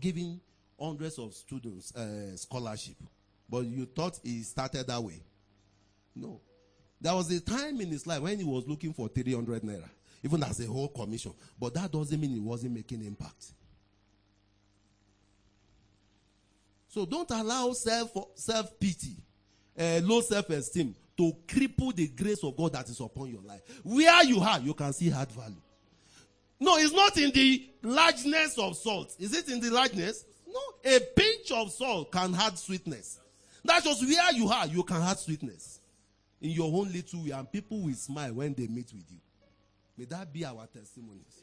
giving 0.00 0.40
hundreds 0.80 1.18
of 1.18 1.34
students 1.34 1.94
uh, 1.94 2.36
scholarship, 2.36 2.96
but 3.48 3.64
you 3.64 3.86
thought 3.86 4.18
he 4.22 4.42
started 4.42 4.86
that 4.86 5.02
way. 5.02 5.20
No. 6.14 6.40
There 7.00 7.14
was 7.14 7.30
a 7.30 7.40
time 7.40 7.80
in 7.80 7.88
his 7.88 8.06
life 8.06 8.20
when 8.20 8.38
he 8.38 8.44
was 8.44 8.66
looking 8.66 8.92
for 8.92 9.08
300 9.08 9.62
naira, 9.62 9.88
even 10.24 10.42
as 10.42 10.60
a 10.60 10.66
whole 10.66 10.88
commission, 10.88 11.32
but 11.58 11.74
that 11.74 11.92
doesn't 11.92 12.20
mean 12.20 12.30
he 12.30 12.40
wasn't 12.40 12.74
making 12.74 13.04
impact. 13.04 13.52
So 16.88 17.06
don't 17.06 17.30
allow 17.30 17.72
self 17.72 18.10
self 18.34 18.78
pity, 18.80 19.16
uh, 19.78 20.00
low 20.02 20.20
self 20.20 20.50
esteem 20.50 20.94
to 21.16 21.32
cripple 21.46 21.94
the 21.94 22.08
grace 22.08 22.42
of 22.42 22.56
God 22.56 22.72
that 22.72 22.88
is 22.88 22.98
upon 23.00 23.30
your 23.30 23.42
life. 23.42 23.60
Where 23.84 24.24
you 24.24 24.40
are, 24.40 24.58
you 24.60 24.74
can 24.74 24.92
see 24.92 25.10
hard 25.10 25.30
value. 25.30 25.60
No, 26.60 26.76
it's 26.76 26.92
not 26.92 27.16
in 27.16 27.30
the 27.30 27.68
largeness 27.82 28.58
of 28.58 28.76
salt. 28.76 29.14
Is 29.18 29.34
it 29.34 29.48
in 29.48 29.60
the 29.60 29.70
largeness? 29.70 30.24
No, 30.46 30.60
a 30.84 31.00
pinch 31.00 31.52
of 31.52 31.70
salt 31.70 32.10
can 32.10 32.34
add 32.34 32.58
sweetness. 32.58 33.20
That's 33.64 33.84
just 33.84 34.02
where 34.02 34.32
you 34.32 34.48
are, 34.48 34.66
you 34.66 34.82
can 34.82 35.02
add 35.02 35.18
sweetness 35.18 35.80
in 36.40 36.50
your 36.50 36.66
own 36.66 36.92
little 36.92 37.24
way, 37.24 37.30
and 37.30 37.50
people 37.50 37.80
will 37.80 37.94
smile 37.94 38.32
when 38.34 38.54
they 38.54 38.66
meet 38.66 38.92
with 38.92 39.10
you. 39.10 39.18
May 39.96 40.04
that 40.06 40.32
be 40.32 40.44
our 40.44 40.66
testimonies. 40.66 41.42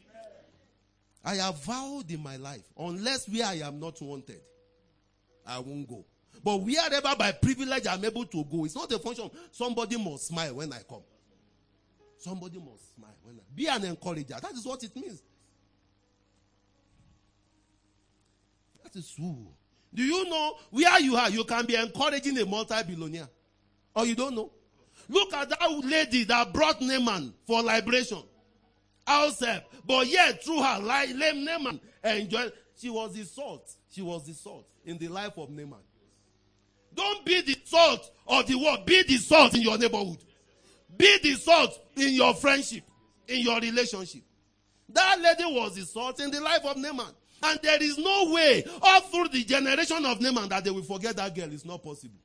I 1.24 1.36
have 1.36 1.63
vowed 1.63 2.09
in 2.11 2.22
my 2.22 2.38
life, 2.38 2.63
unless 2.78 3.28
where 3.28 3.45
I 3.45 3.55
am 3.55 3.80
not 3.80 4.01
wanted, 4.01 4.41
I 5.45 5.59
won't 5.59 5.88
go. 5.88 6.05
But 6.43 6.57
wherever 6.57 7.16
by 7.18 7.32
privilege 7.32 7.88
I'm 7.88 8.05
able 8.05 8.26
to 8.26 8.43
go, 8.43 8.66
it's 8.66 8.76
not 8.76 8.91
a 8.91 8.99
function. 8.99 9.30
Somebody 9.51 9.97
must 9.97 10.28
smile 10.28 10.55
when 10.55 10.72
I 10.72 10.80
come. 10.88 11.01
Somebody 12.26 12.57
must 12.57 12.95
smile 12.95 13.13
be 13.55 13.67
an 13.67 13.86
encourager. 13.86 14.36
That 14.41 14.53
is 14.53 14.65
what 14.65 14.84
it 14.84 14.95
means. 14.95 15.21
That 18.84 18.95
is 18.95 19.13
who. 19.15 19.45
Do 19.93 20.03
you 20.03 20.28
know 20.28 20.55
where 20.71 20.99
you 21.01 21.15
are? 21.17 21.30
You 21.30 21.43
can 21.43 21.67
be 21.67 21.76
encouraging 21.76 22.36
a 22.39 22.45
multi-billionaire. 22.47 23.30
Or 23.95 24.07
you 24.07 24.15
don't 24.15 24.34
know? 24.34 24.51
Look 25.07 25.36
at 25.36 25.49
that 25.49 25.69
lady 25.84 26.23
that 26.23 26.51
brought 26.51 26.82
Naaman 26.82 27.32
for 27.45 27.61
liberation. 27.61 28.23
Ourselves. 29.07 29.65
But 29.86 30.07
yet, 30.07 30.43
through 30.43 30.63
her, 30.63 30.80
lame 30.80 31.45
Naaman 31.45 31.80
enjoyed. 32.03 32.53
She 32.76 32.89
was 32.89 33.13
the 33.13 33.23
salt. 33.23 33.71
She 33.91 34.01
was 34.01 34.26
the 34.26 34.34
salt 34.34 34.65
in 34.84 34.97
the 34.97 35.09
life 35.09 35.38
of 35.38 35.51
Naaman. 35.51 35.78
Don't 36.95 37.23
be 37.23 37.41
the 37.41 37.55
salt 37.65 38.09
of 38.28 38.47
the 38.47 38.57
world. 38.57 38.84
Be 38.88 39.03
the 39.03 39.17
salt 39.17 39.53
in 39.53 39.61
your 39.61 39.78
neighborhood. 39.78 40.17
Be 40.97 41.19
the 41.23 41.33
salt 41.33 41.79
in 41.95 42.13
your 42.13 42.33
friendship, 42.33 42.83
in 43.27 43.41
your 43.41 43.59
relationship. 43.59 44.21
That 44.89 45.19
lady 45.19 45.43
was 45.45 45.75
the 45.75 45.85
salt 45.85 46.19
in 46.19 46.31
the 46.31 46.41
life 46.41 46.63
of 46.65 46.77
Naaman. 46.77 47.13
And 47.43 47.59
there 47.61 47.81
is 47.81 47.97
no 47.97 48.31
way, 48.31 48.63
all 48.81 49.01
through 49.01 49.29
the 49.29 49.43
generation 49.43 50.05
of 50.05 50.21
Naaman, 50.21 50.49
that 50.49 50.63
they 50.63 50.71
will 50.71 50.83
forget 50.83 51.15
that 51.17 51.35
girl. 51.35 51.51
It's 51.51 51.65
not 51.65 51.83
possible. 51.83 52.19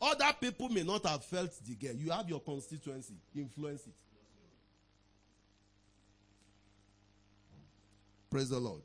Other 0.00 0.32
people 0.40 0.68
may 0.68 0.82
not 0.82 1.06
have 1.06 1.24
felt 1.24 1.52
the 1.64 1.74
girl. 1.74 1.94
You 1.94 2.10
have 2.10 2.28
your 2.28 2.40
constituency. 2.40 3.14
Influence 3.34 3.86
it. 3.86 3.94
Praise 8.30 8.50
the 8.50 8.58
Lord. 8.58 8.82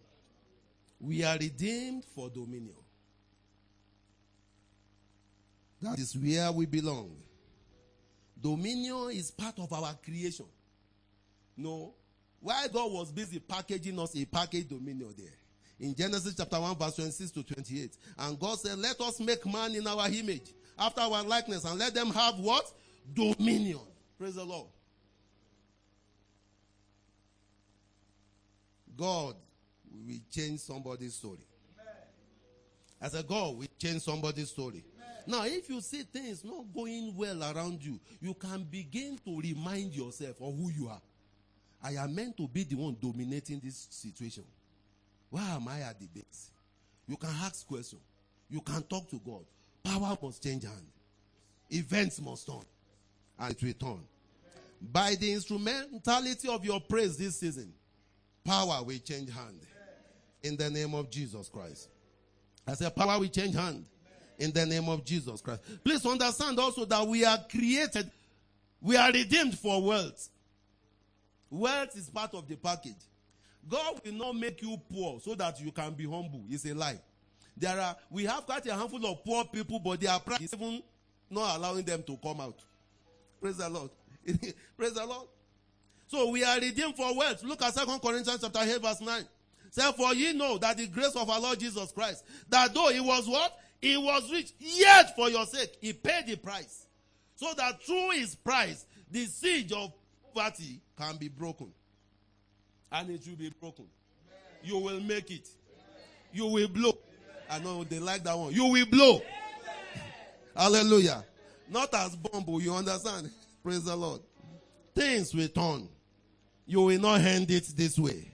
We 0.99 1.24
are 1.24 1.38
redeemed 1.38 2.05
for 2.15 2.30
dominion. 2.30 2.76
That 5.82 5.99
is 5.99 6.15
where 6.15 6.51
we 6.51 6.67
belong. 6.67 7.17
Dominion 8.42 9.10
is 9.12 9.32
part 9.32 9.60
of 9.60 9.72
our 9.72 9.94
creation. 10.04 10.46
No. 11.58 11.94
Why 12.39 12.68
God 12.74 12.92
was 12.92 13.12
busy 13.12 13.39
packaging 13.39 14.00
us, 14.00 14.16
a 14.16 14.26
package 14.26 14.68
dominion 14.68 15.14
there. 15.18 15.28
In 15.80 15.96
Genesis 15.96 16.36
chapter 16.36 16.60
1, 16.60 16.76
verse 16.76 16.96
26 16.96 17.32
to 17.32 17.44
28. 17.44 17.98
And 18.18 18.39
God 18.39 18.60
said, 18.60 18.78
Let 18.80 19.00
us 19.02 19.20
make 19.20 19.46
man 19.46 19.76
in 19.76 19.86
our 19.86 20.08
image, 20.08 20.54
after 20.78 21.02
our 21.02 21.24
likeness, 21.24 21.66
and 21.66 21.78
let 21.80 21.94
them 21.94 22.10
have 22.12 22.39
what? 22.39 22.72
Dominion. 23.14 23.80
Praise 24.18 24.36
the 24.36 24.44
Lord. 24.44 24.68
God 28.98 29.36
will 29.92 30.20
change 30.32 30.60
somebody's 30.60 31.16
story. 31.16 31.46
As 33.02 33.16
a 33.16 33.24
God 33.24 33.58
will 33.58 33.68
change 33.80 34.02
somebody's 34.04 34.50
story. 34.50 34.84
Now, 35.28 35.45
if 35.45 35.69
you 35.69 35.82
see 35.82 36.03
things 36.03 36.43
not 36.43 36.65
going 36.74 37.15
well 37.15 37.43
around 37.43 37.84
you, 37.84 37.99
you 38.19 38.34
can 38.34 38.63
begin 38.63 39.17
to 39.26 39.39
remind 39.39 39.93
yourself 39.93 40.41
of 40.41 40.55
who 40.55 40.69
you 40.69 40.88
are. 40.88 41.01
I 41.84 41.93
am 42.03 42.13
meant 42.15 42.38
to 42.38 42.47
be 42.47 42.63
the 42.63 42.76
one 42.76 42.97
dominating 43.01 43.59
this 43.63 43.88
situation. 43.89 44.43
Why 45.30 45.41
am 45.49 45.67
I 45.67 45.82
at 45.82 45.99
the 45.99 46.07
base? 46.07 46.51
You 47.07 47.17
can 47.17 47.30
ask 47.41 47.67
questions. 47.67 48.01
You 48.49 48.61
can 48.61 48.84
talk 48.84 49.09
to 49.09 49.19
God. 49.26 49.43
Power 49.84 50.17
must 50.22 50.43
change 50.43 50.63
hand. 50.63 50.88
Events 51.69 52.22
must 52.22 52.45
turn. 52.45 52.65
And 53.39 53.51
it 53.51 53.63
will 53.63 53.74
turn. 53.74 54.03
By 54.82 55.15
the 55.15 55.32
instrumentality 55.32 56.47
of 56.47 56.65
your 56.65 56.82
praise 56.82 57.17
this 57.17 57.39
season, 57.39 57.74
power 58.43 58.84
will 58.84 58.97
change 58.99 59.32
hand. 59.32 59.59
In 60.43 60.57
the 60.57 60.69
name 60.69 60.93
of 60.95 61.09
Jesus 61.09 61.49
Christ. 61.49 61.89
I 62.67 62.74
said, 62.74 62.95
power 62.95 63.19
will 63.19 63.28
change 63.28 63.55
hand 63.55 63.86
in 64.42 64.52
the 64.52 64.66
name 64.66 64.89
of 64.89 65.06
Jesus 65.06 65.39
Christ. 65.39 65.62
Please 65.84 66.04
understand 66.06 66.60
also 66.60 66.84
that 66.86 67.08
we 67.08 67.24
are 67.24 67.38
created, 67.50 68.10
we 68.82 68.98
are 68.98 69.12
redeemed 69.12 69.58
for 69.58 69.82
wealth. 69.82 70.30
Wealth 71.52 71.96
is 71.96 72.10
part 72.10 72.34
of 72.34 72.48
the 72.48 72.56
package. 72.56 72.96
God 73.70 74.02
will 74.04 74.14
not 74.14 74.36
make 74.36 74.62
you 74.64 74.82
poor 74.92 75.20
so 75.20 75.36
that 75.36 75.62
you 75.62 75.72
can 75.72 75.94
be 75.94 76.06
humble. 76.06 76.44
It's 76.50 76.66
a 76.66 76.74
lie. 76.74 77.00
There 77.56 77.80
are, 77.80 77.96
we 78.10 78.26
have 78.26 78.46
quite 78.48 78.66
a 78.66 78.74
handful 78.74 79.06
of 79.06 79.24
poor 79.24 79.46
people, 79.46 79.80
but 79.80 80.02
their 80.02 80.18
pride 80.20 80.42
is 80.42 80.54
even 80.54 80.82
not 81.30 81.58
allowing 81.58 81.86
them 81.86 82.02
to 82.04 82.18
come 82.18 82.42
out. 82.42 82.58
Praise 83.39 83.58
the 83.58 83.70
Lord. 83.70 83.92
Praise 84.78 84.94
the 84.94 85.06
Lord. 85.06 85.28
So 86.08 86.30
we 86.30 86.44
are 86.44 86.60
redeemed 86.60 86.96
for 86.96 87.16
wealth. 87.16 87.44
Look 87.44 87.62
at 87.62 87.76
Second 87.76 88.00
Corinthians 88.00 88.42
chapter 88.42 88.60
8 88.64 88.82
verse 88.82 89.02
9. 89.02 89.24
Say, 89.70 89.92
for 89.94 90.14
ye 90.16 90.34
know 90.34 90.58
that 90.58 90.78
the 90.78 90.88
grace 90.88 91.16
of 91.16 91.30
our 91.30 91.39
Lord 91.39 91.60
Jesus 91.60 91.92
Christ, 91.92 92.26
that 92.50 92.74
though 92.74 92.89
he 92.89 93.00
was 93.00 93.28
what? 93.28 93.58
He 93.82 93.98
was 93.98 94.32
rich, 94.32 94.54
yet 94.60 95.16
for 95.16 95.30
your 95.30 95.46
sake, 95.46 95.76
he 95.82 95.94
paid 95.94 96.28
the 96.28 96.36
price. 96.36 96.86
So 97.36 97.52
that 97.58 97.82
through 97.84 98.12
his 98.12 98.36
price, 98.36 98.86
the 99.10 99.26
siege 99.26 99.72
of 99.72 99.92
poverty 100.34 100.80
can 100.98 101.18
be 101.18 101.28
broken. 101.28 101.72
And 102.92 103.10
it 103.10 103.22
will 103.28 103.36
be 103.36 103.52
broken. 103.60 103.86
You 104.64 104.78
will 104.78 105.00
make 105.00 105.32
it. 105.32 105.48
You 106.32 106.46
will 106.46 106.68
blow. 106.68 106.98
I 107.50 107.60
know 107.60 107.84
they 107.84 108.00
like 108.00 108.24
that 108.24 108.38
one. 108.38 108.54
You 108.54 108.66
will 108.66 108.86
blow. 108.86 109.22
Hallelujah. 110.56 111.26
Not 111.70 111.94
as 111.94 112.16
bumble, 112.16 112.62
you 112.62 112.74
understand? 112.74 113.32
Praise 113.64 113.86
the 113.86 113.96
Lord. 113.96 114.22
Things 114.94 115.34
will 115.34 115.48
turn. 115.48 115.88
You 116.66 116.82
will 116.82 117.00
not 117.00 117.22
hand 117.22 117.50
it 117.50 117.66
this 117.76 117.98
way. 117.98 118.32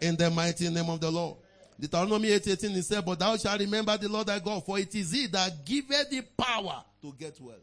In 0.00 0.16
the 0.16 0.30
mighty 0.30 0.68
name 0.70 0.88
of 0.88 1.00
the 1.00 1.10
Lord. 1.10 1.38
Deuteronomy 1.86 2.32
8 2.32 2.48
18 2.48 2.70
he 2.70 2.80
said, 2.80 3.04
But 3.04 3.18
thou 3.18 3.36
shalt 3.36 3.60
remember 3.60 3.96
the 3.98 4.08
Lord 4.08 4.26
thy 4.26 4.38
God, 4.38 4.64
for 4.64 4.78
it 4.78 4.94
is 4.94 5.12
he 5.12 5.26
that 5.26 5.66
giveth 5.66 6.08
the 6.08 6.22
power 6.22 6.82
to 7.02 7.12
get 7.18 7.38
wealth. 7.40 7.58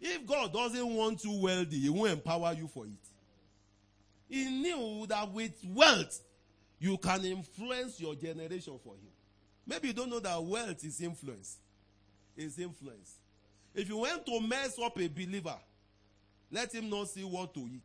If 0.00 0.26
God 0.26 0.50
doesn't 0.50 0.86
want 0.94 1.22
you 1.24 1.32
wealthy, 1.42 1.78
he 1.78 1.90
won't 1.90 2.12
empower 2.12 2.54
you 2.54 2.66
for 2.68 2.86
it. 2.86 2.92
He 4.30 4.44
knew 4.46 5.06
that 5.08 5.30
with 5.30 5.52
wealth, 5.66 6.20
you 6.78 6.96
can 6.96 7.22
influence 7.22 8.00
your 8.00 8.14
generation 8.14 8.78
for 8.82 8.94
him. 8.94 9.10
Maybe 9.66 9.88
you 9.88 9.94
don't 9.94 10.08
know 10.08 10.20
that 10.20 10.42
wealth 10.42 10.82
is 10.82 11.00
influence. 11.02 11.58
Is 12.36 12.58
influence. 12.58 13.16
If 13.74 13.90
you 13.90 13.98
want 13.98 14.24
to 14.24 14.40
mess 14.40 14.78
up 14.82 14.98
a 14.98 15.06
believer, 15.06 15.56
let 16.50 16.74
him 16.74 16.88
not 16.88 17.08
see 17.08 17.24
what 17.24 17.52
to 17.52 17.60
eat. 17.60 17.82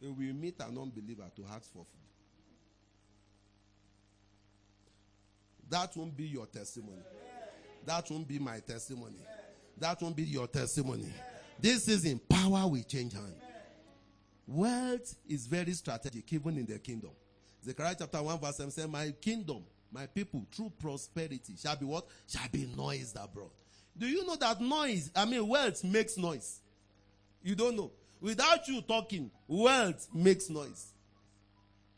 He 0.00 0.06
will 0.06 0.34
meet 0.34 0.60
an 0.60 0.78
unbeliever 0.78 1.28
to 1.34 1.44
ask 1.52 1.72
for 1.72 1.84
food. 1.84 2.03
That 5.70 5.96
won't 5.96 6.16
be 6.16 6.24
your 6.24 6.46
testimony. 6.46 7.02
That 7.86 8.10
won't 8.10 8.26
be 8.26 8.38
my 8.38 8.60
testimony. 8.60 9.18
That 9.78 10.00
won't 10.00 10.16
be 10.16 10.22
your 10.24 10.46
testimony. 10.46 11.12
This 11.60 11.88
is 11.88 12.04
in 12.04 12.18
power 12.18 12.66
we 12.66 12.82
change 12.82 13.12
hand. 13.12 13.34
Wealth 14.46 15.16
is 15.28 15.46
very 15.46 15.72
strategic, 15.72 16.30
even 16.32 16.58
in 16.58 16.66
the 16.66 16.78
kingdom. 16.78 17.10
Zechariah 17.64 17.96
chapter 17.98 18.22
1, 18.22 18.38
verse 18.40 18.56
7 18.56 18.70
says, 18.70 18.88
My 18.88 19.10
kingdom, 19.20 19.64
my 19.90 20.06
people, 20.06 20.46
through 20.52 20.72
prosperity, 20.78 21.54
shall 21.60 21.76
be 21.76 21.86
what? 21.86 22.06
Shall 22.28 22.48
be 22.52 22.68
noised 22.76 23.16
abroad. 23.16 23.50
Do 23.96 24.06
you 24.06 24.26
know 24.26 24.36
that 24.36 24.60
noise, 24.60 25.10
I 25.16 25.24
mean, 25.24 25.46
wealth 25.46 25.82
makes 25.84 26.18
noise? 26.18 26.60
You 27.42 27.54
don't 27.54 27.76
know. 27.76 27.90
Without 28.20 28.66
you 28.68 28.82
talking, 28.82 29.30
wealth 29.46 30.08
makes 30.12 30.50
noise. 30.50 30.92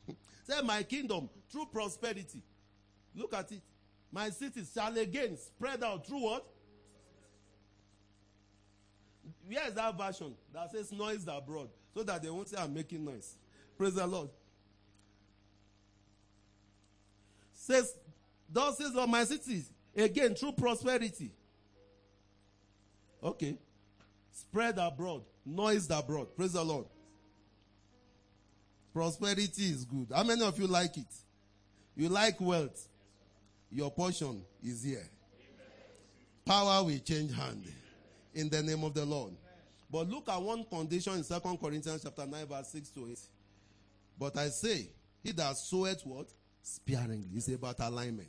Say, 0.48 0.62
My 0.62 0.82
kingdom, 0.84 1.28
through 1.50 1.66
prosperity. 1.66 2.42
Look 3.16 3.34
at 3.34 3.50
it. 3.50 3.62
My 4.12 4.30
cities 4.30 4.70
shall 4.72 4.96
again 4.96 5.36
spread 5.36 5.82
out 5.82 6.06
through 6.06 6.22
what? 6.22 6.46
Where 9.48 9.66
is 9.66 9.74
that 9.74 9.96
version 9.96 10.34
that 10.52 10.70
says 10.70 10.92
noise 10.92 11.26
abroad? 11.28 11.68
So 11.94 12.02
that 12.02 12.22
they 12.22 12.30
won't 12.30 12.48
say 12.48 12.58
I'm 12.58 12.74
making 12.74 13.04
noise. 13.04 13.36
Praise 13.78 13.94
the 13.94 14.06
Lord. 14.06 14.28
Says, 17.52 17.94
thus 18.52 18.78
says 18.78 18.94
of 18.94 19.08
my 19.08 19.24
cities, 19.24 19.70
again 19.96 20.34
through 20.34 20.52
prosperity. 20.52 21.32
Okay. 23.22 23.56
Spread 24.32 24.78
abroad, 24.78 25.22
noise 25.44 25.90
abroad. 25.90 26.28
Praise 26.36 26.52
the 26.52 26.62
Lord. 26.62 26.86
Prosperity 28.92 29.64
is 29.64 29.84
good. 29.84 30.08
How 30.14 30.22
many 30.22 30.42
of 30.42 30.58
you 30.58 30.66
like 30.66 30.96
it? 30.96 31.12
You 31.96 32.08
like 32.08 32.40
wealth? 32.40 32.88
Your 33.70 33.90
portion 33.90 34.42
is 34.62 34.82
here. 34.82 35.08
Power 36.44 36.84
will 36.84 36.98
change 36.98 37.34
hand 37.34 37.64
in 38.34 38.48
the 38.48 38.62
name 38.62 38.84
of 38.84 38.94
the 38.94 39.04
Lord. 39.04 39.32
But 39.90 40.08
look 40.08 40.28
at 40.28 40.40
one 40.40 40.64
condition 40.64 41.14
in 41.14 41.24
Second 41.24 41.58
Corinthians 41.58 42.02
chapter 42.02 42.26
9, 42.26 42.46
verse 42.46 42.68
6 42.68 42.90
to 42.90 43.08
8. 43.10 43.18
But 44.18 44.36
I 44.36 44.48
say, 44.48 44.88
he 45.22 45.32
that 45.32 45.56
soweth 45.56 46.04
what? 46.04 46.28
Sparingly. 46.62 47.28
It's 47.34 47.48
about 47.48 47.80
alignment. 47.80 48.28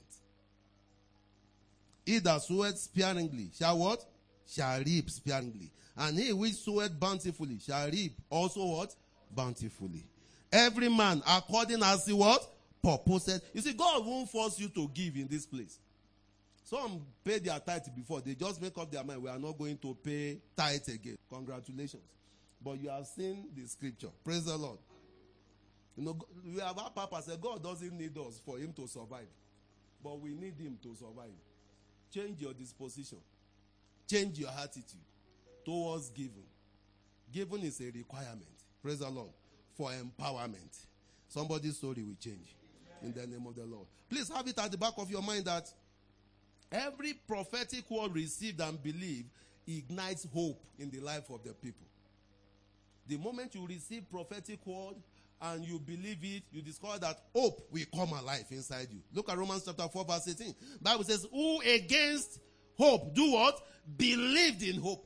He 2.06 2.20
that 2.20 2.42
soweth 2.42 2.78
sparingly 2.78 3.52
shall 3.58 3.78
what? 3.78 4.04
Shall 4.48 4.80
reap 4.80 5.10
sparingly. 5.10 5.72
And 5.96 6.18
he 6.18 6.32
which 6.34 6.54
soweth 6.54 7.00
bountifully 7.00 7.60
shall 7.60 7.90
reap 7.90 8.18
also 8.30 8.66
what? 8.66 8.96
Bountifully. 9.36 10.06
Every 10.52 10.90
man 10.90 11.22
according 11.28 11.84
as 11.84 12.06
he 12.06 12.14
what? 12.14 12.48
Purposed. 12.88 13.42
You 13.54 13.60
see, 13.60 13.74
God 13.74 14.06
won't 14.06 14.30
force 14.30 14.58
you 14.60 14.70
to 14.70 14.90
give 14.94 15.18
in 15.18 15.28
this 15.28 15.46
place. 15.46 15.78
Some 16.64 17.02
pay 17.22 17.40
their 17.40 17.60
tithe 17.60 17.82
before. 17.94 18.22
They 18.22 18.34
just 18.34 18.62
make 18.62 18.78
up 18.78 18.90
their 18.90 19.04
mind. 19.04 19.22
We 19.24 19.30
are 19.30 19.38
not 19.38 19.58
going 19.58 19.78
to 19.80 19.94
pay 20.02 20.38
tithe 20.56 20.88
again. 20.88 21.18
Congratulations. 21.30 22.04
But 22.64 22.80
you 22.80 22.90
have 22.90 23.06
seen 23.06 23.50
the 23.54 23.68
scripture. 23.68 24.08
Praise 24.24 24.46
the 24.46 24.56
Lord. 24.56 24.78
You 25.98 26.06
know, 26.06 26.18
we 26.46 26.62
have 26.62 26.78
our 26.78 26.90
papa 26.90 27.22
said 27.24 27.42
God 27.42 27.62
doesn't 27.62 27.92
need 27.92 28.18
us 28.18 28.42
for 28.46 28.58
him 28.58 28.72
to 28.74 28.88
survive. 28.88 29.28
But 30.02 30.22
we 30.22 30.30
need 30.30 30.58
him 30.58 30.78
to 30.84 30.96
survive. 30.96 31.36
Change 32.14 32.40
your 32.40 32.54
disposition. 32.54 33.18
Change 34.10 34.40
your 34.40 34.52
attitude 34.62 35.02
towards 35.66 36.10
giving. 36.12 36.48
Giving 37.34 37.64
is 37.64 37.82
a 37.82 37.92
requirement. 37.92 38.46
Praise 38.82 39.00
the 39.00 39.10
Lord. 39.10 39.32
For 39.76 39.90
empowerment. 39.92 40.86
Somebody's 41.28 41.76
story 41.76 42.04
will 42.04 42.16
change. 42.22 42.57
In 43.04 43.14
the 43.14 43.28
name 43.28 43.46
of 43.48 43.56
the 43.56 43.66
Lord. 43.66 43.86
Please 44.10 44.30
have 44.30 44.48
it 44.48 44.58
at 44.58 44.72
the 44.72 44.78
back 44.78 44.94
of 44.98 45.10
your 45.10 45.22
mind 45.22 45.46
that 45.46 45.72
Every 46.72 47.14
prophetic 47.14 47.90
word 47.90 48.14
received 48.14 48.60
and 48.60 48.82
believed 48.82 49.30
ignites 49.68 50.28
hope 50.34 50.62
in 50.80 50.90
the 50.90 51.00
life 51.00 51.30
of 51.30 51.44
the 51.44 51.54
people. 51.54 51.86
The 53.08 53.18
moment 53.18 53.56
you 53.56 53.66
receive 53.66 54.10
prophetic 54.12 54.66
word 54.66 54.96
and 55.42 55.64
you 55.64 55.80
believe 55.80 56.18
it, 56.24 56.44
you 56.52 56.62
discover 56.62 57.00
that 57.00 57.20
hope 57.34 57.68
will 57.72 57.86
come 57.96 58.12
alive 58.12 58.46
inside 58.50 58.88
you. 58.92 59.00
Look 59.14 59.30
at 59.30 59.38
Romans 59.38 59.64
chapter 59.66 59.88
4 59.88 60.04
verse 60.06 60.28
18. 60.28 60.56
Bible 60.82 61.04
says, 61.06 61.26
who 61.32 61.62
against 61.62 62.40
hope 62.78 63.16
do 63.16 63.32
what? 63.32 63.62
Believed 63.96 64.64
in 64.64 64.82
hope. 64.82 65.06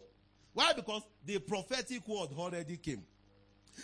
Why? 0.54 0.74
Because 0.76 1.04
the 1.26 1.38
prophetic 1.40 2.08
word 2.08 2.30
already 2.36 2.78
came. 2.78 3.04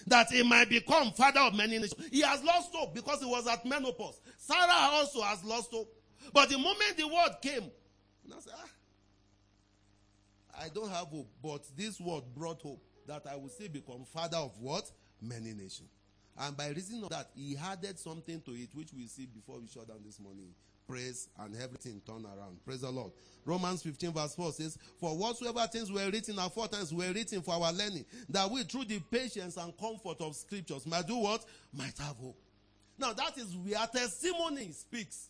That 0.07 0.29
he 0.31 0.43
might 0.43 0.69
become 0.69 1.11
father 1.11 1.41
of 1.41 1.55
many 1.55 1.77
nations. 1.77 1.95
He 2.11 2.21
has 2.21 2.43
lost 2.43 2.73
hope 2.73 2.93
because 2.93 3.19
he 3.19 3.25
was 3.25 3.47
at 3.47 3.65
menopause. 3.65 4.19
Sarah 4.37 4.89
also 4.91 5.21
has 5.21 5.43
lost 5.43 5.71
hope. 5.71 5.93
But 6.33 6.49
the 6.49 6.57
moment 6.57 6.97
the 6.97 7.07
word 7.07 7.37
came, 7.41 7.71
I 8.35 8.39
said, 8.39 8.53
ah, 8.55 8.69
I 10.63 10.69
don't 10.69 10.89
have 10.89 11.07
hope, 11.07 11.29
but 11.41 11.61
this 11.75 11.99
word 11.99 12.23
brought 12.35 12.61
hope 12.61 12.83
that 13.07 13.23
I 13.31 13.35
will 13.35 13.49
still 13.49 13.69
become 13.69 14.03
father 14.05 14.37
of 14.37 14.51
what? 14.59 14.89
Many 15.21 15.53
nations. 15.53 15.89
And 16.39 16.55
by 16.55 16.69
reason 16.69 17.03
of 17.03 17.09
that, 17.09 17.29
he 17.35 17.57
added 17.57 17.97
something 17.97 18.41
to 18.41 18.51
it, 18.51 18.69
which 18.73 18.93
we 18.93 19.07
see 19.07 19.25
before 19.25 19.59
we 19.59 19.67
shut 19.67 19.87
down 19.87 19.99
this 20.05 20.19
morning. 20.19 20.49
Praise 20.87 21.27
and 21.39 21.53
everything 21.55 22.01
turn 22.05 22.25
around. 22.25 22.63
Praise 22.65 22.81
the 22.81 22.89
Lord. 22.89 23.11
Romans 23.43 23.83
15 23.83 24.13
verse 24.13 24.35
4 24.35 24.51
says, 24.53 24.77
For 24.99 25.17
whatsoever 25.17 25.67
things 25.67 25.91
were 25.91 26.09
written 26.09 26.39
aforetime 26.39 26.85
were 26.93 27.11
written 27.11 27.41
for 27.41 27.55
our 27.55 27.73
learning, 27.73 28.05
that 28.29 28.49
we 28.49 28.63
through 28.63 28.85
the 28.85 28.99
patience 28.99 29.57
and 29.57 29.77
comfort 29.77 30.21
of 30.21 30.35
scriptures 30.35 30.85
might 30.85 31.05
do 31.05 31.17
what? 31.17 31.45
Might 31.73 31.97
have 31.97 32.15
hope. 32.17 32.37
Now 32.97 33.11
that 33.13 33.37
is 33.37 33.53
where 33.55 33.85
testimony 33.87 34.71
speaks. 34.71 35.27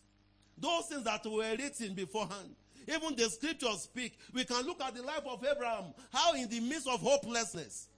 Those 0.56 0.86
things 0.86 1.04
that 1.04 1.24
were 1.26 1.56
written 1.56 1.94
beforehand. 1.94 2.54
Even 2.86 3.16
the 3.16 3.28
scriptures 3.28 3.82
speak. 3.82 4.16
We 4.32 4.44
can 4.44 4.64
look 4.64 4.80
at 4.80 4.94
the 4.94 5.02
life 5.02 5.22
of 5.28 5.44
Abraham, 5.44 5.92
how 6.12 6.34
in 6.34 6.48
the 6.48 6.60
midst 6.60 6.88
of 6.88 7.00
hopelessness, 7.00 7.88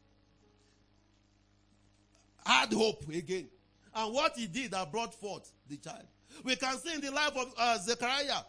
had 2.45 2.73
hope 2.73 3.09
again. 3.09 3.49
And 3.95 4.15
what 4.15 4.33
he 4.37 4.47
did 4.47 4.71
that 4.71 4.91
brought 4.91 5.15
forth 5.15 5.51
the 5.69 5.77
child. 5.77 6.07
We 6.45 6.57
can 6.57 6.79
see 6.79 6.95
in 6.95 7.01
the 7.01 7.11
life 7.11 7.37
of 7.37 7.53
uh, 7.57 7.79
Zechariah, 7.79 8.43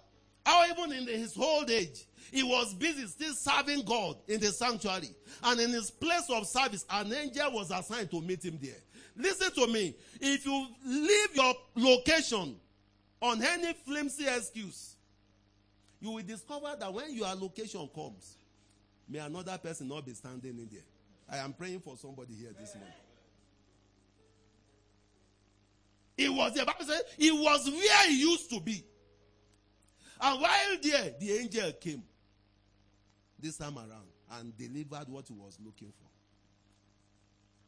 how 0.46 0.66
even 0.68 0.92
in 0.92 1.08
his 1.08 1.38
old 1.38 1.70
age, 1.70 2.06
he 2.32 2.44
was 2.44 2.74
busy 2.74 3.06
still 3.08 3.34
serving 3.34 3.84
God 3.84 4.16
in 4.28 4.40
the 4.40 4.48
sanctuary. 4.48 5.10
And 5.44 5.60
in 5.60 5.72
his 5.72 5.92
place 5.92 6.30
of 6.30 6.48
service, 6.48 6.86
an 6.90 7.14
angel 7.14 7.52
was 7.52 7.72
assigned 7.72 8.10
to 8.12 8.22
meet 8.22 8.44
him 8.44 8.58
there. 8.62 8.80
Listen 9.18 9.52
to 9.52 9.68
me. 9.68 9.94
If 10.20 10.46
you 10.46 10.68
leave 10.86 11.36
your 11.36 11.54
location 11.76 12.56
on 13.22 13.44
any 13.44 13.74
flimsy 13.74 14.26
excuse, 14.28 14.96
you 16.00 16.12
will 16.12 16.24
discover 16.24 16.76
that 16.80 16.92
when 16.92 17.14
your 17.14 17.34
location 17.36 17.88
comes, 17.94 18.36
may 19.08 19.20
another 19.20 19.58
person 19.58 19.88
not 19.90 20.06
be 20.06 20.14
standing 20.14 20.58
in 20.58 20.70
there. 20.72 20.82
I 21.30 21.44
am 21.44 21.54
praying 21.54 21.82
for 21.82 21.96
somebody 21.98 22.34
here 22.34 22.52
this 22.60 22.76
morning. 22.76 22.94
It 26.18 26.30
was 26.30 26.54
the 26.54 26.66
Bible 26.66 26.86
said 26.86 27.02
it 27.18 27.32
was 27.32 27.70
where 27.70 28.10
he 28.10 28.20
used 28.22 28.50
to 28.52 28.60
be. 28.60 28.84
And 30.20 30.42
while 30.42 30.78
there, 30.82 31.14
the 31.20 31.32
angel 31.32 31.72
came 31.74 32.04
this 33.40 33.58
time 33.58 33.78
around 33.78 34.08
and 34.34 34.56
delivered 34.56 35.08
what 35.08 35.28
he 35.28 35.34
was 35.34 35.58
looking 35.64 35.92
for. 35.92 36.10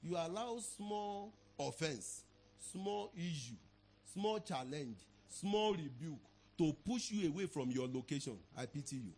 You 0.08 0.18
allow 0.18 0.60
small 0.60 1.34
offense, 1.60 2.24
small 2.72 3.12
issue, 3.16 3.56
small 4.14 4.39
challenge, 4.39 4.98
small 5.30 5.72
rebuke 5.72 6.20
to 6.58 6.74
push 6.86 7.12
you 7.12 7.30
away 7.30 7.48
from 7.48 7.72
your 7.72 7.88
location. 7.88 8.38
I 8.56 8.66
pity 8.66 8.98
you. 8.98 9.14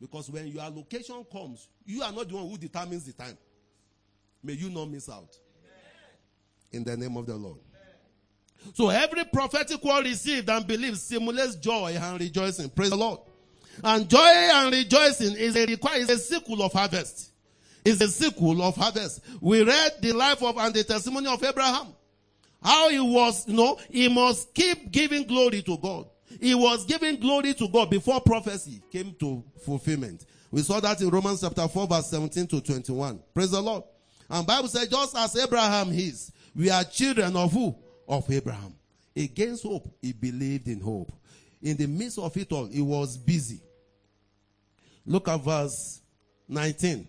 Because 0.00 0.30
when 0.30 0.46
your 0.48 0.68
location 0.68 1.24
comes, 1.30 1.68
you 1.84 2.02
are 2.02 2.12
not 2.12 2.28
the 2.28 2.34
one 2.34 2.48
who 2.48 2.58
determines 2.58 3.04
the 3.04 3.12
time. 3.12 3.36
May 4.42 4.54
you 4.54 4.70
not 4.70 4.90
miss 4.90 5.08
out. 5.08 5.36
In 6.72 6.84
the 6.84 6.96
name 6.96 7.16
of 7.16 7.26
the 7.26 7.34
Lord. 7.34 7.58
So 8.74 8.88
every 8.90 9.24
prophetic 9.24 9.82
word 9.84 10.04
received 10.04 10.48
and 10.48 10.66
believed 10.66 10.98
simulates 10.98 11.56
joy 11.56 11.96
and 12.00 12.20
rejoicing. 12.20 12.70
Praise 12.70 12.90
the 12.90 12.96
Lord. 12.96 13.20
And 13.82 14.08
joy 14.08 14.18
and 14.18 14.72
rejoicing 14.72 15.36
is 15.36 15.56
a 15.56 15.66
require 15.66 15.98
is 15.98 16.10
a 16.10 16.18
sequel 16.18 16.62
of 16.62 16.72
harvest. 16.72 17.32
Is 17.84 18.00
a 18.02 18.08
sequel 18.08 18.62
of 18.62 18.76
harvest. 18.76 19.22
We 19.40 19.62
read 19.62 19.92
the 20.00 20.12
life 20.12 20.42
of 20.42 20.56
and 20.58 20.74
the 20.74 20.84
testimony 20.84 21.28
of 21.28 21.42
Abraham. 21.42 21.88
How 22.62 22.90
he 22.90 23.00
was, 23.00 23.48
you 23.48 23.54
know, 23.54 23.78
he 23.88 24.08
must 24.08 24.52
keep 24.52 24.90
giving 24.90 25.26
glory 25.26 25.62
to 25.62 25.78
God. 25.78 26.06
He 26.40 26.54
was 26.54 26.84
giving 26.84 27.18
glory 27.18 27.54
to 27.54 27.68
God 27.68 27.90
before 27.90 28.20
prophecy 28.20 28.82
came 28.92 29.14
to 29.20 29.42
fulfillment. 29.64 30.26
We 30.50 30.62
saw 30.62 30.80
that 30.80 31.00
in 31.00 31.08
Romans 31.08 31.40
chapter 31.40 31.66
4 31.66 31.86
verse 31.86 32.10
17 32.10 32.46
to 32.48 32.60
21. 32.60 33.20
Praise 33.32 33.50
the 33.50 33.60
Lord. 33.60 33.84
And 34.28 34.46
Bible 34.46 34.68
says 34.68 34.88
just 34.88 35.16
as 35.16 35.36
Abraham 35.36 35.90
is, 35.90 36.30
we 36.54 36.70
are 36.70 36.84
children 36.84 37.34
of 37.36 37.52
who? 37.52 37.74
Of 38.10 38.30
Abraham. 38.30 38.74
Against 39.16 39.62
hope, 39.62 39.88
he 40.02 40.12
believed 40.12 40.68
in 40.68 40.80
hope. 40.80 41.12
In 41.62 41.76
the 41.76 41.86
midst 41.86 42.18
of 42.18 42.36
it 42.36 42.52
all, 42.52 42.66
he 42.66 42.82
was 42.82 43.16
busy. 43.16 43.62
Look 45.06 45.28
at 45.28 45.40
verse 45.40 46.00
19. 46.48 47.08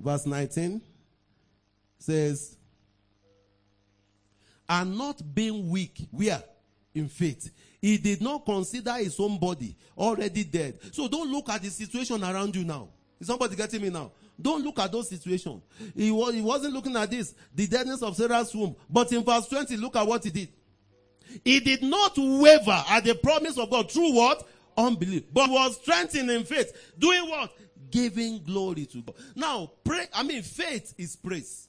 Verse 0.00 0.26
19 0.26 0.80
says, 1.98 2.56
and 4.68 4.98
not 4.98 5.22
being 5.34 5.68
weak, 5.70 6.08
where? 6.10 6.42
in 6.98 7.08
faith. 7.08 7.50
He 7.80 7.96
did 7.96 8.20
not 8.20 8.44
consider 8.44 8.92
his 8.94 9.18
own 9.20 9.38
body 9.38 9.76
already 9.96 10.44
dead. 10.44 10.78
So 10.92 11.08
don't 11.08 11.30
look 11.30 11.48
at 11.48 11.62
the 11.62 11.70
situation 11.70 12.22
around 12.22 12.54
you 12.56 12.64
now. 12.64 12.88
Is 13.20 13.28
somebody 13.28 13.56
getting 13.56 13.82
me 13.82 13.90
now? 13.90 14.12
Don't 14.40 14.64
look 14.64 14.78
at 14.78 14.92
those 14.92 15.08
situations. 15.08 15.62
He, 15.94 16.10
was, 16.10 16.34
he 16.34 16.40
wasn't 16.40 16.74
looking 16.74 16.96
at 16.96 17.10
this, 17.10 17.34
the 17.54 17.66
deadness 17.66 18.02
of 18.02 18.16
Sarah's 18.16 18.54
womb. 18.54 18.76
But 18.88 19.10
in 19.12 19.24
verse 19.24 19.48
20, 19.48 19.76
look 19.76 19.96
at 19.96 20.06
what 20.06 20.22
he 20.22 20.30
did. 20.30 20.48
He 21.44 21.60
did 21.60 21.82
not 21.82 22.16
waver 22.16 22.84
at 22.88 23.04
the 23.04 23.14
promise 23.16 23.58
of 23.58 23.70
God 23.70 23.90
through 23.90 24.14
what? 24.14 24.46
Unbelief. 24.76 25.24
But 25.32 25.50
was 25.50 25.76
strengthened 25.80 26.30
in 26.30 26.44
faith. 26.44 26.92
Doing 26.98 27.28
what? 27.28 27.52
Giving 27.90 28.42
glory 28.44 28.86
to 28.86 29.02
God. 29.02 29.16
Now, 29.34 29.72
pray, 29.82 30.06
I 30.14 30.22
mean, 30.22 30.42
faith 30.42 30.94
is 30.96 31.16
praise. 31.16 31.68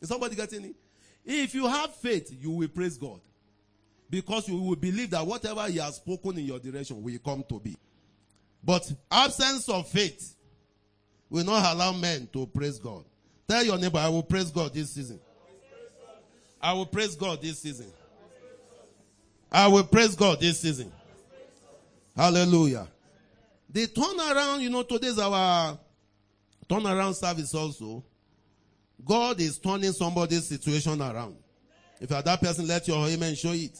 Is 0.00 0.08
somebody 0.08 0.34
getting 0.34 0.64
it? 0.64 0.76
If 1.24 1.54
you 1.54 1.66
have 1.68 1.94
faith, 1.94 2.34
you 2.38 2.50
will 2.50 2.68
praise 2.68 2.98
God. 2.98 3.20
Because 4.10 4.48
you 4.48 4.60
will 4.60 4.76
believe 4.76 5.10
that 5.10 5.26
whatever 5.26 5.66
He 5.68 5.78
has 5.78 5.96
spoken 5.96 6.38
in 6.38 6.44
your 6.44 6.58
direction 6.58 7.02
will 7.02 7.18
come 7.24 7.44
to 7.48 7.60
be. 7.60 7.76
But 8.62 8.90
absence 9.10 9.68
of 9.68 9.88
faith 9.88 10.33
will 11.30 11.44
not 11.44 11.74
allow 11.74 11.92
men 11.92 12.28
to 12.32 12.46
praise 12.46 12.78
God. 12.78 13.04
Tell 13.48 13.64
your 13.64 13.78
neighbor, 13.78 13.98
I 13.98 14.08
will 14.08 14.22
praise 14.22 14.50
God 14.50 14.72
this 14.72 14.92
season. 14.92 15.20
I 16.60 16.72
will 16.72 16.86
praise 16.86 17.14
God 17.14 17.42
this 17.42 17.58
season. 17.58 17.92
I 19.52 19.68
will 19.68 19.84
praise 19.84 20.14
God 20.14 20.40
this 20.40 20.60
season. 20.60 20.90
Hallelujah. 22.16 22.88
The 23.68 23.86
turnaround, 23.88 24.60
you 24.60 24.70
know, 24.70 24.82
today's 24.82 25.18
our 25.18 25.78
turnaround 26.68 27.14
service 27.14 27.54
also. 27.54 28.04
God 29.04 29.40
is 29.40 29.58
turning 29.58 29.92
somebody's 29.92 30.46
situation 30.46 31.00
around. 31.02 31.36
If 32.00 32.10
you 32.10 32.16
are 32.16 32.22
that 32.22 32.40
person, 32.40 32.66
let 32.66 32.88
your 32.88 33.06
amen 33.06 33.34
show 33.34 33.52
it. 33.52 33.78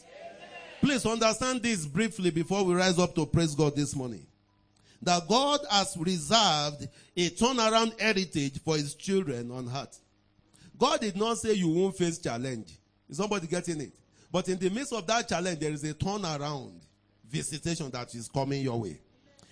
Please 0.81 1.07
understand 1.07 1.63
this 1.63 1.87
briefly 1.87 2.31
before 2.31 2.63
we 2.65 2.75
rise 2.75 2.99
up 2.99 3.15
to 3.15 3.25
praise 3.25 3.55
God 3.55 3.75
this 3.75 3.97
morning. 3.97 4.27
That 5.05 5.29
God 5.29 5.61
has 5.71 5.97
reserved 5.99 6.89
a 7.17 7.31
turnaround 7.31 8.01
heritage 8.01 8.61
for 8.63 8.77
his 8.77 8.95
children 8.95 9.51
on 9.51 9.69
earth. 9.69 10.01
God 10.79 11.01
did 11.01 11.17
not 11.17 11.37
say 11.39 11.53
you 11.53 11.69
won't 11.69 11.97
face 11.97 12.19
challenge. 12.19 12.79
Is 13.09 13.19
somebody 13.19 13.47
getting 13.47 13.83
it? 13.83 13.93
But 14.33 14.49
in 14.49 14.59
the 14.59 14.71
midst 14.71 14.95
of 14.95 15.07
that 15.07 15.29
challenge, 15.29 15.61
there 15.61 15.71
is 15.71 15.85
a 15.85 15.93
turnaround 15.93 16.73
visitation 17.29 17.91
that 17.91 18.15
is 18.15 18.29
coming 18.29 18.63
your 18.63 18.81
way. 18.81 18.99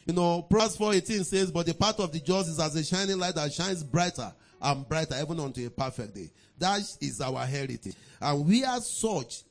You 0.07 0.14
know, 0.14 0.42
Proverbs 0.42 0.78
4.18 0.78 1.24
says, 1.24 1.50
But 1.50 1.66
the 1.66 1.74
path 1.74 2.00
of 2.00 2.12
the 2.12 2.20
just 2.20 2.48
is 2.48 2.59
as 2.59 2.74
a 2.74 2.82
shining 2.82 3.18
light 3.18 3.34
that 3.34 3.53
shines 3.53 3.84
brighter 3.84 4.32
and 4.61 4.88
brighter, 4.88 5.16
even 5.20 5.38
unto 5.38 5.66
a 5.66 5.70
perfect 5.70 6.14
day. 6.14 6.30
That 6.59 6.80
is 7.00 7.20
our 7.20 7.44
heritage. 7.44 7.94
And 8.20 8.46
we 8.46 8.64
are 8.64 8.80
such, 8.80 9.42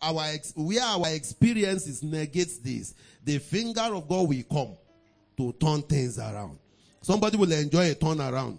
our 0.00 0.24
where 0.54 0.82
our 0.82 1.08
experiences 1.08 2.02
negates 2.02 2.58
this, 2.58 2.94
the 3.24 3.38
finger 3.38 3.80
of 3.80 4.08
God 4.08 4.28
will 4.28 4.42
come 4.44 4.76
to 5.38 5.52
turn 5.52 5.80
things 5.82 6.18
around. 6.18 6.58
Somebody 7.00 7.36
will 7.38 7.50
enjoy 7.50 7.90
a 7.90 7.94
turnaround. 7.94 8.58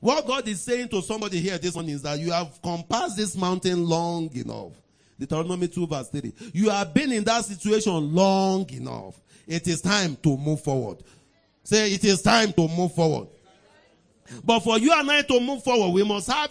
What 0.00 0.26
God 0.26 0.48
is 0.48 0.60
saying 0.60 0.88
to 0.88 1.00
somebody 1.02 1.40
here 1.40 1.56
this 1.56 1.74
one 1.74 1.88
is 1.88 2.02
that 2.02 2.18
you 2.18 2.32
have 2.32 2.60
compassed 2.62 3.16
this 3.16 3.36
mountain 3.36 3.86
long 3.86 4.34
enough. 4.34 4.72
Deuteronomy 5.18 5.68
2 5.68 5.86
verse 5.86 6.08
3. 6.08 6.32
You 6.52 6.70
have 6.70 6.92
been 6.92 7.12
in 7.12 7.22
that 7.24 7.44
situation 7.44 8.12
long 8.14 8.68
enough. 8.70 9.20
It 9.46 9.68
is 9.68 9.80
time 9.80 10.16
to 10.22 10.36
move 10.36 10.62
forward. 10.62 10.98
Say, 11.62 11.92
it 11.92 12.04
is 12.04 12.20
time 12.22 12.52
to 12.54 12.68
move 12.68 12.94
forward. 12.94 13.28
But 14.42 14.60
for 14.60 14.78
you 14.78 14.92
and 14.92 15.10
I 15.10 15.22
to 15.22 15.40
move 15.40 15.62
forward, 15.62 15.94
we 15.94 16.02
must 16.02 16.30
have, 16.30 16.50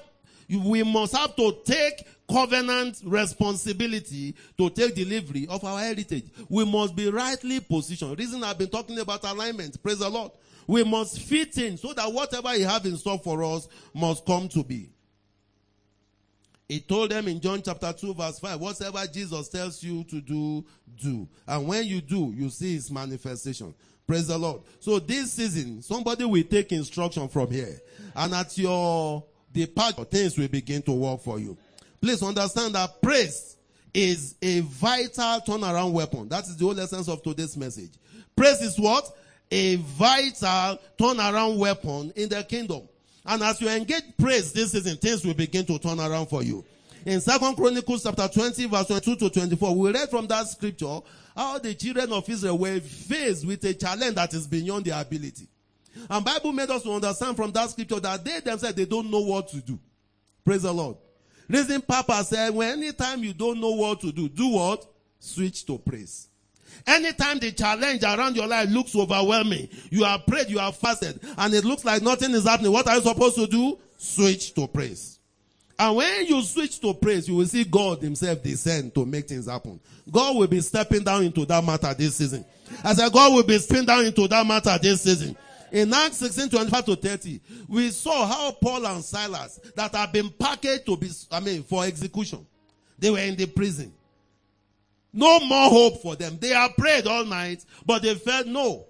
we 0.50 0.84
must 0.84 1.16
have 1.16 1.36
to 1.36 1.58
take 1.64 2.06
covenant 2.32 3.02
responsibility 3.04 4.36
to 4.58 4.70
take 4.70 4.96
delivery 4.96 5.48
of 5.50 5.64
our 5.64 5.80
heritage. 5.80 6.26
We 6.50 6.66
must 6.66 6.96
be 6.96 7.10
rightly 7.10 7.60
positioned. 7.60 8.18
Reason 8.18 8.44
I've 8.44 8.58
been 8.58 8.70
talking 8.70 8.98
about 9.00 9.24
alignment. 9.24 9.82
Praise 9.82 10.00
the 10.00 10.10
Lord. 10.10 10.32
We 10.66 10.84
must 10.84 11.20
fit 11.20 11.58
in 11.58 11.78
so 11.78 11.94
that 11.94 12.12
whatever 12.12 12.50
He 12.54 12.62
have 12.62 12.86
in 12.86 12.98
store 12.98 13.20
for 13.20 13.44
us 13.44 13.68
must 13.94 14.26
come 14.26 14.48
to 14.50 14.64
be. 14.64 14.90
He 16.68 16.80
told 16.80 17.12
them 17.12 17.28
in 17.28 17.40
John 17.40 17.62
chapter 17.62 17.94
2 17.94 18.14
verse 18.14 18.40
5, 18.40 18.60
whatever 18.60 19.06
Jesus 19.06 19.50
tells 19.50 19.84
you 19.84 20.04
to 20.06 20.22
do, 20.22 20.66
do. 21.00 21.28
And 21.48 21.68
when 21.68 21.86
you 21.86 22.02
do, 22.02 22.34
you 22.36 22.50
see 22.50 22.74
his 22.74 22.90
manifestation. 22.90 23.76
Praise 24.08 24.28
the 24.28 24.38
Lord. 24.38 24.62
So 24.80 25.00
this 25.00 25.34
season, 25.34 25.82
somebody 25.82 26.26
will 26.26 26.44
take 26.44 26.72
instruction 26.72 27.28
from 27.28 27.52
here. 27.52 27.80
And 28.16 28.34
at 28.34 28.58
your 28.58 29.24
departure, 29.54 30.04
things 30.04 30.38
will 30.38 30.48
begin 30.48 30.82
to 30.84 30.92
work 30.92 31.22
for 31.22 31.40
you. 31.40 31.58
Please 32.02 32.22
understand 32.22 32.76
that 32.76 33.02
praise 33.02 33.58
is 33.94 34.36
a 34.42 34.62
vital 34.62 35.40
turnaround 35.48 35.92
weapon. 35.94 36.28
That 36.28 36.44
is 36.46 36.58
the 36.58 36.66
whole 36.66 36.80
essence 36.80 37.08
of 37.08 37.22
today's 37.22 37.56
message. 37.56 37.92
Praise 38.36 38.62
is 38.62 38.80
what? 38.80 39.06
A 39.52 39.76
vital 39.76 40.80
turnaround 41.00 41.58
weapon 41.58 42.12
in 42.16 42.30
the 42.30 42.44
kingdom. 42.44 42.90
And 43.26 43.42
as 43.44 43.62
you 43.62 43.70
engage 43.70 44.04
praise 44.18 44.52
this 44.52 44.72
season, 44.72 44.98
things 44.98 45.24
will 45.26 45.34
begin 45.34 45.66
to 45.66 45.80
turn 45.80 46.00
around 46.00 46.28
for 46.28 46.44
you. 46.44 46.66
In 47.06 47.22
Second 47.22 47.56
Chronicles 47.56 48.04
chapter 48.04 48.28
20 48.28 48.66
verse 48.68 48.88
22 48.88 49.16
to 49.18 49.30
24, 49.30 49.76
we 49.76 49.92
read 49.92 50.10
from 50.10 50.26
that 50.28 50.48
scripture 50.48 51.00
how 51.36 51.60
the 51.60 51.74
children 51.74 52.12
of 52.14 52.28
Israel 52.30 52.58
were 52.58 52.80
faced 52.80 53.46
with 53.46 53.64
a 53.66 53.74
challenge 53.74 54.16
that 54.16 54.34
is 54.34 54.48
beyond 54.48 54.86
their 54.86 55.00
ability. 55.00 55.48
And 56.10 56.26
Bible 56.26 56.52
made 56.52 56.70
us 56.70 56.84
to 56.84 56.92
understand 56.92 57.36
from 57.36 57.52
that 57.52 57.70
scripture 57.70 58.00
that 58.00 58.24
they 58.24 58.40
themselves, 58.40 58.76
they 58.76 58.86
don't 58.86 59.10
know 59.10 59.22
what 59.22 59.48
to 59.50 59.58
do. 59.58 59.80
Praise 60.44 60.64
the 60.64 60.74
Lord. 60.74 60.98
Reason 61.50 61.82
Papa 61.82 62.24
said, 62.24 62.54
when 62.54 62.80
anytime 62.80 63.24
you 63.24 63.34
don't 63.34 63.60
know 63.60 63.72
what 63.72 64.00
to 64.02 64.12
do, 64.12 64.30
do 64.30 64.48
what? 64.50 64.86
Switch 65.20 65.66
to 65.66 65.78
praise. 65.78 66.28
Anytime 66.88 67.40
the 67.40 67.52
challenge 67.52 68.04
around 68.04 68.36
your 68.36 68.48
life 68.48 68.70
looks 68.70 68.96
overwhelming, 68.96 69.70
you 69.90 70.04
have 70.04 70.26
prayed, 70.26 70.50
you 70.50 70.58
have 70.58 70.76
fasted, 70.76 71.20
and 71.38 71.54
it 71.54 71.64
looks 71.64 71.86
like 71.86 72.02
nothing 72.02 72.32
is 72.32 72.46
happening. 72.46 72.72
What 72.72 72.88
are 72.88 72.96
you 72.96 73.02
supposed 73.02 73.36
to 73.36 73.48
do? 73.48 73.78
Switch 73.98 74.54
to 74.56 74.68
praise. 74.68 75.20
And 75.78 75.96
when 75.96 76.26
you 76.28 76.42
switch 76.42 76.80
to 76.82 76.94
praise, 76.94 77.28
you 77.28 77.36
will 77.36 77.46
see 77.46 77.64
God 77.64 78.02
himself 78.02 78.44
descend 78.44 78.94
to 78.96 79.06
make 79.06 79.28
things 79.28 79.48
happen. 79.48 79.80
God 80.12 80.36
will 80.36 80.48
be 80.48 80.62
stepping 80.62 81.04
down 81.04 81.24
into 81.24 81.46
that 81.46 81.64
matter 81.64 81.94
this 81.94 82.16
season. 82.16 82.46
I 82.84 82.94
said, 82.94 83.12
God 83.12 83.34
will 83.34 83.44
be 83.44 83.58
stepping 83.58 83.86
down 83.86 84.06
into 84.06 84.28
that 84.28 84.46
matter 84.46 84.78
this 84.82 85.02
season. 85.02 85.36
In 85.74 85.92
Acts 85.92 86.18
16, 86.18 86.50
25 86.50 86.86
to 86.86 86.96
30, 86.96 87.42
we 87.68 87.90
saw 87.90 88.28
how 88.28 88.52
Paul 88.52 88.86
and 88.86 89.04
Silas 89.04 89.60
that 89.76 89.96
had 89.96 90.12
been 90.12 90.30
packaged 90.30 90.86
to 90.86 90.96
be, 90.96 91.10
I 91.32 91.40
mean, 91.40 91.64
for 91.64 91.84
execution. 91.84 92.46
They 93.00 93.10
were 93.10 93.18
in 93.18 93.36
the 93.36 93.48
prison. 93.48 93.92
No 95.12 95.40
more 95.40 95.72
hope 95.72 96.04
for 96.04 96.16
them. 96.16 96.38
They 96.40 96.50
have 96.50 96.78
prayed 96.78 97.08
all 97.08 97.26
night, 97.26 97.66
but 97.84 98.04
they 98.04 98.14
felt 98.14 98.46
no. 98.46 98.86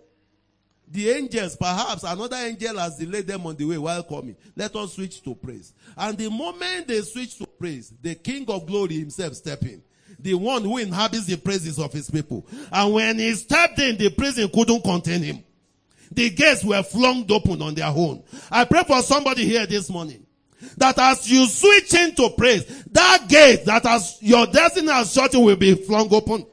The 0.90 1.10
angels, 1.10 1.56
perhaps 1.56 2.04
another 2.04 2.36
angel 2.36 2.78
has 2.78 2.98
delayed 2.98 3.28
them 3.28 3.48
on 3.48 3.56
the 3.56 3.64
way 3.64 3.78
while 3.78 4.04
coming. 4.04 4.36
Let 4.54 4.76
us 4.76 4.94
switch 4.94 5.24
to 5.24 5.36
praise. 5.36 5.74
And 5.96 6.18
the 6.18 6.30
moment 6.30 6.90
they 6.90 7.00
switch 7.00 7.38
to 7.38 7.48
praise, 7.48 7.94
the 8.02 8.16
King 8.16 8.44
of 8.50 8.66
glory 8.68 9.00
himself 9.00 9.36
stepped 9.36 9.64
in. 9.64 9.82
The 10.20 10.34
one 10.34 10.64
who 10.64 10.80
inhabits 10.80 11.28
the 11.28 11.38
praises 11.38 11.80
of 11.80 11.94
his 11.94 12.10
people. 12.10 12.46
And 12.74 12.94
when 12.94 13.20
he 13.20 13.34
stepped 13.36 13.80
in, 13.80 13.96
the 13.96 14.10
prison 14.10 14.50
couldn't 14.54 14.84
contain 14.84 15.24
him. 15.24 15.44
The 16.14 16.30
gates 16.30 16.64
were 16.64 16.84
flung 16.84 17.26
open 17.32 17.62
on 17.62 17.74
their 17.74 17.88
own. 17.88 18.24
I 18.52 18.66
pray 18.66 18.84
for 18.84 19.02
somebody 19.02 19.46
here 19.46 19.66
this 19.66 19.90
morning 19.90 20.26
that 20.78 20.98
as 21.00 21.30
you 21.30 21.46
switch 21.48 21.94
into 21.94 22.30
praise, 22.38 22.66
that 22.92 23.26
gate 23.28 23.66
that 23.66 23.86
as 23.86 24.18
your 24.22 24.46
destiny 24.46 24.92
has 24.92 25.12
shut 25.12 25.34
will 25.34 25.56
be 25.56 25.74
flung 25.76 26.14
open. 26.14 26.46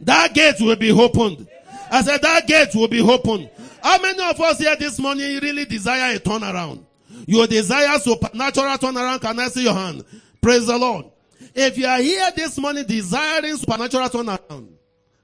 That 0.00 0.34
gate 0.34 0.56
will 0.60 0.76
be 0.76 0.90
opened. 0.90 1.46
I 1.90 2.02
said 2.02 2.22
that 2.22 2.46
gate 2.46 2.74
will 2.74 2.88
be 2.88 3.00
opened. 3.00 3.50
How 3.82 4.00
many 4.00 4.22
of 4.22 4.40
us 4.40 4.58
here 4.58 4.74
this 4.76 4.98
morning 4.98 5.40
really 5.40 5.64
desire 5.64 6.16
a 6.16 6.18
turnaround? 6.18 6.84
Your 7.26 7.46
desire 7.46 7.98
supernatural 7.98 8.78
turnaround, 8.78 9.20
can 9.20 9.38
I 9.38 9.48
see 9.48 9.62
your 9.62 9.74
hand? 9.74 10.04
Praise 10.40 10.66
the 10.66 10.76
Lord. 10.76 11.06
If 11.54 11.78
you 11.78 11.86
are 11.86 11.98
here 11.98 12.30
this 12.34 12.58
morning 12.58 12.84
desiring 12.84 13.56
supernatural 13.56 14.08
turnaround, 14.08 14.70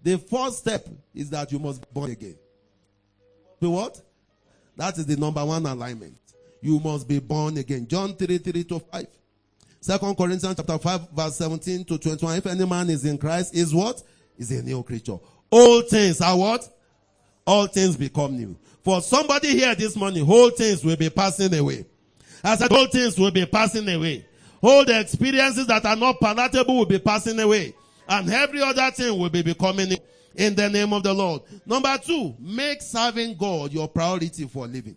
the 0.03 0.19
first 0.19 0.59
step 0.59 0.87
is 1.15 1.29
that 1.31 1.51
you 1.51 1.59
must 1.59 1.81
be 1.81 1.89
born 1.93 2.11
again. 2.11 2.37
The 3.61 3.71
what? 3.71 4.01
That 4.77 4.97
is 4.99 5.07
the 5.07 5.17
number 5.17 5.45
one 5.45 5.67
alignment 5.67 6.17
you 6.63 6.79
must 6.81 7.09
be 7.09 7.19
born 7.19 7.57
again. 7.59 7.87
John 7.87 8.15
3, 8.15 8.39
3 8.39 8.65
to 8.65 8.79
5. 8.79 9.07
Second 9.81 10.17
Corinthians 10.17 10.57
chapter 10.57 10.79
5 10.79 11.11
verse 11.11 11.37
17 11.37 11.85
to 11.85 11.99
21. 11.99 12.37
If 12.37 12.47
any 12.47 12.67
man 12.67 12.91
is 12.91 13.05
in 13.05 13.17
Christ, 13.17 13.55
is 13.55 13.75
what? 13.75 14.03
Is 14.39 14.51
a 14.51 14.63
new 14.63 14.83
creature. 14.83 15.19
All 15.51 15.83
things 15.83 16.21
are 16.21 16.37
what? 16.37 16.69
All 17.47 17.67
things 17.67 17.97
become 17.97 18.37
new. 18.37 18.57
For 18.83 19.01
somebody 19.01 19.49
here 19.49 19.75
this 19.75 19.97
morning, 19.97 20.29
all 20.29 20.51
things 20.51 20.85
will 20.85 20.97
be 20.97 21.11
passing 21.11 21.55
away. 21.55 21.85
I 22.45 22.57
said 22.57 22.73
all 22.73 22.87
things 22.87 23.19
will 23.19 23.31
be 23.31 23.47
passing 23.47 23.89
away. 23.89 24.27
All 24.63 24.85
the 24.85 25.01
experiences 25.01 25.67
that 25.67 25.85
are 25.85 25.97
not 25.97 26.21
palatable 26.21 26.77
will 26.77 26.87
be 26.87 26.99
passing 26.99 27.41
away. 27.41 27.75
And 28.09 28.31
every 28.31 28.61
other 28.61 28.91
thing 28.91 29.19
will 29.19 29.31
be 29.31 29.43
becoming 29.43 29.97
in 30.35 30.55
the 30.55 30.69
name 30.69 30.93
of 30.93 31.03
the 31.03 31.13
Lord. 31.13 31.43
Number 31.67 31.97
two, 31.99 32.35
make 32.39 32.83
serving 32.83 33.37
God 33.37 33.73
your 33.73 33.89
priority 33.89 34.47
for 34.47 34.67
living. 34.67 34.97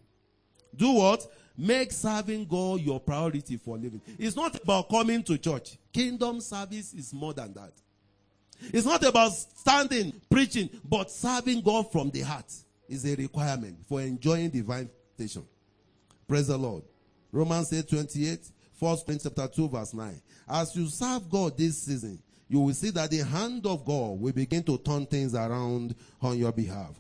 Do 0.76 0.92
what? 0.92 1.26
Make 1.58 1.92
serving 1.92 2.46
God 2.46 2.82
your 2.82 3.00
priority 3.00 3.58
for 3.58 3.78
living. 3.78 4.02
It's 4.18 4.36
not 4.36 4.62
about 4.62 4.90
coming 4.90 5.24
to 5.24 5.38
church. 5.38 5.78
Kingdom 5.92 6.42
service 6.42 6.94
is 6.94 7.14
more 7.14 7.34
than 7.34 7.54
that. 7.54 7.72
It's 8.74 8.86
not 8.86 9.04
about 9.04 9.34
standing, 9.34 10.14
preaching, 10.30 10.70
but 10.88 11.12
serving 11.12 11.62
God 11.62 11.92
from 11.92 12.10
the 12.10 12.22
heart 12.22 12.52
is 12.88 13.06
a 13.06 13.16
requirement 13.16 13.78
for 13.88 14.02
enjoying 14.02 14.50
divine 14.50 14.90
station. 15.16 15.46
Praise 16.28 16.48
the 16.48 16.58
Lord. 16.58 16.84
Romans 17.32 17.74
8 17.74 17.88
28, 17.88 18.40
1 18.80 18.98
chapter 19.22 19.48
2, 19.48 19.70
verse 19.70 19.94
9. 19.94 20.22
As 20.48 20.76
you 20.76 20.88
serve 20.88 21.30
God 21.30 21.58
this 21.58 21.84
season, 21.84 22.20
you 22.48 22.60
will 22.60 22.74
see 22.74 22.90
that 22.92 23.10
the 23.10 23.20
hand 23.20 23.66
of 23.66 23.86
God 23.86 24.20
will 24.20 24.34
begin 24.34 24.64
to 24.64 24.78
turn 24.78 25.06
things 25.06 25.34
around 25.34 25.96
on 26.22 26.38
your 26.38 26.52
behalf. 26.52 26.92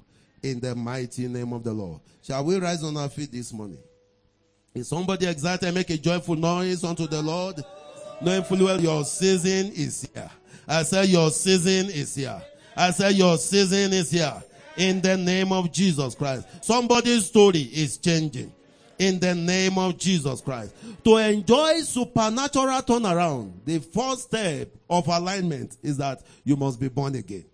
In 0.41 0.59
the 0.59 0.75
mighty 0.75 1.27
name 1.27 1.53
of 1.53 1.63
the 1.63 1.71
Lord. 1.71 2.01
Shall 2.21 2.43
we 2.43 2.57
rise 2.59 2.83
on 2.83 2.97
our 2.97 3.09
feet 3.09 3.31
this 3.31 3.53
morning? 3.53 3.79
Is 4.73 4.87
somebody 4.87 5.27
excited? 5.27 5.73
Make 5.73 5.89
a 5.91 5.97
joyful 5.97 6.35
noise 6.35 6.83
unto 6.83 7.07
the 7.07 7.21
Lord. 7.21 7.63
Knowing 8.21 8.43
fully 8.43 8.65
well 8.65 8.81
your 8.81 9.05
season 9.05 9.71
is 9.73 10.09
here. 10.13 10.29
I 10.67 10.83
say 10.83 11.05
your 11.05 11.29
season 11.29 11.89
is 11.91 12.15
here. 12.15 12.41
I 12.75 12.91
say 12.91 13.11
your 13.11 13.37
season 13.37 13.93
is 13.93 14.11
here. 14.11 14.41
In 14.77 15.01
the 15.01 15.15
name 15.15 15.51
of 15.51 15.71
Jesus 15.71 16.15
Christ. 16.15 16.47
Somebody's 16.61 17.25
story 17.25 17.59
is 17.59 17.97
changing. 17.97 18.51
In 18.99 19.19
the 19.19 19.33
name 19.33 19.77
of 19.77 19.97
Jesus 19.97 20.41
Christ. 20.41 20.75
To 21.03 21.17
enjoy 21.17 21.79
supernatural 21.79 22.81
turnaround, 22.81 23.51
the 23.65 23.79
first 23.79 24.23
step 24.23 24.69
of 24.89 25.07
alignment 25.07 25.77
is 25.81 25.97
that 25.97 26.21
you 26.43 26.55
must 26.55 26.79
be 26.79 26.89
born 26.89 27.15
again. 27.15 27.45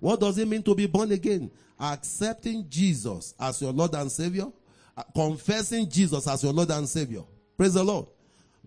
What 0.00 0.20
does 0.20 0.38
it 0.38 0.46
mean 0.48 0.62
to 0.62 0.74
be 0.74 0.86
born 0.86 1.12
again? 1.12 1.50
Accepting 1.80 2.66
Jesus 2.68 3.34
as 3.38 3.60
your 3.60 3.72
Lord 3.72 3.94
and 3.94 4.10
Savior 4.10 4.46
uh, 4.96 5.02
confessing 5.14 5.88
Jesus 5.88 6.26
as 6.28 6.42
your 6.44 6.52
Lord 6.52 6.70
and 6.70 6.88
Savior. 6.88 7.22
Praise 7.56 7.74
the 7.74 7.82
Lord. 7.82 8.06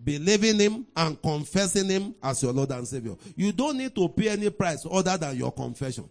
Believing 0.02 0.58
Him 0.58 0.86
and 0.94 1.20
confessing 1.20 1.88
Him 1.88 2.14
as 2.22 2.42
your 2.42 2.52
Lord 2.52 2.70
and 2.70 2.86
Savior. 2.86 3.16
You 3.34 3.52
don't 3.52 3.78
need 3.78 3.94
to 3.94 4.08
pay 4.08 4.28
any 4.28 4.50
price 4.50 4.86
other 4.90 5.16
than 5.16 5.36
your 5.36 5.52
confession 5.52 6.08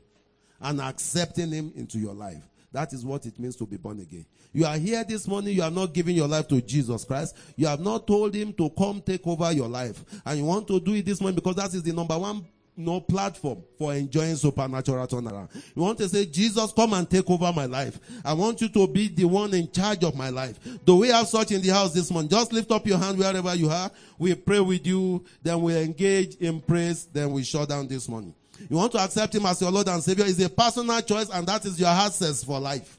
and 0.59 0.81
accepting 0.81 1.51
Him 1.51 1.71
into 1.75 1.99
your 1.99 2.13
life. 2.13 2.41
That 2.71 2.93
is 2.93 3.05
what 3.05 3.25
it 3.25 3.39
means 3.39 3.55
to 3.57 3.65
be 3.65 3.77
born 3.77 3.99
again. 3.99 4.25
You 4.53 4.65
are 4.65 4.77
here 4.77 5.03
this 5.03 5.27
morning, 5.27 5.55
you 5.55 5.63
are 5.63 5.71
not 5.71 5.93
giving 5.93 6.15
your 6.15 6.27
life 6.27 6.47
to 6.49 6.61
Jesus 6.61 7.05
Christ. 7.05 7.35
You 7.55 7.67
have 7.67 7.79
not 7.79 8.07
told 8.07 8.35
Him 8.35 8.53
to 8.53 8.69
come 8.71 9.01
take 9.01 9.25
over 9.25 9.51
your 9.51 9.67
life. 9.67 10.03
And 10.25 10.39
you 10.39 10.45
want 10.45 10.67
to 10.67 10.79
do 10.79 10.93
it 10.93 11.05
this 11.05 11.21
morning 11.21 11.35
because 11.35 11.55
that 11.55 11.73
is 11.73 11.83
the 11.83 11.93
number 11.93 12.17
one 12.17 12.45
no 12.77 13.01
platform 13.01 13.63
for 13.77 13.93
enjoying 13.93 14.35
supernatural 14.35 15.07
turnaround. 15.07 15.49
You 15.75 15.81
want 15.81 15.97
to 15.97 16.07
say, 16.07 16.25
Jesus, 16.25 16.71
come 16.71 16.93
and 16.93 17.09
take 17.09 17.27
over 17.29 17.51
my 17.51 17.65
life. 17.65 17.99
I 18.23 18.33
want 18.33 18.61
you 18.61 18.69
to 18.69 18.87
be 18.87 19.07
the 19.07 19.25
one 19.25 19.53
in 19.55 19.71
charge 19.71 20.03
of 20.03 20.15
my 20.15 20.29
life. 20.29 20.59
Do 20.85 20.97
we 20.97 21.07
have 21.07 21.27
such 21.27 21.51
in 21.51 21.61
the 21.61 21.69
house 21.69 21.93
this 21.93 22.11
morning? 22.11 22.29
Just 22.29 22.53
lift 22.53 22.71
up 22.71 22.85
your 22.85 22.99
hand 22.99 23.17
wherever 23.17 23.55
you 23.55 23.69
are. 23.69 23.89
We 24.19 24.35
pray 24.35 24.59
with 24.59 24.85
you. 24.85 25.25
Then 25.41 25.61
we 25.63 25.75
engage 25.75 26.35
in 26.35 26.61
praise. 26.61 27.05
Then 27.05 27.31
we 27.31 27.43
shut 27.43 27.67
down 27.69 27.87
this 27.87 28.07
morning. 28.07 28.35
You 28.69 28.77
want 28.77 28.91
to 28.93 28.99
accept 28.99 29.35
Him 29.35 29.45
as 29.45 29.61
your 29.61 29.71
Lord 29.71 29.87
and 29.87 30.03
Savior. 30.03 30.25
is 30.25 30.43
a 30.43 30.49
personal 30.49 31.01
choice 31.01 31.29
and 31.29 31.47
that 31.47 31.65
is 31.65 31.79
your 31.79 31.89
access 31.89 32.43
for 32.43 32.59
life. 32.59 32.97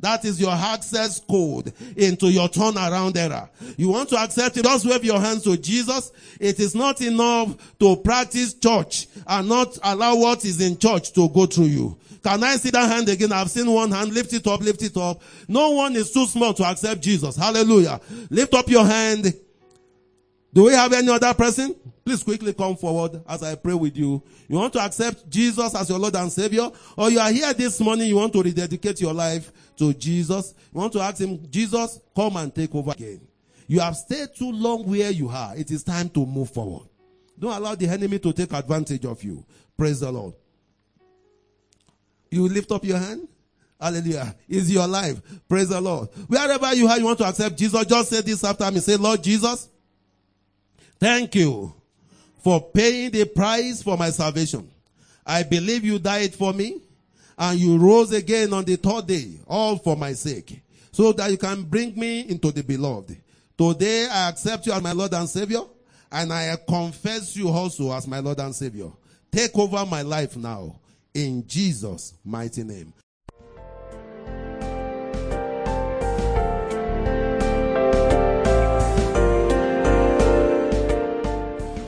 That 0.00 0.24
is 0.26 0.38
your 0.38 0.52
access 0.52 1.20
code 1.20 1.72
into 1.96 2.30
your 2.30 2.48
turnaround 2.48 3.16
era. 3.16 3.48
You 3.78 3.88
want 3.88 4.10
to 4.10 4.18
accept 4.18 4.56
it, 4.58 4.64
just 4.64 4.84
wave 4.84 5.04
your 5.04 5.20
hands 5.20 5.42
to 5.44 5.56
Jesus. 5.56 6.12
It 6.38 6.60
is 6.60 6.74
not 6.74 7.00
enough 7.00 7.78
to 7.78 7.96
practice 7.96 8.52
church 8.52 9.08
and 9.26 9.48
not 9.48 9.78
allow 9.82 10.16
what 10.16 10.44
is 10.44 10.60
in 10.60 10.76
church 10.76 11.12
to 11.14 11.28
go 11.30 11.46
through 11.46 11.66
you. 11.66 11.96
Can 12.22 12.42
I 12.42 12.56
see 12.56 12.70
that 12.70 12.90
hand 12.90 13.08
again? 13.08 13.32
I've 13.32 13.50
seen 13.50 13.70
one 13.70 13.90
hand. 13.90 14.12
Lift 14.12 14.32
it 14.32 14.46
up, 14.46 14.60
lift 14.60 14.82
it 14.82 14.96
up. 14.96 15.22
No 15.48 15.70
one 15.70 15.96
is 15.96 16.10
too 16.10 16.26
small 16.26 16.52
to 16.54 16.64
accept 16.64 17.00
Jesus. 17.00 17.36
Hallelujah. 17.36 18.00
Lift 18.30 18.52
up 18.52 18.68
your 18.68 18.84
hand. 18.84 19.32
Do 20.52 20.64
we 20.64 20.72
have 20.72 20.92
any 20.92 21.08
other 21.08 21.32
person? 21.34 21.74
Please 22.06 22.22
quickly 22.22 22.54
come 22.54 22.76
forward 22.76 23.20
as 23.28 23.42
I 23.42 23.56
pray 23.56 23.74
with 23.74 23.96
you. 23.96 24.22
You 24.46 24.58
want 24.58 24.72
to 24.74 24.80
accept 24.80 25.28
Jesus 25.28 25.74
as 25.74 25.88
your 25.88 25.98
Lord 25.98 26.14
and 26.14 26.30
Savior? 26.30 26.70
Or 26.96 27.10
you 27.10 27.18
are 27.18 27.32
here 27.32 27.52
this 27.52 27.80
morning, 27.80 28.06
you 28.06 28.14
want 28.14 28.32
to 28.34 28.42
rededicate 28.44 29.00
your 29.00 29.12
life 29.12 29.50
to 29.76 29.92
Jesus? 29.92 30.54
You 30.72 30.78
want 30.78 30.92
to 30.92 31.00
ask 31.00 31.20
Him, 31.20 31.50
Jesus, 31.50 31.98
come 32.14 32.36
and 32.36 32.54
take 32.54 32.72
over 32.76 32.92
again. 32.92 33.20
You 33.66 33.80
have 33.80 33.96
stayed 33.96 34.28
too 34.36 34.52
long 34.52 34.88
where 34.88 35.10
you 35.10 35.28
are. 35.28 35.56
It 35.56 35.72
is 35.72 35.82
time 35.82 36.08
to 36.10 36.24
move 36.24 36.48
forward. 36.48 36.88
Don't 37.36 37.52
allow 37.52 37.74
the 37.74 37.88
enemy 37.88 38.20
to 38.20 38.32
take 38.32 38.52
advantage 38.52 39.04
of 39.04 39.20
you. 39.24 39.44
Praise 39.76 39.98
the 39.98 40.12
Lord. 40.12 40.34
You 42.30 42.46
lift 42.46 42.70
up 42.70 42.84
your 42.84 42.98
hand. 42.98 43.26
Hallelujah. 43.80 44.32
Is 44.48 44.70
your 44.70 44.86
life. 44.86 45.20
Praise 45.48 45.70
the 45.70 45.80
Lord. 45.80 46.08
Wherever 46.28 46.72
you 46.72 46.86
are, 46.86 46.98
you 47.00 47.04
want 47.04 47.18
to 47.18 47.24
accept 47.24 47.58
Jesus, 47.58 47.84
just 47.84 48.10
say 48.10 48.20
this 48.20 48.44
after 48.44 48.70
me. 48.70 48.78
Say, 48.78 48.96
Lord 48.96 49.24
Jesus, 49.24 49.68
thank 51.00 51.34
you 51.34 51.74
for 52.46 52.60
paying 52.60 53.10
the 53.10 53.24
price 53.24 53.82
for 53.82 53.96
my 53.96 54.08
salvation. 54.08 54.70
I 55.26 55.42
believe 55.42 55.84
you 55.84 55.98
died 55.98 56.32
for 56.32 56.52
me 56.52 56.80
and 57.36 57.58
you 57.58 57.76
rose 57.76 58.12
again 58.12 58.52
on 58.52 58.64
the 58.64 58.76
third 58.76 59.08
day, 59.08 59.40
all 59.48 59.78
for 59.78 59.96
my 59.96 60.12
sake, 60.12 60.62
so 60.92 61.10
that 61.14 61.28
you 61.28 61.38
can 61.38 61.64
bring 61.64 61.98
me 61.98 62.20
into 62.20 62.52
the 62.52 62.62
beloved. 62.62 63.16
Today 63.58 64.06
I 64.08 64.28
accept 64.28 64.64
you 64.64 64.72
as 64.72 64.80
my 64.80 64.92
Lord 64.92 65.12
and 65.12 65.28
Savior 65.28 65.62
and 66.12 66.32
I 66.32 66.56
confess 66.68 67.34
you 67.34 67.48
also 67.48 67.92
as 67.92 68.06
my 68.06 68.20
Lord 68.20 68.38
and 68.38 68.54
Savior. 68.54 68.92
Take 69.32 69.58
over 69.58 69.84
my 69.84 70.02
life 70.02 70.36
now 70.36 70.76
in 71.14 71.44
Jesus' 71.48 72.14
mighty 72.24 72.62
name. 72.62 72.92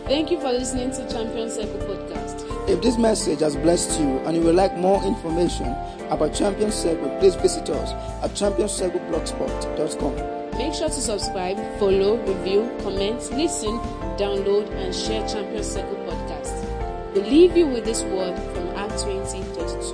Thank 0.08 0.30
you 0.30 0.40
for 0.40 0.50
listening 0.50 0.90
to 0.92 1.06
Champion 1.12 1.50
Circle 1.50 1.80
podcast. 1.80 2.46
If 2.66 2.80
this 2.80 2.96
message 2.96 3.40
has 3.40 3.54
blessed 3.56 4.00
you 4.00 4.16
and 4.20 4.34
you 4.34 4.42
would 4.42 4.54
like 4.54 4.74
more 4.78 5.04
information 5.04 5.66
about 6.08 6.32
Champion 6.32 6.72
Circle, 6.72 7.14
please 7.18 7.34
visit 7.34 7.68
us 7.68 7.92
at 8.24 8.30
championcircleblogspot.com. 8.30 10.56
Make 10.56 10.72
sure 10.72 10.88
to 10.88 10.94
subscribe, 10.94 11.58
follow, 11.78 12.16
review, 12.24 12.74
comment, 12.82 13.30
listen, 13.32 13.78
download, 14.16 14.70
and 14.76 14.94
share 14.94 15.28
Champion 15.28 15.62
Circle 15.62 15.96
podcast. 15.96 17.12
We 17.12 17.20
leave 17.20 17.54
you 17.54 17.66
with 17.66 17.84
this 17.84 18.02
word 18.04 18.34
from 18.54 18.66
Acts 18.76 19.02
20 19.02 19.42
32. 19.42 19.92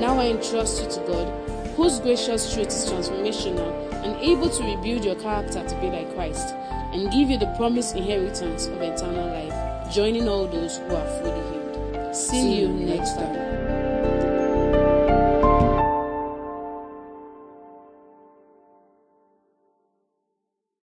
Now 0.00 0.18
I 0.18 0.28
entrust 0.28 0.82
you 0.82 0.88
to 0.92 1.00
God, 1.06 1.28
whose 1.76 2.00
gracious 2.00 2.54
truth 2.54 2.68
is 2.68 2.90
transformational 2.90 3.70
and 4.02 4.16
able 4.16 4.48
to 4.48 4.64
rebuild 4.64 5.04
your 5.04 5.16
character 5.16 5.62
to 5.62 5.76
be 5.82 5.90
like 5.90 6.10
Christ 6.14 6.54
and 6.92 7.10
give 7.10 7.30
you 7.30 7.38
the 7.38 7.52
promised 7.56 7.96
inheritance 7.96 8.66
of 8.66 8.80
eternal 8.80 9.26
life, 9.28 9.92
joining 9.92 10.28
all 10.28 10.46
those 10.46 10.78
who 10.78 10.94
are 10.94 11.06
fully 11.18 11.40
healed. 11.50 12.14
See, 12.14 12.60
you 12.60 12.68
next 12.68 13.14
time. 13.16 13.61